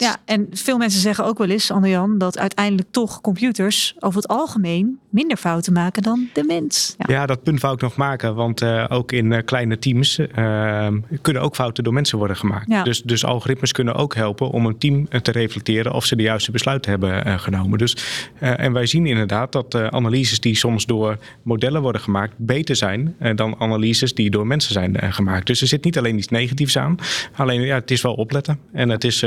Ja, 0.00 0.16
en 0.24 0.46
veel 0.50 0.78
mensen 0.78 1.00
zeggen 1.00 1.24
ook 1.24 1.38
wel 1.38 1.48
eens, 1.48 1.70
Anne-Jan, 1.70 2.18
dat 2.18 2.38
uiteindelijk 2.38 2.88
toch 2.90 3.20
computers 3.20 3.94
over 3.98 4.20
het 4.20 4.30
algemeen 4.30 4.98
minder 5.10 5.36
fouten 5.36 5.72
maken 5.72 6.02
dan 6.02 6.28
de 6.32 6.44
mens. 6.44 6.94
Ja, 6.98 7.14
ja 7.14 7.26
dat 7.26 7.42
punt 7.42 7.60
wou 7.60 7.74
ik 7.74 7.80
nog 7.80 7.96
maken, 7.96 8.34
want 8.34 8.62
uh, 8.62 8.84
ook 8.88 9.12
in 9.12 9.30
uh, 9.30 9.38
kleine 9.44 9.78
teams 9.78 10.18
uh, 10.18 10.88
kunnen 11.22 11.42
ook 11.42 11.54
fouten 11.54 11.84
door 11.84 11.92
mensen 11.92 12.18
worden 12.18 12.36
gemaakt. 12.36 12.68
Ja. 12.68 12.82
Dus, 12.82 13.02
dus 13.02 13.24
algoritmes 13.24 13.72
kunnen 13.72 13.94
ook 13.94 14.14
helpen 14.14 14.50
om 14.50 14.66
een 14.66 14.78
team 14.78 15.08
te 15.22 15.30
reflecteren 15.30 15.92
of 15.92 16.04
ze 16.04 16.16
de 16.16 16.22
juiste 16.22 16.50
besluiten 16.50 16.90
hebben 16.90 17.40
genomen. 17.40 17.78
Dus, 17.78 17.96
en 18.38 18.72
wij 18.72 18.86
zien 18.86 19.06
inderdaad 19.06 19.52
dat 19.52 19.74
analyses 19.74 20.40
die 20.40 20.56
soms 20.56 20.86
door 20.86 21.18
modellen 21.42 21.82
worden 21.82 22.00
gemaakt 22.00 22.32
beter 22.36 22.76
zijn 22.76 23.16
dan 23.34 23.56
analyses 23.58 24.14
die 24.14 24.30
door 24.30 24.46
mensen 24.46 24.72
zijn 24.72 25.12
gemaakt. 25.12 25.46
Dus 25.46 25.60
er 25.60 25.66
zit 25.66 25.84
niet 25.84 25.98
alleen 25.98 26.18
iets 26.18 26.28
negatiefs 26.28 26.76
aan, 26.76 26.96
alleen 27.36 27.60
ja, 27.60 27.74
het 27.74 27.90
is 27.90 28.02
wel 28.02 28.14
opletten. 28.14 28.58
En 28.72 28.88
het 28.88 29.04
is 29.04 29.24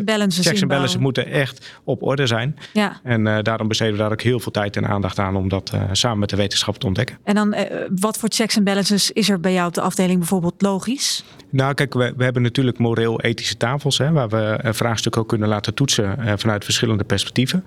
en 0.00 0.14
balances. 0.14 0.46
Checks 0.46 0.60
en 0.60 0.68
balances 0.68 1.00
moeten 1.00 1.26
echt 1.26 1.78
op 1.84 2.02
orde 2.02 2.26
zijn. 2.26 2.58
Ja. 2.72 3.00
En 3.02 3.26
uh, 3.26 3.38
daarom 3.42 3.68
besteden 3.68 3.92
we 3.92 3.98
daar 3.98 4.12
ook 4.12 4.22
heel 4.22 4.40
veel 4.40 4.52
tijd 4.52 4.76
en 4.76 4.86
aandacht 4.86 5.18
aan 5.18 5.36
om 5.36 5.48
dat 5.48 5.72
uh, 5.74 5.82
samen 5.92 6.18
met 6.18 6.28
de 6.28 6.36
wetenschap 6.36 6.78
te 6.78 6.86
ontdekken. 6.86 7.18
En 7.24 7.34
dan, 7.34 7.54
uh, 7.54 7.60
wat 8.00 8.18
voor 8.18 8.28
checks 8.32 8.56
en 8.56 8.64
balances 8.64 9.10
is 9.10 9.28
er 9.30 9.40
bij 9.40 9.52
jou 9.52 9.68
op 9.68 9.74
de 9.74 9.80
afdeling 9.80 10.18
bijvoorbeeld 10.18 10.62
logisch? 10.62 11.24
Nou, 11.50 11.74
kijk, 11.74 11.94
we, 11.94 12.12
we 12.16 12.24
hebben 12.24 12.42
natuurlijk 12.42 12.78
moreel-ethische 12.78 13.56
tafels, 13.56 13.98
hè, 13.98 14.12
waar 14.12 14.28
we 14.28 14.58
vraagstukken 14.62 15.20
ook 15.20 15.28
kunnen 15.28 15.48
laten 15.48 15.74
toetsen 15.74 16.38
vanuit 16.38 16.64
verschillende 16.64 17.04
perspectieven. 17.04 17.64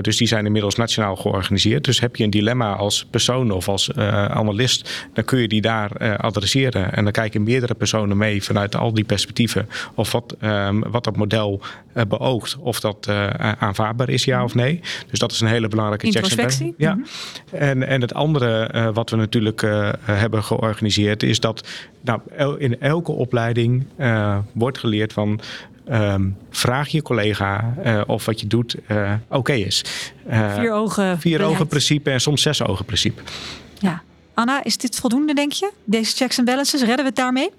dus 0.00 0.16
die 0.16 0.26
zijn 0.26 0.46
inmiddels 0.46 0.74
nationaal 0.74 1.16
georganiseerd. 1.16 1.84
Dus 1.84 2.00
heb 2.00 2.16
je 2.16 2.24
een 2.24 2.30
dilemma 2.30 2.74
als 2.74 3.06
persoon 3.10 3.50
of 3.50 3.68
als 3.68 3.92
analist, 3.94 5.08
dan 5.14 5.24
kun 5.24 5.38
je 5.38 5.48
die 5.48 5.60
daar 5.60 6.16
adresseren. 6.16 6.92
En 6.92 7.04
dan 7.04 7.12
kijken 7.12 7.42
meerdere 7.42 7.74
personen 7.74 8.16
mee 8.16 8.42
vanuit 8.42 8.76
al 8.76 8.94
die 8.94 9.04
perspectieven 9.04 9.68
of 9.94 10.12
wat 10.12 10.36
Ehm, 10.40 10.80
wat 10.90 11.04
dat 11.04 11.16
model 11.16 11.60
uh, 11.94 12.02
beoogt, 12.08 12.56
of 12.58 12.80
dat 12.80 13.06
uh, 13.10 13.26
aanvaardbaar 13.58 14.08
is, 14.08 14.24
ja 14.24 14.44
of 14.44 14.54
nee. 14.54 14.80
Dus 15.10 15.18
dat 15.18 15.32
is 15.32 15.40
een 15.40 15.48
hele 15.48 15.68
belangrijke 15.68 16.10
check. 16.10 16.74
Ja. 16.76 16.94
Mhm. 16.94 17.04
En, 17.50 17.86
en 17.86 18.00
het 18.00 18.14
andere 18.14 18.70
uh, 18.74 18.88
wat 18.92 19.10
we 19.10 19.16
natuurlijk 19.16 19.60
hebben 20.02 20.44
georganiseerd, 20.44 21.22
is 21.22 21.40
dat 21.40 21.68
nou, 22.00 22.20
in 22.58 22.80
elke 22.86 23.12
opleiding 23.12 23.86
wordt 24.52 24.78
geleerd 24.78 25.12
van 25.12 25.40
Um, 25.90 26.36
vraag 26.50 26.88
je 26.88 27.02
collega 27.02 27.74
uh, 27.84 28.00
of 28.06 28.24
wat 28.24 28.40
je 28.40 28.46
doet 28.46 28.76
uh, 28.88 29.12
oké 29.28 29.36
okay 29.36 29.60
is. 29.60 29.84
Uh, 30.30 30.54
vier 30.54 30.72
ogen. 30.72 31.18
Vier 31.20 31.42
ogen 31.42 31.66
principe 31.66 32.10
en 32.10 32.20
soms 32.20 32.42
zes 32.42 32.62
ogen 32.62 32.84
principe. 32.84 33.22
Ja. 33.78 34.02
Anna, 34.34 34.64
is 34.64 34.76
dit 34.76 34.96
voldoende, 34.96 35.34
denk 35.34 35.52
je? 35.52 35.70
Deze 35.84 36.16
checks 36.16 36.38
en 36.38 36.44
balances, 36.44 36.80
redden 36.80 36.96
we 36.98 37.04
het 37.04 37.16
daarmee? 37.16 37.50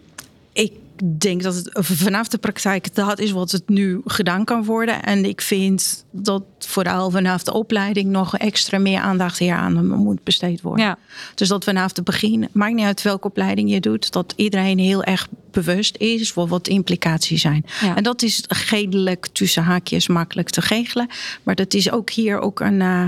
Ik 0.54 0.72
denk 1.20 1.44
dat 1.44 1.56
het 1.56 1.70
vanaf 1.74 2.28
de 2.28 2.38
praktijk 2.38 2.96
dat 2.96 3.20
is 3.20 3.32
wat 3.32 3.52
het 3.52 3.70
nu 3.70 4.02
gedaan 4.06 4.46
kan 4.46 4.64
worden. 4.64 5.04
En 5.04 5.26
ik 5.26 5.42
vind 5.42 6.06
dat 6.12 6.44
vooral 6.60 7.12
vanaf 7.12 7.44
de 7.44 7.54
opleiding 7.54 8.10
nog 8.10 8.38
extra 8.38 8.80
meer 8.80 9.00
aandacht 9.00 9.40
hier 9.40 9.54
aan 9.54 9.88
moet 9.88 10.24
besteed 10.24 10.62
worden. 10.62 10.86
Ja. 10.86 10.98
Dus 11.36 11.48
dat 11.48 11.64
vanaf 11.64 11.96
het 11.96 12.06
begin, 12.06 12.48
maakt 12.52 12.74
niet 12.74 12.86
uit 12.86 13.02
welke 13.02 13.28
opleiding 13.28 13.72
je 13.72 13.80
doet, 13.80 14.12
dat 14.12 14.34
iedereen 14.36 14.80
heel 14.80 15.04
erg 15.04 15.28
bewust 15.52 15.98
is 15.98 16.32
voor 16.32 16.48
wat 16.48 16.66
de 16.66 16.72
implicaties 16.72 17.42
zijn. 17.42 17.66
Ja. 17.82 17.96
En 17.96 18.04
dat 18.04 18.22
is 18.22 18.44
redelijk 18.70 19.28
tussen 19.32 19.64
haakjes 19.64 20.08
makkelijk 20.08 20.50
te 20.50 20.62
regelen. 20.62 21.08
Maar 21.44 21.56
dat 21.56 21.74
is 21.74 21.92
ook 21.92 22.10
hier 22.10 22.40
ook 22.40 22.60
een. 22.60 22.80
Uh, 22.80 23.06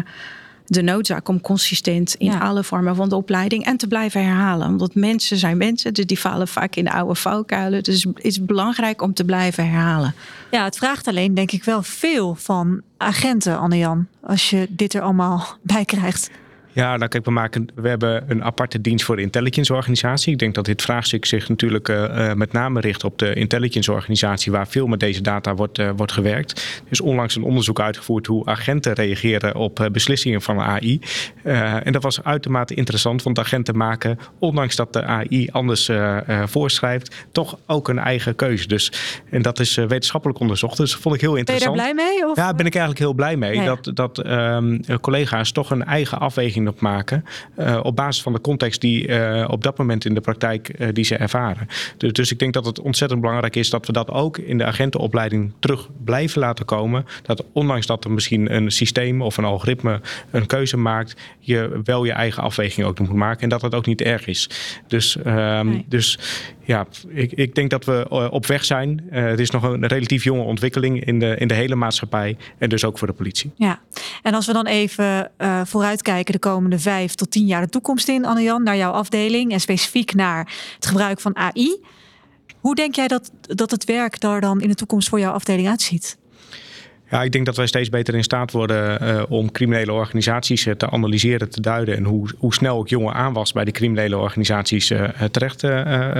de 0.70 0.82
noodzaak 0.82 1.28
om 1.28 1.42
consistent 1.42 2.16
in 2.16 2.32
Ja. 2.32 2.38
alle 2.40 2.64
vormen 2.64 2.96
van 2.96 3.10
de 3.10 3.16
opleiding 3.16 3.66
en 3.66 3.78
te 3.78 3.88
blijven 3.88 4.24
herhalen. 4.26 4.68
Omdat 4.68 4.96
mensen 4.96 5.38
zijn 5.38 5.58
mensen, 5.58 5.94
dus 5.94 6.06
die 6.06 6.20
vallen 6.20 6.48
vaak 6.48 6.76
in 6.76 6.84
de 6.84 6.92
oude 6.92 7.16
valkuilen. 7.16 7.84
Dus 7.84 8.04
het 8.04 8.24
is 8.24 8.46
belangrijk 8.46 9.02
om 9.02 9.14
te 9.14 9.24
blijven 9.26 9.70
herhalen. 9.70 10.14
Ja, 10.52 10.64
het 10.64 10.78
vraagt 10.78 11.08
alleen 11.08 11.34
denk 11.34 11.52
ik 11.52 11.64
wel 11.64 11.84
veel 11.84 12.36
van 12.36 12.82
agenten, 12.98 13.60
Anne-Jan. 13.60 14.08
Als 14.22 14.50
je 14.50 14.68
dit 14.70 14.94
er 14.94 15.02
allemaal 15.02 15.46
bij 15.62 15.86
krijgt. 15.86 16.30
Ja, 16.72 16.98
nou 16.98 17.10
kijk, 17.10 17.26
we, 17.26 17.32
maken, 17.32 17.68
we 17.76 17.90
hebben 17.90 18.24
een 18.28 18.44
aparte 18.44 18.82
dienst 18.82 19.06
voor 19.06 19.16
de 19.16 19.22
intelligence 19.22 19.74
organisatie. 19.74 20.34
Ik 20.34 20.40
denk 20.40 20.56
dat 20.56 20.66
dit 20.66 20.82
vraagstuk 20.82 21.26
zich 21.26 21.50
natuurlijk 21.50 21.90
uh, 21.90 22.34
met 22.34 22.52
name 22.52 22.80
richt 22.80 23.04
op 23.04 23.18
de 23.18 23.34
intelligence 23.34 23.92
organisatie, 23.92 24.52
waar 24.52 24.68
veel 24.68 24.88
met 24.88 25.00
deze 25.00 25.22
data 25.22 25.56
wordt, 25.56 25.80
uh, 25.80 25.90
wordt 25.96 26.12
gewerkt. 26.12 26.82
Er 26.86 26.92
is 26.92 27.02
onlangs 27.02 27.36
een 27.36 27.44
onderzoek 27.44 27.80
uitgevoerd 27.80 28.28
hoe 28.28 28.46
agenten 28.46 28.94
reageren 28.94 29.56
op 29.56 29.80
uh, 29.80 29.88
beslissingen 29.88 30.42
van 30.42 30.60
AI. 30.60 31.00
en 31.44 31.92
dat 31.92 32.04
was 32.04 32.24
uitermate 32.24 32.74
interessant, 32.74 33.24
want 33.24 33.40
agenten 33.40 33.78
maken, 33.78 34.20
ondanks 34.40 34.76
dat 34.76 34.94
de 34.94 35.04
AI 35.04 35.50
anders 35.52 35.90
voorschrijft, 36.46 37.26
toch 37.32 37.60
ook 37.66 37.88
een 37.88 38.00
eigen 38.00 38.36
keuze. 38.36 38.68
Dus, 38.68 38.92
en 39.30 39.42
dat 39.42 39.60
is 39.60 39.76
wetenschappelijk 39.76 40.40
onderzocht, 40.40 40.78
dus 40.78 40.92
dat 40.92 41.02
vond 41.02 41.16
ik 41.16 41.22
heel 41.22 41.36
interessant. 41.36 41.76
Ben 41.76 41.86
je 41.86 41.94
daar 41.94 42.04
blij 42.04 42.16
mee? 42.20 42.30
Of? 42.30 42.36
Ja, 42.36 42.54
ben 42.54 42.66
ik 42.66 42.76
eigenlijk 42.76 43.04
heel 43.04 43.14
blij 43.14 43.38
mee. 43.38 43.64
Dat, 43.64 43.92
dat 43.94 44.26
um, 44.28 44.82
collega's 45.02 45.52
toch 45.52 45.72
een 45.72 45.84
eigen 45.84 46.20
afweging 46.20 46.59
op 46.68 46.80
maken. 46.80 47.26
Uh, 47.58 47.80
op 47.84 47.96
basis 47.96 48.24
van 48.24 48.34
de 48.34 48.42
context 48.42 48.82
die 48.82 49.08
uh, 49.08 49.48
op 49.50 49.64
dat 49.64 49.78
moment 49.78 50.06
in 50.06 50.14
de 50.14 50.22
praktijk 50.22 50.80
uh, 50.80 50.88
die 50.94 51.04
ze 51.04 51.16
ervaren. 51.16 51.68
Dus, 51.98 52.14
dus, 52.14 52.32
ik 52.32 52.40
denk 52.40 52.54
dat 52.54 52.66
het 52.66 52.80
ontzettend 52.80 53.22
belangrijk 53.22 53.56
is 53.56 53.70
dat 53.70 53.86
we 53.86 53.94
dat 53.94 54.10
ook 54.10 54.38
in 54.38 54.58
de 54.58 54.66
agentenopleiding 54.66 55.54
terug 55.60 55.90
blijven 56.04 56.42
laten 56.42 56.66
komen. 56.66 57.06
Dat 57.22 57.46
ondanks 57.54 57.86
dat 57.86 58.04
er 58.04 58.12
misschien 58.12 58.56
een 58.56 58.72
systeem 58.72 59.22
of 59.22 59.38
een 59.38 59.46
algoritme 59.46 60.02
een 60.32 60.46
keuze 60.46 60.78
maakt, 60.78 61.16
je 61.40 61.82
wel 61.84 62.06
je 62.06 62.12
eigen 62.12 62.44
afweging 62.44 62.88
ook 62.88 63.00
moet 63.00 63.14
maken. 63.14 63.42
En 63.42 63.50
dat 63.50 63.62
het 63.62 63.76
ook 63.76 63.86
niet 63.86 64.02
erg 64.02 64.28
is. 64.28 64.50
Dus, 64.88 65.18
nee. 65.24 65.86
dus 65.88 66.20
ja, 66.64 66.88
ik, 67.08 67.32
ik, 67.32 67.56
denk 67.56 67.70
dat 67.70 67.86
we 67.86 68.30
op 68.32 68.46
weg 68.46 68.66
zijn. 68.66 69.04
het 69.10 69.40
is 69.40 69.50
nog 69.50 69.64
een 69.64 69.88
relatief 69.88 70.24
jonge 70.24 70.44
ontwikkeling 70.44 71.06
in 71.06 71.20
de, 71.20 71.36
in 71.38 71.48
de 71.48 71.54
hele 71.54 71.76
maatschappij. 71.76 72.38
En 72.58 72.70
dus 72.70 72.86
ook 72.86 72.98
voor 72.98 73.08
de 73.08 73.14
politie. 73.14 73.52
Ja, 73.56 73.80
en 74.22 74.34
als 74.34 74.46
we 74.46 74.54
dan 74.54 74.66
even 74.66 75.32
vooruitkijken 75.64 76.34
de 76.34 76.40
komende 76.50 76.80
vijf 76.80 77.16
tot 77.16 77.32
tien 77.32 77.46
jaar 77.46 77.62
de 77.62 77.70
toekomst 77.70 78.08
in, 78.08 78.26
Anne-Jan, 78.26 78.64
naar 78.64 78.78
jouw 78.78 78.92
afdeling 78.92 79.52
en 79.52 79.60
specifiek 79.60 80.14
naar 80.14 80.54
het 80.76 80.86
gebruik 80.86 81.20
van 81.20 81.36
AI. 81.36 81.82
Hoe 82.60 82.76
denk 82.76 82.96
jij 82.96 83.08
dat, 83.08 83.32
dat 83.42 83.72
het 83.72 83.86
werk 83.86 84.20
daar 84.20 84.42
dan 84.42 84.62
in 84.62 84.70
de 84.70 84.76
toekomst 84.76 85.10
voor 85.10 85.20
jouw 85.20 85.34
afdeling 85.34 85.68
uitziet? 85.68 86.18
Ja, 87.10 87.24
ik 87.24 87.32
denk 87.32 87.46
dat 87.46 87.56
wij 87.56 87.68
steeds 87.68 87.90
beter 87.90 88.16
in 88.16 88.24
staat 88.24 88.52
worden 88.52 89.04
uh, 89.04 89.24
om 89.30 89.52
criminele 89.52 89.92
organisaties 89.92 90.66
uh, 90.66 90.74
te 90.74 90.90
analyseren, 90.90 91.50
te 91.50 91.62
duiden. 91.62 91.96
En 91.96 92.04
hoe, 92.04 92.30
hoe 92.38 92.54
snel 92.54 92.78
ook 92.78 92.90
jonge 92.90 93.14
aanwas 93.14 93.52
bij 93.52 93.64
die 93.64 93.74
criminele 93.74 94.18
organisaties 94.18 94.92
uh, 94.92 95.04
terecht 95.32 95.66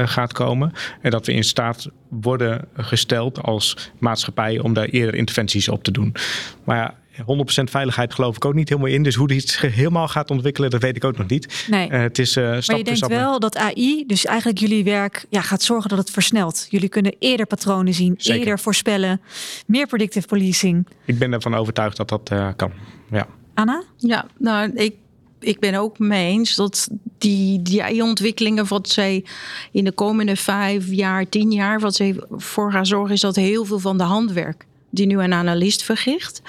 gaat 0.10 0.34
komen. 0.34 0.72
En 1.02 1.12
dat 1.12 1.26
we 1.26 1.34
in 1.34 1.44
staat 1.44 1.88
worden 2.10 2.68
gesteld 2.74 3.42
als 3.42 3.92
maatschappij 3.98 4.60
om 4.60 4.74
daar 4.74 4.86
eerder 4.86 5.16
interventies 5.16 5.70
op 5.70 5.84
te 5.84 5.92
doen. 5.92 6.16
Maar 6.64 6.78
ja, 6.78 6.96
100% 7.20 7.24
veiligheid 7.64 8.14
geloof 8.14 8.36
ik 8.36 8.46
ook 8.46 8.54
niet 8.54 8.70
helemaal 8.70 8.92
in. 8.92 9.04
Dus 9.04 9.16
hoe 9.16 9.28
dit 9.28 9.50
zich 9.50 9.76
helemaal 9.76 10.08
gaat 10.08 10.30
ontwikkelen, 10.30 10.70
dat 10.70 10.82
weet 10.82 10.96
ik 10.96 11.04
ook 11.04 11.18
nog 11.18 11.28
niet. 11.28 11.66
Nee. 11.70 11.90
Uh, 11.90 12.00
het 12.00 12.20
is 12.20 12.38
uh, 12.38 12.44
stap 12.44 12.68
maar 12.68 12.78
je 12.78 12.84
denkt 12.84 13.08
wel 13.08 13.40
dat 13.40 13.58
AI, 13.58 14.04
dus 14.08 14.26
eigenlijk 14.26 14.60
jullie 14.60 14.84
werk, 14.84 15.26
ja, 15.30 15.42
gaat 15.42 15.62
zorgen 15.62 15.90
dat 15.90 15.98
het 15.98 16.12
versnelt. 16.12 16.68
Jullie 16.70 16.90
kunnen 16.90 17.16
eerder 17.20 17.46
patronen 17.46 17.94
zien, 17.94 18.14
Zeker. 18.18 18.40
eerder 18.40 18.60
voorspellen, 18.60 19.22
meer 19.66 19.88
predictive 19.88 20.28
policing. 20.28 20.88
Ik 21.06 21.20
ben 21.20 21.34
ervan 21.34 21.56
overtuigd 21.56 21.98
dat 21.98 22.10
dat 22.10 22.30
uh, 22.34 22.48
kan. 22.56 22.72
Ja. 23.12 23.28
Anna? 23.54 23.84
Ja, 23.98 24.26
nou, 24.38 24.72
ik 24.74 24.94
ik 25.40 25.60
ben 25.60 25.76
ook 25.76 26.00
mee 26.00 26.32
eens 26.32 26.56
dat 26.56 26.90
die, 27.18 27.62
die 27.62 28.04
ontwikkelingen 28.04 28.68
wat 28.68 28.90
zij 28.90 29.26
in 29.72 29.84
de 29.84 29.92
komende 29.92 30.36
vijf 30.36 30.88
jaar, 30.88 31.30
tien 31.30 31.52
jaar, 31.52 31.80
wat 31.80 31.96
zij 31.96 32.16
voor 32.30 32.72
gaan 32.72 32.86
zorgen, 32.86 33.14
is 33.14 33.22
dat 33.22 33.36
heel 33.36 33.66
veel 33.66 33.80
van 33.80 33.98
de 33.98 34.04
handwerk 34.04 34.66
die 34.90 35.06
nu 35.06 35.20
een 35.20 35.34
analist 35.34 35.84
verricht, 35.84 36.42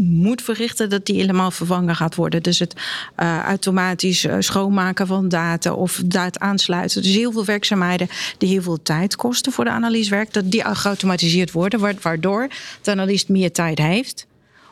moet 0.00 0.42
verrichten 0.42 0.90
dat 0.90 1.06
die 1.06 1.16
helemaal 1.16 1.50
vervangen 1.50 1.96
gaat 1.96 2.14
worden. 2.14 2.42
Dus 2.42 2.58
het 2.58 2.74
uh, 3.18 3.38
automatisch 3.42 4.24
uh, 4.24 4.36
schoonmaken 4.38 5.06
van 5.06 5.28
data 5.28 5.72
of 5.72 6.02
data 6.04 6.40
aansluiten. 6.40 7.02
Dus 7.02 7.14
heel 7.14 7.32
veel 7.32 7.44
werkzaamheden 7.44 8.08
die 8.38 8.48
heel 8.48 8.62
veel 8.62 8.82
tijd 8.82 9.16
kosten 9.16 9.52
voor 9.52 9.64
de 9.64 9.70
analysewerk, 9.70 10.32
dat 10.32 10.50
die 10.50 10.64
geautomatiseerd 10.64 11.52
worden, 11.52 12.00
waardoor 12.00 12.48
de 12.82 12.90
analist 12.90 13.28
meer 13.28 13.52
tijd 13.52 13.78
heeft 13.78 14.26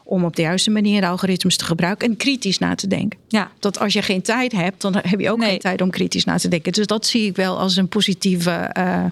om 0.04 0.24
op 0.24 0.36
de 0.36 0.42
juiste 0.42 0.70
manier 0.70 1.00
de 1.00 1.06
algoritmes 1.06 1.56
te 1.56 1.64
gebruiken 1.64 2.08
en 2.08 2.16
kritisch 2.16 2.58
na 2.58 2.74
te 2.74 2.86
denken. 2.86 3.18
Ja. 3.28 3.50
Dat 3.58 3.78
als 3.78 3.92
je 3.92 4.02
geen 4.02 4.22
tijd 4.22 4.52
hebt, 4.52 4.80
dan 4.80 4.94
heb 4.94 5.20
je 5.20 5.30
ook 5.30 5.38
Nee. 5.38 5.48
geen 5.48 5.58
tijd 5.58 5.80
om 5.80 5.90
kritisch 5.90 6.24
na 6.24 6.36
te 6.36 6.48
denken. 6.48 6.72
Dus 6.72 6.86
dat 6.86 7.06
zie 7.06 7.26
ik 7.26 7.36
wel 7.36 7.58
als 7.58 7.76
een 7.76 7.88
positieve 7.88 8.70
uh, 8.78 9.04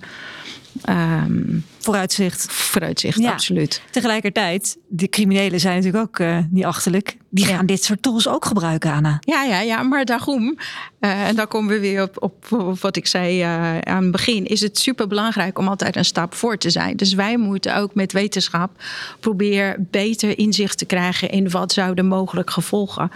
um, 0.89 1.65
Vooruitzicht. 1.79 2.53
vooruitzicht. 2.53 3.19
Ja. 3.19 3.31
Absoluut. 3.31 3.83
Tegelijkertijd, 3.91 4.77
de 4.89 5.09
criminelen 5.09 5.61
zijn 5.61 5.77
natuurlijk 5.77 6.05
ook 6.05 6.19
uh, 6.19 6.39
niet 6.51 6.65
achterlijk. 6.65 7.17
Die 7.29 7.45
gaan 7.45 7.67
dit 7.67 7.85
soort 7.85 8.03
tools 8.03 8.29
ook 8.29 8.45
gebruiken, 8.45 8.93
Anna. 8.93 9.19
Ja, 9.21 9.43
ja, 9.43 9.61
ja, 9.61 9.83
maar 9.83 10.05
daarom, 10.05 10.59
uh, 11.01 11.29
en 11.29 11.37
daar 11.37 11.47
komen 11.47 11.75
we 11.75 11.81
weer 11.81 12.03
op, 12.03 12.23
op, 12.23 12.53
op 12.53 12.81
wat 12.81 12.97
ik 12.97 13.07
zei 13.07 13.43
uh, 13.43 13.79
aan 13.79 14.03
het 14.03 14.13
begin, 14.13 14.47
is 14.47 14.61
het 14.61 14.79
super 14.79 15.07
belangrijk 15.07 15.59
om 15.59 15.69
altijd 15.69 15.97
een 15.97 16.05
stap 16.05 16.35
voor 16.35 16.59
te 16.59 16.71
zijn. 16.71 16.97
Dus 16.97 17.15
wij 17.15 17.37
moeten 17.37 17.77
ook 17.77 17.95
met 17.95 18.13
wetenschap 18.13 18.83
proberen 19.21 19.89
beter 19.91 20.39
inzicht 20.39 20.79
te 20.79 20.85
krijgen 20.85 21.31
in 21.31 21.51
wat 21.51 21.73
zouden 21.73 22.07
mogelijk 22.07 22.51
gevolgen 22.51 23.11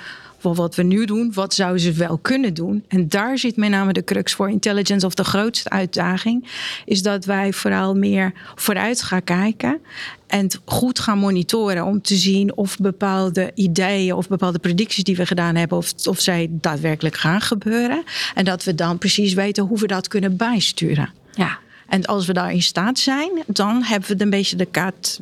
voor 0.46 0.54
wat 0.54 0.74
we 0.74 0.82
nu 0.82 1.04
doen, 1.04 1.32
wat 1.34 1.54
zouden 1.54 1.80
ze 1.80 1.92
wel 1.92 2.18
kunnen 2.18 2.54
doen? 2.54 2.84
En 2.88 3.08
daar 3.08 3.38
zit 3.38 3.56
met 3.56 3.70
name 3.70 3.92
de 3.92 4.04
crux 4.04 4.32
voor 4.34 4.50
intelligence 4.50 5.06
of 5.06 5.14
de 5.14 5.24
grootste 5.24 5.70
uitdaging, 5.70 6.48
is 6.84 7.02
dat 7.02 7.24
wij 7.24 7.52
vooral 7.52 7.94
meer 7.94 8.32
vooruit 8.54 9.02
gaan 9.02 9.24
kijken 9.24 9.80
en 10.26 10.50
goed 10.64 10.98
gaan 10.98 11.18
monitoren 11.18 11.84
om 11.84 12.02
te 12.02 12.16
zien 12.16 12.56
of 12.56 12.76
bepaalde 12.78 13.50
ideeën 13.54 14.14
of 14.14 14.28
bepaalde 14.28 14.58
predicties 14.58 15.04
die 15.04 15.16
we 15.16 15.26
gedaan 15.26 15.54
hebben, 15.54 15.78
of, 15.78 15.92
of 16.06 16.20
zij 16.20 16.48
daadwerkelijk 16.50 17.16
gaan 17.16 17.40
gebeuren. 17.40 18.04
En 18.34 18.44
dat 18.44 18.64
we 18.64 18.74
dan 18.74 18.98
precies 18.98 19.34
weten 19.34 19.64
hoe 19.64 19.78
we 19.78 19.86
dat 19.86 20.08
kunnen 20.08 20.36
bijsturen. 20.36 21.10
Ja. 21.34 21.58
En 21.88 22.04
als 22.04 22.26
we 22.26 22.32
daar 22.32 22.52
in 22.52 22.62
staat 22.62 22.98
zijn, 22.98 23.30
dan 23.46 23.82
hebben 23.82 24.16
we 24.16 24.22
een 24.24 24.30
beetje 24.30 24.56
de 24.56 24.64
kaart, 24.64 25.20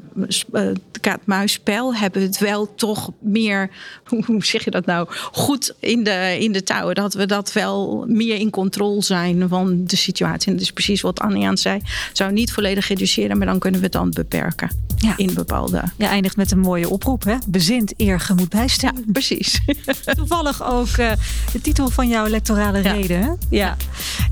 uh, 0.53 0.71
kaart-muisspel. 1.01 1.95
Hebben 1.95 2.21
we 2.21 2.27
het 2.27 2.39
wel 2.39 2.75
toch 2.75 3.11
meer, 3.19 3.71
hoe 4.27 4.45
zeg 4.45 4.65
je 4.65 4.71
dat 4.71 4.87
nou, 4.87 5.09
goed 5.33 5.75
in 5.79 6.05
de, 6.05 6.37
in 6.41 6.53
de 6.53 6.63
touwen. 6.63 6.95
Dat 6.95 7.15
we 7.15 7.27
dat 7.27 7.53
wel 7.53 8.05
meer 8.09 8.37
in 8.37 8.51
controle 8.51 9.03
zijn 9.03 9.49
van 9.49 9.85
de 9.85 9.97
situatie. 9.97 10.47
En 10.49 10.53
dat 10.53 10.63
is 10.63 10.73
precies 10.73 11.01
wat 11.01 11.21
Annie 11.21 11.47
aan 11.47 11.57
zei. 11.59 11.81
Het 12.09 12.17
zou 12.17 12.33
niet 12.33 12.53
volledig 12.53 12.89
reduceren, 12.89 13.39
maar 13.39 13.47
dan 13.47 13.59
kunnen 13.59 13.81
we 13.81 13.87
het 13.87 13.95
dan 13.95 14.11
beperken. 14.11 14.71
Ja. 14.97 15.15
In 15.17 15.35
bepaalde. 15.35 15.83
Je 15.99 16.07
eindigt 16.07 16.37
met 16.37 16.51
een 16.51 16.59
mooie 16.59 16.89
oproep, 16.89 17.25
hè? 17.25 17.37
Bezint 17.49 17.93
eer 17.97 18.21
gemoed 18.21 18.49
bijsturen. 18.49 18.97
Ja, 18.97 19.03
precies. 19.13 19.61
Toevallig 20.17 20.65
ook 20.65 20.87
uh, 20.87 21.13
de 21.53 21.61
titel 21.63 21.91
van 21.91 22.09
jouw 22.09 22.27
lectorale 22.27 22.83
Ja. 22.83 22.93
reden. 22.93 23.23
Hè? 23.23 23.31
Ja. 23.51 23.77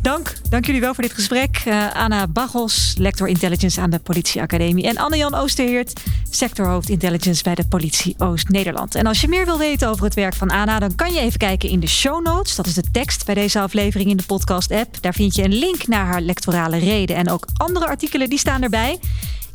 Dank. 0.02 0.32
Dank 0.50 0.66
jullie 0.66 0.80
wel 0.80 0.94
voor 0.94 1.02
dit 1.04 1.12
gesprek. 1.12 1.62
Uh, 1.68 1.94
Anna 1.94 2.21
Bagos, 2.28 2.94
lector 2.98 3.28
Intelligence 3.28 3.80
aan 3.80 3.90
de 3.90 3.98
Politieacademie. 3.98 4.88
En 4.88 4.96
Anne-Jan 4.96 5.34
Oosterheert, 5.34 6.00
sectorhoofd 6.30 6.88
Intelligence 6.88 7.42
bij 7.42 7.54
de 7.54 7.66
Politie 7.66 8.14
Oost-Nederland. 8.18 8.94
En 8.94 9.06
als 9.06 9.20
je 9.20 9.28
meer 9.28 9.44
wil 9.44 9.58
weten 9.58 9.88
over 9.88 10.04
het 10.04 10.14
werk 10.14 10.34
van 10.34 10.50
Anna, 10.50 10.78
dan 10.78 10.94
kan 10.94 11.12
je 11.12 11.20
even 11.20 11.38
kijken 11.38 11.68
in 11.68 11.80
de 11.80 11.86
show 11.86 12.24
notes. 12.24 12.54
Dat 12.56 12.66
is 12.66 12.74
de 12.74 12.90
tekst 12.92 13.24
bij 13.24 13.34
deze 13.34 13.60
aflevering 13.60 14.10
in 14.10 14.16
de 14.16 14.26
podcast-app. 14.26 14.96
Daar 15.00 15.14
vind 15.14 15.34
je 15.34 15.42
een 15.42 15.54
link 15.54 15.86
naar 15.86 16.06
haar 16.06 16.20
lectorale 16.20 16.78
reden. 16.78 17.16
En 17.16 17.30
ook 17.30 17.46
andere 17.56 17.86
artikelen, 17.86 18.28
die 18.28 18.38
staan 18.38 18.62
erbij. 18.62 18.98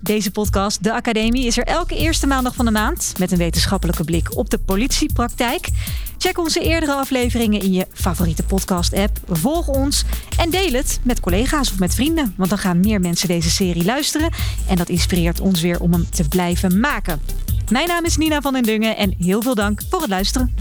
Deze 0.02 0.32
podcast, 0.32 0.84
De 0.84 0.94
Academie, 0.94 1.46
is 1.46 1.58
er 1.58 1.64
elke 1.64 1.96
eerste 1.96 2.28
maandag 2.28 2.56
van 2.56 2.66
de 2.66 2.72
maand 2.72 3.14
met 3.20 3.32
een 3.32 3.38
wetenschappelijke 3.38 4.04
blik 4.04 4.38
op 4.38 4.50
de 4.50 4.58
politiepraktijk. 4.58 5.70
Check 6.18 6.38
onze 6.38 6.60
eerdere 6.60 6.94
afleveringen 6.94 7.62
in 7.62 7.74
je 7.74 7.88
favoriete 7.94 8.44
podcast-app. 8.44 9.18
Volg 9.28 9.68
ons 9.68 10.04
en 10.38 10.50
deel 10.50 10.72
het 10.72 11.00
met 11.04 11.20
collega's 11.20 11.72
of 11.72 11.80
met 11.80 11.96
vrienden, 11.96 12.34
want 12.38 12.50
dan 12.50 12.60
gaan 12.60 12.80
meer 12.80 13.00
mensen 13.00 13.28
deze 13.28 13.50
serie 13.50 13.86
luisteren 13.86 14.30
en 14.68 14.76
dat 14.76 14.90
inspireert 14.90 15.40
ons 15.40 15.62
weer 15.62 15.80
om 15.80 15.92
hem 15.92 16.10
te 16.10 16.28
blijven 16.28 16.80
maken. 16.80 17.22
Mijn 17.72 17.88
naam 17.88 18.06
is 18.06 18.18
Nina 18.18 18.42
van 18.42 18.54
den 18.54 18.64
Dungen 18.64 18.98
en 18.98 19.14
heel 19.18 19.42
veel 19.42 19.56
dank 19.56 19.82
voor 19.90 20.00
het 20.02 20.10
luisteren. 20.10 20.54